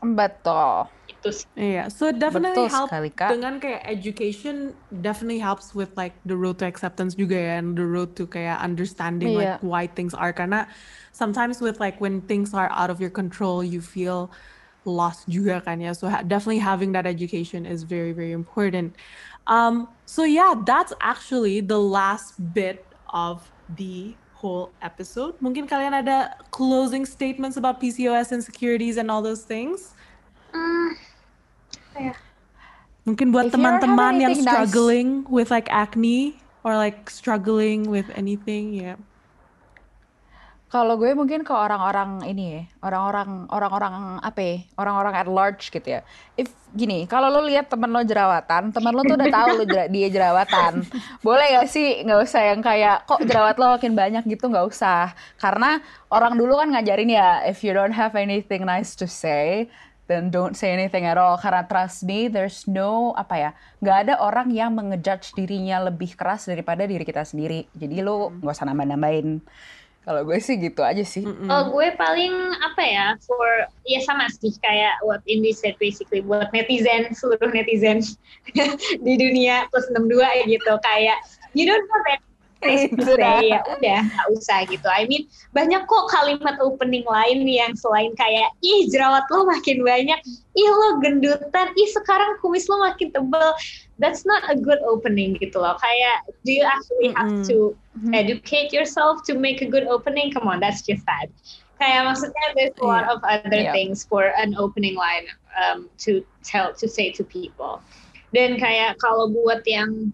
betul 0.06 0.86
itu 1.26 1.41
sih 1.41 1.47
Iya, 1.57 1.88
so 1.89 2.11
it 2.11 2.19
definitely 2.19 2.67
betul 2.67 2.69
help 2.69 2.89
sekali 2.91 3.09
kak. 3.15 3.32
dengan 3.34 3.57
kayak 3.57 3.82
education 3.88 4.76
definitely 5.01 5.39
helps 5.39 5.73
with 5.73 5.89
like 5.97 6.13
the 6.28 6.36
road 6.38 6.59
to 6.59 6.67
acceptance 6.67 7.15
juga 7.17 7.34
ya 7.39 7.53
and 7.57 7.73
the 7.80 7.88
road 7.88 8.13
to 8.13 8.28
kayak 8.30 8.59
understanding 8.61 9.34
like 9.34 9.57
why 9.63 9.88
things 9.89 10.13
are. 10.13 10.36
Karena 10.36 10.67
sometimes 11.15 11.63
with 11.63 11.80
like 11.80 11.97
when 12.03 12.21
things 12.28 12.53
are 12.53 12.67
out 12.76 12.91
of 12.91 12.99
your 12.99 13.09
control 13.09 13.63
you 13.63 13.80
feel 13.82 14.30
lost 14.86 15.26
juga 15.32 15.63
kan 15.65 15.82
ya. 15.82 15.95
So 15.97 16.11
definitely 16.28 16.61
having 16.61 16.91
that 16.93 17.07
education 17.09 17.65
is 17.65 17.88
very 17.88 18.11
very 18.13 18.36
important. 18.36 18.93
Um 19.47 19.89
so 20.05 20.28
yeah 20.28 20.53
that's 20.59 20.91
actually 21.01 21.63
the 21.63 21.80
last 21.80 22.36
bit 22.53 22.84
of 23.15 23.47
the 23.71 24.19
whole 24.36 24.76
episode. 24.84 25.39
Mungkin 25.39 25.65
kalian 25.71 25.95
ada 25.95 26.36
closing 26.51 27.07
statements 27.07 27.55
about 27.55 27.80
PCOS 27.80 28.36
insecurities 28.36 28.99
and 28.99 29.07
all 29.07 29.23
those 29.23 29.47
things? 29.47 29.95
Hmm, 30.53 30.93
apa 31.95 32.11
ya? 32.11 32.15
Mungkin 33.07 33.31
buat 33.31 33.47
teman-teman 33.47 34.19
yang 34.19 34.35
anything 34.35 34.43
nice- 34.43 34.51
struggling 34.51 35.07
with 35.31 35.47
like 35.47 35.71
acne 35.71 36.35
or 36.67 36.75
like 36.75 37.07
struggling 37.07 37.87
with 37.87 38.11
anything, 38.19 38.75
ya. 38.75 38.99
Kalau 40.65 40.99
gue 40.99 41.15
mungkin 41.15 41.47
ke 41.47 41.53
orang-orang 41.55 42.25
ini 42.27 42.43
ya, 42.51 42.61
orang-orang 42.83 43.47
orang-orang 43.47 44.19
apa 44.19 44.39
ya, 44.43 44.55
orang-orang 44.75 45.13
at 45.15 45.29
large 45.29 45.71
gitu 45.71 45.87
ya. 45.87 46.01
If 46.35 46.51
gini, 46.75 47.07
kalau 47.07 47.31
lo 47.31 47.47
lihat 47.47 47.71
temen 47.71 47.87
lo 47.87 48.03
jerawatan, 48.03 48.75
temen 48.75 48.91
lo 48.91 49.05
tuh 49.07 49.15
udah 49.15 49.29
tahu 49.31 49.47
lo 49.61 49.63
jera- 49.63 49.87
dia 49.87 50.11
jerawatan. 50.11 50.83
Boleh 51.23 51.61
gak 51.61 51.71
sih 51.71 52.03
nggak 52.03 52.19
usah 52.27 52.41
yang 52.51 52.59
kayak 52.59 53.07
kok 53.07 53.23
jerawat 53.23 53.55
lo 53.55 53.71
makin 53.77 53.95
banyak 53.95 54.27
gitu 54.27 54.51
nggak 54.51 54.67
usah. 54.67 55.15
Karena 55.39 55.79
orang 56.11 56.35
dulu 56.35 56.59
kan 56.59 56.67
ngajarin 56.73 57.13
ya, 57.13 57.45
if 57.47 57.63
you 57.63 57.71
don't 57.71 57.95
have 57.95 58.17
anything 58.17 58.67
nice 58.67 58.99
to 58.99 59.07
say, 59.07 59.71
then 60.06 60.30
don't 60.30 60.53
say 60.53 60.74
anything 60.74 61.06
at 61.06 61.18
all. 61.18 61.38
Karena 61.38 61.66
trust 61.66 62.06
me, 62.06 62.30
there's 62.30 62.66
no 62.70 63.14
apa 63.18 63.36
ya, 63.36 63.51
nggak 63.82 63.97
ada 64.08 64.14
orang 64.22 64.53
yang 64.53 64.74
mengejudge 64.78 65.34
dirinya 65.34 65.82
lebih 65.89 66.14
keras 66.14 66.45
daripada 66.45 66.86
diri 66.86 67.03
kita 67.03 67.26
sendiri. 67.26 67.66
Jadi 67.74 68.01
lo 68.06 68.34
nggak 68.41 68.53
usah 68.53 68.68
nambah-nambahin 68.70 69.41
Kalau 70.06 70.22
gue 70.22 70.38
sih 70.38 70.62
gitu 70.62 70.86
aja 70.86 71.01
sih. 71.01 71.26
Mm-mm. 71.26 71.49
Oh, 71.49 71.74
gue 71.74 71.89
paling 71.97 72.30
apa 72.62 72.84
ya 72.86 73.18
for 73.26 73.66
ya 73.89 73.97
sama 74.06 74.30
sih 74.30 74.53
kayak 74.62 75.01
what 75.01 75.26
Indi 75.26 75.49
said 75.49 75.74
basically 75.82 76.22
buat 76.22 76.53
netizen 76.53 77.10
seluruh 77.10 77.49
netizen 77.49 78.06
di 79.06 79.14
dunia 79.18 79.66
plus 79.74 79.89
62 79.89 80.45
gitu 80.45 80.74
kayak 80.86 81.18
you 81.58 81.66
don't 81.66 81.82
have 81.89 82.22
Itu 82.66 83.13
ya 83.18 83.61
udah 83.61 83.99
nggak 84.09 84.28
usah 84.34 84.66
gitu. 84.66 84.88
I 84.89 85.05
mean 85.05 85.30
banyak 85.53 85.86
kok 85.86 86.05
kalimat 86.09 86.57
opening 86.59 87.05
lain 87.05 87.45
yang 87.45 87.78
selain 87.78 88.11
kayak 88.18 88.49
ih 88.66 88.89
jerawat 88.89 89.24
lo 89.30 89.45
makin 89.45 89.86
banyak, 89.86 90.20
ih 90.57 90.70
lo 90.70 90.99
gendutan, 90.99 91.68
ih 91.78 91.89
sekarang 91.93 92.41
kumis 92.41 92.66
lo 92.66 92.82
makin 92.82 93.13
tebel. 93.13 93.53
That's 94.01 94.28
not 94.28 94.43
a 94.51 94.59
good 94.59 94.84
opening 94.84 95.39
gitu 95.39 95.61
loh. 95.61 95.78
Kayak 95.80 96.28
do 96.43 96.51
you 96.51 96.66
actually 96.68 97.16
have 97.16 97.32
to 97.47 97.78
educate 98.11 98.76
yourself 98.76 99.24
to 99.30 99.38
make 99.39 99.63
a 99.63 99.70
good 99.70 99.88
opening? 99.88 100.34
Come 100.36 100.49
on, 100.51 100.59
that's 100.59 100.84
just 100.84 101.07
sad. 101.07 101.32
Kayak 101.80 102.07
maksudnya 102.07 102.45
there's 102.55 102.76
a 102.80 102.88
lot 102.88 103.07
of 103.07 103.20
other 103.24 103.68
Iya. 103.68 103.72
things 103.76 104.03
for 104.07 104.32
an 104.39 104.55
opening 104.55 104.95
line 104.95 105.28
um, 105.59 105.91
to 106.07 106.24
tell 106.43 106.72
to 106.76 106.88
say 106.88 107.11
to 107.16 107.24
people. 107.24 107.80
Dan 108.36 108.59
kayak 108.59 108.99
kalau 108.99 109.32
buat 109.32 109.63
yang 109.63 110.11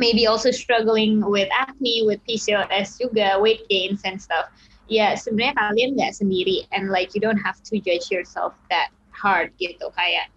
maybe 0.00 0.26
also 0.26 0.50
struggling 0.50 1.20
with 1.20 1.46
acne, 1.52 2.02
with 2.08 2.18
PCOS 2.24 2.96
juga, 2.96 3.36
weight 3.36 3.68
gains 3.68 4.00
and 4.08 4.16
stuff. 4.16 4.48
Ya 4.90 5.14
sebenarnya 5.14 5.54
kalian 5.54 5.90
nggak 5.94 6.18
sendiri 6.18 6.66
and 6.74 6.90
like 6.90 7.14
you 7.14 7.22
don't 7.22 7.38
have 7.38 7.60
to 7.68 7.78
judge 7.78 8.10
yourself 8.10 8.56
that 8.72 8.90
hard 9.14 9.52
gitu. 9.60 9.92
Kayak 9.94 10.32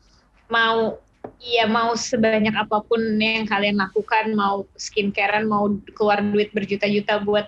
mau 0.51 0.99
ya 1.39 1.65
mau 1.65 1.95
sebanyak 1.95 2.53
apa 2.53 2.83
pun 2.85 2.99
yang 3.17 3.47
kalian 3.47 3.79
lakukan 3.79 4.35
mau 4.35 4.67
skincarean 4.77 5.47
mau 5.47 5.71
keluar 5.95 6.19
duit 6.19 6.51
berjuta-juta 6.51 7.23
buat 7.23 7.47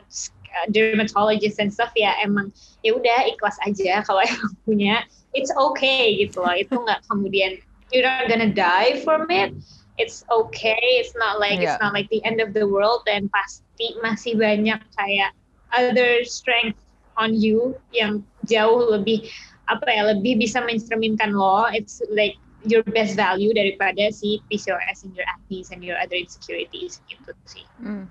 uh, 0.50 0.68
dermatologist 0.72 1.60
and 1.60 1.70
stuff 1.70 1.92
ya 1.94 2.16
emang 2.24 2.50
ya 2.82 2.96
udah 2.96 3.28
ikhlas 3.28 3.60
aja 3.68 4.02
kalau 4.08 4.24
emang 4.32 4.54
punya. 4.64 5.04
It's 5.36 5.52
okay 5.52 6.16
gitu 6.16 6.42
loh. 6.42 6.56
Itu 6.56 6.80
nggak 6.80 7.06
kemudian 7.12 7.60
you're 7.94 8.08
not 8.08 8.26
gonna 8.32 8.50
die 8.50 9.04
from 9.06 9.28
it 9.30 9.54
it's 9.98 10.24
okay 10.28 10.80
it's 11.00 11.16
not 11.16 11.40
like 11.40 11.60
Yeah. 11.60 11.76
it's 11.76 11.80
not 11.82 11.94
like 11.94 12.10
the 12.10 12.24
end 12.26 12.42
of 12.44 12.52
the 12.52 12.68
world 12.68 13.04
dan 13.08 13.32
pasti 13.32 13.96
masih 14.04 14.36
banyak 14.36 14.80
kayak 14.96 15.32
other 15.72 16.24
strength 16.24 16.80
on 17.16 17.36
you 17.36 17.76
yang 17.96 18.24
jauh 18.48 18.92
lebih 18.92 19.28
apa 19.66 19.88
ya 19.90 20.04
lebih 20.14 20.38
bisa 20.38 20.62
mencerminkan 20.62 21.34
lo 21.34 21.66
it's 21.72 22.04
like 22.12 22.38
your 22.66 22.84
best 22.92 23.16
value 23.16 23.54
daripada 23.54 24.10
si 24.12 24.42
PCOS 24.50 25.06
and 25.06 25.14
your 25.16 25.26
acne 25.30 25.62
and 25.72 25.82
your 25.86 25.98
other 26.02 26.18
insecurities 26.18 27.00
gitu 27.06 27.32
sih. 27.46 27.66
Hmm. 27.78 28.10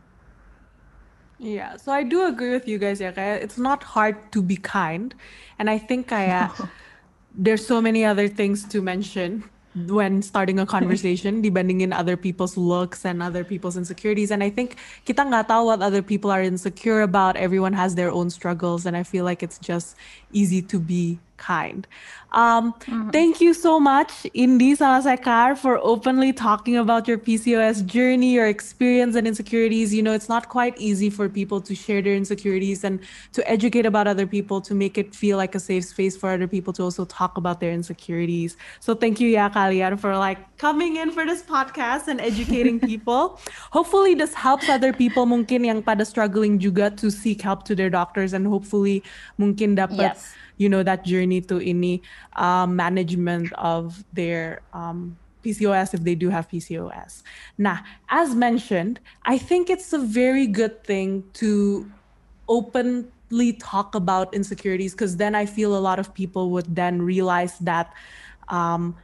Yeah, 1.42 1.76
so 1.76 1.90
I 1.90 2.06
do 2.06 2.30
agree 2.30 2.54
with 2.54 2.70
you 2.70 2.78
guys 2.78 3.02
ya 3.02 3.10
kayak 3.10 3.42
it's 3.42 3.58
not 3.58 3.82
hard 3.82 4.30
to 4.30 4.40
be 4.40 4.54
kind 4.54 5.12
and 5.58 5.66
I 5.66 5.82
think 5.82 6.08
kayak 6.08 6.54
there's 7.34 7.66
so 7.66 7.82
many 7.82 8.06
other 8.06 8.30
things 8.30 8.62
to 8.70 8.78
mention 8.78 9.50
when 9.74 10.22
starting 10.22 10.58
a 10.58 10.66
conversation 10.66 11.42
dibandingin 11.44 11.92
other 11.92 12.16
people's 12.16 12.56
looks 12.56 13.04
and 13.04 13.22
other 13.22 13.44
people's 13.44 13.76
insecurities. 13.76 14.30
And 14.30 14.42
I 14.42 14.50
think 14.50 14.76
kita 15.06 15.26
nggak 15.26 15.48
tahu 15.48 15.66
what 15.66 15.82
other 15.82 16.02
people 16.02 16.30
are 16.30 16.42
insecure 16.42 17.02
about. 17.02 17.36
Everyone 17.36 17.72
has 17.72 17.94
their 17.94 18.10
own 18.10 18.30
struggles. 18.30 18.86
And 18.86 18.96
I 18.96 19.02
feel 19.02 19.24
like 19.24 19.42
it's 19.42 19.58
just 19.58 19.96
easy 20.32 20.62
to 20.62 20.78
be 20.78 21.18
kind. 21.36 21.86
Um, 22.34 22.74
Thank 23.12 23.40
you 23.40 23.54
so 23.54 23.78
much, 23.78 24.26
Indy 24.34 24.74
sama 24.74 25.02
Sekar, 25.06 25.56
for 25.56 25.78
openly 25.78 26.32
talking 26.32 26.76
about 26.76 27.06
your 27.06 27.16
PCOS 27.16 27.86
journey, 27.86 28.34
your 28.34 28.48
experience 28.48 29.14
and 29.14 29.26
insecurities. 29.26 29.94
You 29.94 30.02
know, 30.02 30.12
it's 30.12 30.28
not 30.28 30.48
quite 30.48 30.74
easy 30.76 31.10
for 31.10 31.28
people 31.28 31.60
to 31.60 31.74
share 31.74 32.02
their 32.02 32.14
insecurities 32.14 32.82
and 32.82 32.98
to 33.32 33.48
educate 33.48 33.86
about 33.86 34.08
other 34.08 34.26
people, 34.26 34.60
to 34.62 34.74
make 34.74 34.98
it 34.98 35.14
feel 35.14 35.36
like 35.36 35.54
a 35.54 35.60
safe 35.60 35.84
space 35.84 36.16
for 36.16 36.30
other 36.30 36.48
people 36.48 36.72
to 36.74 36.82
also 36.82 37.04
talk 37.04 37.38
about 37.38 37.60
their 37.60 37.70
insecurities. 37.70 38.56
So 38.80 38.94
thank 38.94 39.20
you, 39.20 39.28
ya 39.28 39.48
kalian, 39.48 39.98
for 40.00 40.18
like 40.18 40.42
coming 40.58 40.96
in 40.96 41.12
for 41.12 41.24
this 41.24 41.42
podcast 41.42 42.08
and 42.08 42.20
educating 42.20 42.80
people. 42.90 43.38
Hopefully 43.70 44.14
this 44.14 44.34
helps 44.34 44.68
other 44.68 44.92
people 44.92 45.26
mungkin 45.26 45.64
yang 45.64 45.82
pada 45.82 46.04
struggling 46.04 46.58
juga 46.58 46.90
to 46.98 47.10
seek 47.10 47.42
help 47.42 47.62
to 47.62 47.76
their 47.76 47.90
doctors 47.90 48.32
and 48.34 48.46
hopefully 48.46 49.06
mungkin 49.38 49.78
dapat 49.78 50.18
Yes. 50.18 50.34
You 50.56 50.68
know 50.68 50.82
that 50.82 51.04
journey 51.04 51.40
to 51.42 51.58
any 51.58 52.02
um, 52.36 52.76
management 52.76 53.52
of 53.54 54.04
their 54.12 54.62
um, 54.72 55.16
PCOS 55.44 55.94
if 55.94 56.02
they 56.02 56.14
do 56.14 56.30
have 56.30 56.48
PCOS. 56.48 57.22
Now, 57.58 57.80
as 58.08 58.34
mentioned, 58.34 59.00
I 59.26 59.38
think 59.38 59.68
it's 59.68 59.92
a 59.92 59.98
very 59.98 60.46
good 60.46 60.84
thing 60.84 61.24
to 61.34 61.90
openly 62.48 63.52
talk 63.60 63.94
about 63.94 64.32
insecurities 64.34 64.92
because 64.92 65.16
then 65.16 65.34
I 65.34 65.46
feel 65.46 65.76
a 65.76 65.80
lot 65.80 65.98
of 65.98 66.14
people 66.14 66.50
would 66.52 66.74
then 66.74 67.02
realize 67.02 67.58
that 67.60 67.92
um, 68.48 68.96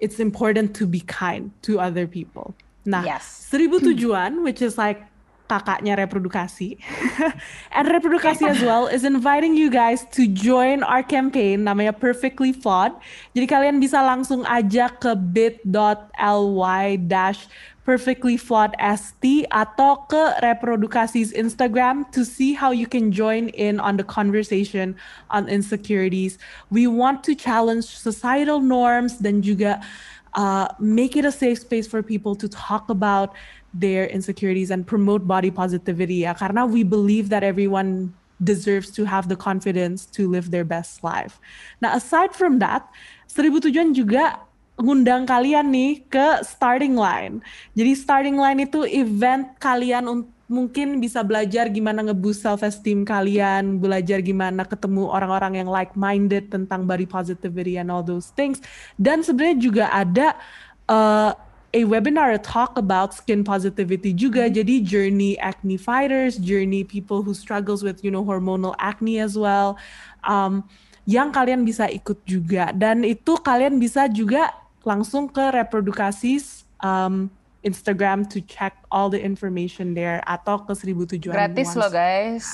it's 0.00 0.20
important 0.20 0.74
to 0.76 0.86
be 0.86 1.00
kind 1.00 1.52
to 1.62 1.80
other 1.80 2.06
people. 2.06 2.54
Nah, 2.84 3.04
Yes. 3.04 3.48
seribu 3.50 3.80
tujuan, 3.80 4.42
which 4.44 4.60
is 4.60 4.76
like 4.76 5.00
kakaknya 5.44 5.94
reprodukasi, 6.00 6.80
and 7.76 7.84
reprodukasi 7.88 8.48
as 8.48 8.60
well 8.64 8.88
is 8.88 9.04
inviting 9.04 9.54
you 9.54 9.68
guys 9.68 10.08
to 10.10 10.24
join 10.26 10.82
our 10.82 11.04
campaign 11.04 11.68
namanya 11.68 11.92
Perfectly 11.92 12.50
Flawed. 12.50 12.96
Jadi 13.36 13.46
kalian 13.46 13.76
bisa 13.78 14.00
langsung 14.00 14.42
aja 14.48 14.88
ke 14.88 15.12
bit.ly 15.12 16.86
dash 17.04 17.46
perfectly 17.84 18.40
flawed 18.40 18.72
st 18.80 19.44
atau 19.52 20.08
ke 20.08 20.22
reprodukasi's 20.40 21.36
Instagram 21.36 22.08
to 22.10 22.24
see 22.24 22.56
how 22.56 22.72
you 22.72 22.88
can 22.88 23.12
join 23.12 23.52
in 23.52 23.78
on 23.78 24.00
the 24.00 24.02
conversation 24.02 24.96
on 25.28 25.46
insecurities. 25.46 26.40
We 26.72 26.88
want 26.88 27.22
to 27.28 27.36
challenge 27.36 27.84
societal 27.84 28.64
norms 28.64 29.20
dan 29.20 29.44
juga 29.44 29.84
uh, 30.34 30.68
make 30.78 31.16
it 31.16 31.24
a 31.24 31.32
safe 31.32 31.58
space 31.60 31.86
for 31.86 32.02
people 32.02 32.34
to 32.36 32.48
talk 32.48 32.88
about 32.90 33.34
their 33.72 34.06
insecurities 34.06 34.70
and 34.70 34.86
promote 34.86 35.26
body 35.26 35.50
positivity 35.50 36.22
ya 36.26 36.34
karena 36.34 36.66
we 36.66 36.82
believe 36.82 37.28
that 37.28 37.42
everyone 37.42 38.14
deserves 38.42 38.90
to 38.90 39.04
have 39.06 39.28
the 39.28 39.36
confidence 39.36 40.06
to 40.06 40.26
live 40.28 40.50
their 40.50 40.64
best 40.66 41.02
life. 41.02 41.38
Nah, 41.80 41.94
aside 41.94 42.34
from 42.34 42.58
that, 42.58 42.86
Seribu 43.30 43.62
Tujuan 43.62 43.94
juga 43.94 44.42
ngundang 44.74 45.22
kalian 45.26 45.70
nih 45.70 46.02
ke 46.10 46.42
starting 46.42 46.98
line. 46.98 47.38
Jadi 47.78 47.94
starting 47.94 48.34
line 48.34 48.66
itu 48.66 48.82
event 48.90 49.54
kalian 49.62 50.10
un- 50.10 50.26
mungkin 50.44 51.00
bisa 51.00 51.24
belajar 51.24 51.72
gimana 51.72 52.04
nge-boost 52.04 52.44
self 52.44 52.60
esteem 52.60 53.02
kalian, 53.02 53.80
belajar 53.80 54.20
gimana 54.20 54.68
ketemu 54.68 55.08
orang-orang 55.08 55.64
yang 55.64 55.68
like 55.68 55.96
minded 55.96 56.52
tentang 56.52 56.84
body 56.84 57.08
positivity 57.08 57.80
and 57.80 57.88
all 57.88 58.04
those 58.04 58.28
things. 58.36 58.60
Dan 59.00 59.24
sebenarnya 59.24 59.56
juga 59.56 59.84
ada 59.88 60.36
uh, 60.88 61.32
a 61.74 61.80
webinar 61.82 62.30
a 62.30 62.38
talk 62.38 62.76
about 62.78 63.16
skin 63.16 63.42
positivity 63.42 64.12
juga. 64.12 64.46
Jadi 64.46 64.84
journey 64.84 65.34
acne 65.40 65.80
fighters 65.80 66.38
journey 66.38 66.86
people 66.86 67.24
who 67.24 67.34
struggles 67.34 67.82
with 67.82 68.04
you 68.04 68.12
know 68.12 68.22
hormonal 68.22 68.76
acne 68.78 69.18
as 69.18 69.34
well 69.34 69.80
um, 70.22 70.62
yang 71.08 71.32
kalian 71.32 71.64
bisa 71.64 71.88
ikut 71.88 72.20
juga. 72.28 72.70
Dan 72.76 73.02
itu 73.02 73.34
kalian 73.40 73.80
bisa 73.80 74.06
juga 74.12 74.52
langsung 74.84 75.26
ke 75.26 75.40
reprodukasis 75.50 76.68
um, 76.84 77.32
Instagram 77.64 78.28
to 78.28 78.38
check 78.44 78.76
all 78.92 79.08
the 79.10 79.18
information 79.18 79.96
there 79.96 80.20
atau 80.28 80.62
ke 80.62 80.72
seribu 80.76 81.08
tujuan 81.08 81.34
Gratis 81.34 81.74
loh 81.74 81.90
guys. 81.90 82.46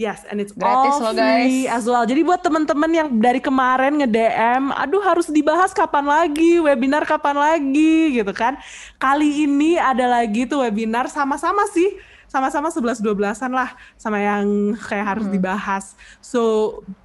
Yes, 0.00 0.24
and 0.24 0.40
it's 0.40 0.56
Gratis 0.56 0.98
all 0.98 1.12
loh, 1.12 1.14
guys. 1.14 1.46
free 1.46 1.68
as 1.68 1.84
well. 1.84 2.02
Jadi 2.08 2.24
buat 2.24 2.40
teman-teman 2.40 2.90
yang 2.90 3.08
dari 3.20 3.44
kemarin 3.44 4.00
nge-DM, 4.00 4.72
aduh 4.72 5.04
harus 5.04 5.28
dibahas 5.28 5.76
kapan 5.76 6.08
lagi, 6.08 6.58
webinar 6.64 7.04
kapan 7.04 7.36
lagi 7.36 8.16
gitu 8.16 8.32
kan. 8.32 8.56
Kali 8.96 9.44
ini 9.44 9.76
ada 9.76 10.08
lagi 10.08 10.48
tuh 10.48 10.64
webinar 10.64 11.12
sama-sama 11.12 11.68
sih, 11.70 11.92
sama-sama 12.32 12.72
11-12an 12.72 13.52
lah 13.52 13.76
sama 14.00 14.16
yang 14.16 14.72
kayak 14.80 15.04
harus 15.04 15.28
Hmm. 15.28 15.36
dibahas. 15.36 15.92
So 16.24 16.40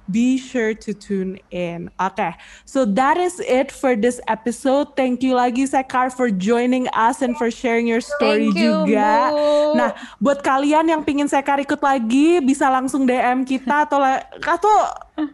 be 0.08 0.40
sure 0.40 0.72
to 0.72 0.96
tune 0.96 1.36
in. 1.52 1.92
Oke, 2.00 2.32
so 2.64 2.88
that 2.88 3.20
is 3.20 3.36
it 3.38 3.68
for 3.68 3.92
this 3.92 4.24
episode. 4.24 4.96
Thank 4.96 5.20
you 5.20 5.36
lagi 5.36 5.68
Sekar 5.68 6.08
for 6.08 6.32
joining 6.32 6.88
us 6.96 7.20
and 7.20 7.36
for 7.36 7.52
sharing 7.52 7.84
your 7.84 8.00
story 8.00 8.48
Thank 8.48 8.56
you, 8.56 8.88
juga. 8.88 9.12
Bu. 9.28 9.76
Nah, 9.76 9.90
buat 10.16 10.40
kalian 10.40 10.88
yang 10.88 11.04
pingin 11.04 11.28
Sekar 11.28 11.60
ikut 11.60 11.78
lagi 11.78 12.40
bisa 12.40 12.72
langsung 12.72 13.04
DM 13.04 13.44
kita 13.44 13.84
atau 13.84 14.00
atau 14.40 14.74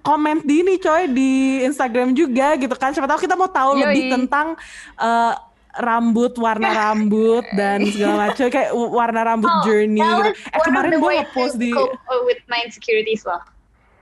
komen 0.03 0.42
di 0.42 0.66
ini 0.66 0.74
coy 0.76 1.07
di 1.07 1.30
Instagram 1.62 2.11
juga 2.12 2.57
gitu 2.57 2.72
kan 2.74 2.90
siapa 2.90 3.07
tahu 3.07 3.20
kita 3.20 3.36
mau 3.36 3.47
tahu 3.47 3.76
Yoi. 3.76 3.82
lebih 3.84 4.03
tentang 4.11 4.59
eh, 4.97 5.32
rambut 5.76 6.32
warna 6.34 6.70
rambut 6.70 7.42
dan 7.52 7.82
segala 7.84 8.28
macam 8.28 8.46
kayak 8.46 8.70
warna 8.72 9.20
rambut 9.24 9.52
journey 9.62 9.98
Oh, 9.98 10.22
that 10.22 10.30
gitu. 10.30 10.50
Eh 10.50 10.60
kemarin 10.62 10.92
gue 10.96 11.12
nge-post 11.18 11.54
di 11.56 11.70
uh, 11.70 11.88
with 12.22 12.38
my 12.46 12.60
insecurities 12.60 13.22
loh. 13.22 13.42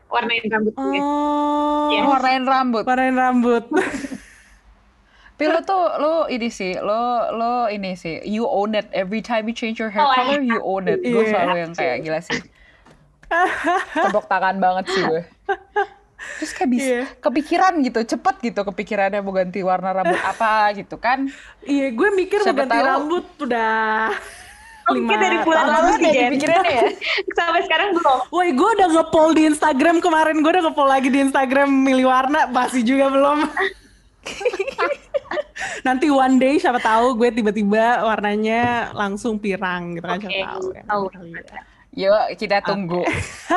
Warnain 0.06 0.44
rambut 0.44 0.74
gue. 0.74 0.98
Oh, 0.98 1.88
Yes. 1.88 2.04
Warnain 2.04 2.44
rambut. 2.44 2.84
warnain 2.84 3.14
rambut. 3.14 3.64
Tapi 5.32 5.48
lo 5.48 5.58
tuh 5.62 5.84
lo 5.98 6.14
ini 6.26 6.46
sih, 6.48 6.76
lo 6.76 7.02
lo 7.32 7.52
ini 7.66 7.98
sih, 7.98 8.22
you 8.22 8.44
own 8.44 8.72
it 8.72 8.86
every 8.92 9.18
time 9.18 9.42
you 9.42 9.52
change 9.52 9.74
your 9.76 9.90
hair 9.90 9.98
Oh, 10.00 10.12
color, 10.12 10.38
you 10.38 10.54
own 10.56 10.86
it. 10.86 11.02
Gue 11.02 11.18
Iya. 11.20 11.30
selalu 11.34 11.56
yang 11.58 11.72
kayak 11.72 11.96
gila 12.00 12.20
sih. 12.20 12.38
tepuk 14.06 14.28
tangan 14.28 14.60
banget 14.60 14.84
sih 14.86 15.02
gue 15.02 15.22
terus 16.34 16.52
kayak 16.52 16.70
bisa 16.70 16.84
Iya. 16.84 17.04
kepikiran 17.18 17.72
gitu 17.80 18.00
cepet 18.06 18.36
gitu 18.42 18.60
kepikirannya 18.64 19.20
mau 19.20 19.30
ganti 19.30 19.60
warna 19.60 19.90
rambut 19.92 20.18
apa 20.32 20.52
gitu 20.74 20.96
kan 20.96 21.26
Iya, 21.60 21.90
gue 21.90 22.08
mikir 22.12 22.38
mau 22.40 22.52
ganti 22.52 22.72
tahu. 22.72 22.86
rambut 22.86 23.26
udah 23.40 24.10
Mungkin 24.82 25.14
dari 25.14 25.38
bulan 25.40 25.66
lalu 25.68 25.90
Jen. 25.94 26.34
dipikirinnya 26.34 26.66
ya? 26.66 26.90
Sampai 27.38 27.62
sekarang 27.62 27.94
belum. 27.94 28.18
Woi, 28.28 28.50
gue 28.50 28.68
udah 28.76 28.88
nge-poll 28.90 29.30
di 29.30 29.46
Instagram 29.46 30.02
kemarin, 30.02 30.42
gue 30.42 30.50
udah 30.50 30.64
nge-poll 30.66 30.90
lagi 30.90 31.06
di 31.06 31.22
Instagram 31.22 31.70
milih 31.70 32.10
warna, 32.10 32.50
masih 32.50 32.82
juga 32.82 33.06
belum. 33.06 33.46
Nanti 35.82 36.06
one 36.08 36.36
day 36.36 36.58
siapa 36.58 36.78
tahu 36.78 37.14
gue 37.14 37.30
tiba-tiba 37.30 38.02
warnanya 38.02 38.90
langsung 38.92 39.38
pirang 39.38 39.94
gitu 39.94 40.04
kan 40.04 40.18
Oke, 40.18 40.26
siapa 40.28 40.50
tahu. 40.50 40.66
ya. 40.68 40.82
tahu. 40.84 41.04
Ya. 41.92 42.08
yuk 42.08 42.40
kita 42.40 42.64
tunggu 42.64 43.04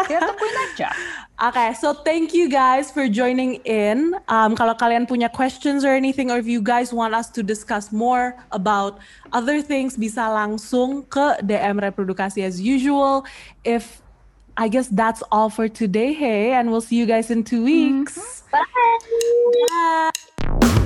kita 0.07 0.19
tungguin 0.19 0.57
aja 0.71 0.89
Okay, 1.35 1.75
so 1.75 1.91
thank 1.91 2.31
you 2.31 2.47
guys 2.47 2.87
for 2.87 3.11
joining 3.11 3.59
in. 3.67 4.15
Um, 4.31 4.55
kalau 4.55 4.71
kalian 4.71 5.03
punya 5.03 5.27
questions 5.27 5.83
or 5.83 5.91
anything, 5.91 6.31
or 6.31 6.39
if 6.39 6.47
you 6.47 6.63
guys 6.63 6.95
want 6.95 7.11
us 7.11 7.27
to 7.27 7.43
discuss 7.43 7.91
more 7.91 8.39
about 8.55 9.03
other 9.35 9.59
things, 9.59 9.99
bisa 9.99 10.31
langsung 10.31 11.03
ke 11.11 11.35
DM 11.43 11.83
Reprodukasi 11.83 12.39
as 12.39 12.63
usual. 12.63 13.27
If 13.67 13.99
I 14.55 14.71
guess 14.71 14.87
that's 14.87 15.27
all 15.27 15.51
for 15.51 15.67
today, 15.67 16.15
hey, 16.15 16.55
and 16.55 16.71
we'll 16.71 16.79
see 16.79 16.95
you 16.95 17.03
guys 17.03 17.27
in 17.27 17.43
two 17.43 17.67
weeks. 17.67 18.47
Bye. 18.47 18.63
Bye. 19.67 20.81